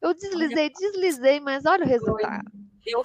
Eu 0.00 0.14
deslizei, 0.14 0.70
deslizei, 0.70 1.40
mas 1.40 1.64
olha 1.66 1.84
o 1.84 1.88
resultado. 1.88 2.50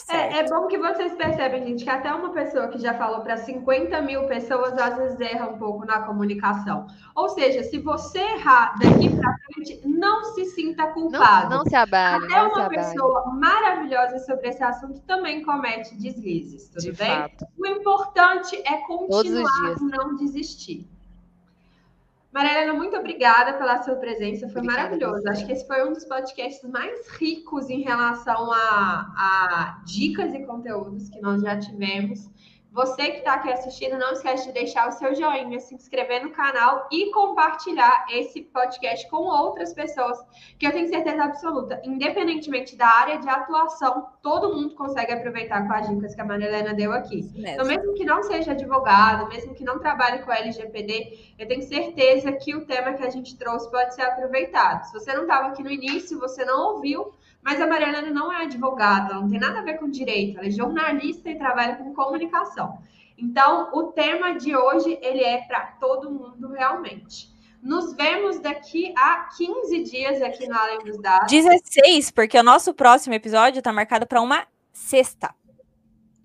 É, 0.10 0.40
é 0.40 0.50
bom 0.50 0.68
que 0.68 0.78
vocês 0.78 1.14
percebem, 1.14 1.64
gente, 1.66 1.84
que 1.84 1.90
até 1.90 2.12
uma 2.14 2.32
pessoa 2.32 2.70
que 2.70 2.80
já 2.80 2.94
falou 2.94 3.22
para 3.22 3.36
50 3.38 4.02
mil 4.02 4.26
pessoas 4.26 4.74
às 4.78 4.96
vezes 4.98 5.20
erra 5.20 5.50
um 5.50 5.58
pouco 5.58 5.86
na 5.86 6.02
comunicação. 6.02 6.88
Ou 7.14 7.28
seja, 7.30 7.62
se 7.62 7.78
você 7.80 8.20
errar 8.20 8.74
daqui 8.80 9.10
para 9.16 9.36
frente, 9.54 9.82
não 9.86 10.24
se 10.34 10.46
sinta 10.46 10.86
Não, 10.86 10.94
culpado. 10.94 11.50
não 11.50 11.66
se 11.66 11.76
abale, 11.76 12.26
Até 12.26 12.36
não 12.36 12.48
uma 12.48 12.66
abale. 12.66 12.78
pessoa 12.78 13.26
maravilhosa 13.34 14.20
sobre 14.20 14.48
esse 14.48 14.64
assunto 14.64 15.02
também 15.02 15.44
comete 15.44 15.94
deslizes, 15.96 16.70
tudo 16.70 16.82
De 16.82 16.92
bem? 16.94 17.08
fato. 17.08 17.46
O 17.58 17.68
importante 17.68 18.56
é 18.66 18.78
continuar, 18.88 19.76
não 19.82 20.16
desistir. 20.16 20.90
Maria 22.36 22.52
Helena, 22.52 22.74
muito 22.74 22.98
obrigada 22.98 23.54
pela 23.54 23.82
sua 23.82 23.96
presença, 23.96 24.50
foi 24.50 24.60
Obrigada 24.60 24.90
maravilhoso. 24.90 25.22
você. 25.22 25.30
Acho 25.30 25.46
que 25.46 25.54
esse 25.54 25.66
foi 25.66 25.88
um 25.88 25.94
dos 25.94 26.04
podcasts 26.04 26.70
mais 26.70 27.08
ricos 27.12 27.70
em 27.70 27.82
relação 27.82 28.52
a, 28.52 29.14
a 29.16 29.82
dicas 29.86 30.34
e 30.34 30.46
conteúdos 30.46 31.08
que 31.08 31.22
nós 31.22 31.42
já 31.42 31.58
tivemos. 31.58 32.30
Você 32.76 33.10
que 33.10 33.20
está 33.20 33.36
aqui 33.36 33.50
assistindo, 33.50 33.98
não 33.98 34.12
esquece 34.12 34.48
de 34.48 34.52
deixar 34.52 34.90
o 34.90 34.92
seu 34.92 35.16
joinha, 35.16 35.62
se 35.62 35.74
inscrever 35.74 36.22
no 36.22 36.32
canal 36.32 36.90
e 36.92 37.10
compartilhar 37.10 38.06
esse 38.12 38.42
podcast 38.42 39.10
com 39.10 39.16
outras 39.16 39.74
pessoas, 39.74 40.18
que 40.60 40.68
eu 40.68 40.74
tenho 40.74 40.90
certeza 40.90 41.24
absoluta, 41.24 41.82
independentemente 41.86 42.76
da 42.76 42.86
área 42.86 43.18
de 43.18 43.30
atuação, 43.30 44.10
todo 44.22 44.54
mundo 44.54 44.76
consegue 44.76 45.14
aproveitar 45.14 45.66
com 45.66 45.74
as 45.74 45.88
dicas 45.88 46.14
que 46.14 46.20
a 46.20 46.26
Maria 46.26 46.48
Helena 46.48 46.74
deu 46.74 46.92
aqui. 46.92 47.24
Mesmo. 47.34 47.48
Então, 47.48 47.66
mesmo 47.66 47.94
que 47.94 48.04
não 48.04 48.22
seja 48.22 48.52
advogado, 48.52 49.30
mesmo 49.30 49.56
que 49.56 49.64
não 49.64 49.80
trabalhe 49.80 50.20
com 50.24 50.34
LGPD, 50.34 51.34
eu 51.40 51.48
tenho 51.48 51.62
certeza 51.62 52.30
que 52.34 52.54
o 52.56 52.66
tema 52.66 52.92
que 52.92 53.06
a 53.06 53.10
gente 53.10 53.38
trouxe 53.38 53.72
pode 53.72 53.96
ser 53.96 54.02
aproveitado. 54.02 54.84
Se 54.84 54.92
você 54.92 55.14
não 55.14 55.22
estava 55.22 55.48
aqui 55.48 55.64
no 55.64 55.72
início, 55.72 56.20
você 56.20 56.44
não 56.44 56.74
ouviu, 56.74 57.14
mas 57.46 57.62
a 57.62 57.68
Mariana 57.68 58.02
não 58.02 58.34
é 58.34 58.44
advogada, 58.44 59.14
ela 59.14 59.22
não 59.22 59.30
tem 59.30 59.40
nada 59.40 59.60
a 59.60 59.62
ver 59.62 59.78
com 59.78 59.88
direito, 59.88 60.40
ela 60.40 60.48
é 60.48 60.50
jornalista 60.50 61.30
e 61.30 61.38
trabalha 61.38 61.76
com 61.76 61.94
comunicação. 61.94 62.80
Então, 63.16 63.70
o 63.72 63.84
tema 63.92 64.34
de 64.34 64.56
hoje, 64.56 64.98
ele 65.00 65.24
é 65.24 65.44
para 65.44 65.68
todo 65.80 66.10
mundo 66.12 66.52
realmente. 66.52 67.30
Nos 67.62 67.94
vemos 67.94 68.40
daqui 68.40 68.94
a 68.98 69.30
15 69.38 69.84
dias 69.84 70.22
aqui 70.24 70.48
no 70.48 70.56
Além 70.58 70.80
dos 70.80 71.00
Dados. 71.00 71.32
16, 71.32 72.10
porque 72.12 72.38
o 72.38 72.44
nosso 72.44 72.74
próximo 72.74 73.14
episódio 73.14 73.62
tá 73.62 73.72
marcado 73.72 74.08
para 74.08 74.22
uma 74.22 74.46
sexta, 74.74 75.34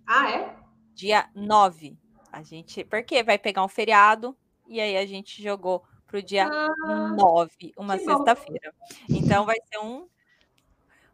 Ah, 0.07 0.31
é? 0.31 0.57
dia 0.95 1.29
9. 1.35 1.97
A 2.33 2.43
gente, 2.43 2.83
porque 2.85 3.23
vai 3.23 3.37
pegar 3.39 3.63
um 3.65 3.69
feriado 3.69 4.35
e 4.67 4.81
aí 4.81 4.97
a 4.97 5.05
gente 5.07 5.43
jogou 5.43 5.83
pro 6.07 6.23
dia 6.23 6.47
Ah, 6.49 7.15
9, 7.15 7.73
uma 7.77 7.97
sexta-feira. 7.99 8.75
Então 9.09 9.45
vai 9.45 9.57
ser 9.71 9.79
um 9.79 10.07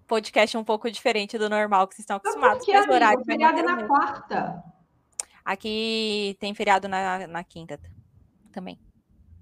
podcast 0.06 0.56
um 0.56 0.64
pouco 0.64 0.90
diferente 0.90 1.36
do 1.38 1.48
normal 1.50 1.86
que 1.88 1.94
vocês 1.94 2.04
estão 2.04 2.16
acostumados. 2.16 2.58
por 2.58 2.64
que, 2.66 2.72
mas 2.72 2.80
o 2.80 2.84
amigo? 2.84 2.94
horário 2.94 3.24
feriado 3.24 3.58
é 3.58 3.62
na 3.62 3.74
mesmo. 3.76 3.88
quarta. 3.88 4.64
Aqui 5.44 6.36
tem 6.40 6.54
feriado 6.54 6.88
na, 6.88 7.26
na 7.26 7.44
quinta 7.44 7.78
também. 8.52 8.78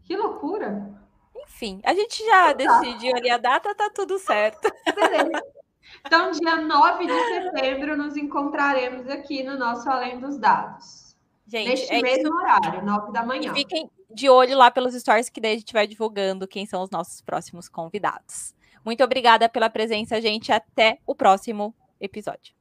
Que 0.03 0.17
loucura. 0.17 0.93
Enfim, 1.35 1.81
a 1.85 1.95
gente 1.95 2.25
já 2.25 2.49
Tá. 2.49 2.53
decidiu 2.55 3.17
ali 3.17 3.31
a 3.31 3.37
data, 3.39 3.75
tá 3.75 3.91
tudo 3.95 4.19
certo. 4.19 4.69
Então, 6.07 6.31
dia 6.33 6.57
9 6.57 7.07
de 7.07 7.13
setembro, 7.13 7.97
nos 7.97 8.17
encontraremos 8.17 9.07
aqui 9.09 9.43
no 9.43 9.57
nosso 9.57 9.89
Além 9.89 10.19
dos 10.19 10.39
Dados. 10.39 11.15
Gente, 11.47 11.69
Neste 11.69 11.93
é 11.93 11.97
isso. 11.97 12.03
mesmo 12.03 12.35
horário, 12.37 12.83
9 12.85 13.13
da 13.13 13.23
E 13.23 13.27
manhã. 13.27 13.55
fiquem 13.55 13.89
de 14.11 14.29
olho 14.29 14.57
lá 14.57 14.71
pelos 14.71 14.95
stories, 14.95 15.29
que 15.29 15.41
daí 15.41 15.55
a 15.55 15.59
gente 15.59 15.73
vai 15.73 15.87
divulgando 15.87 16.49
quem 16.49 16.65
são 16.67 16.83
os 16.83 16.91
nossos 16.91 17.21
próximos 17.21 17.69
convidados. 17.69 18.55
Muito 18.85 19.03
obrigada 19.03 19.49
pela 19.49 19.71
presença, 19.71 20.21
gente. 20.21 20.53
Até 20.53 20.99
o 21.07 21.15
próximo 21.15 21.75
episódio. 22.01 22.55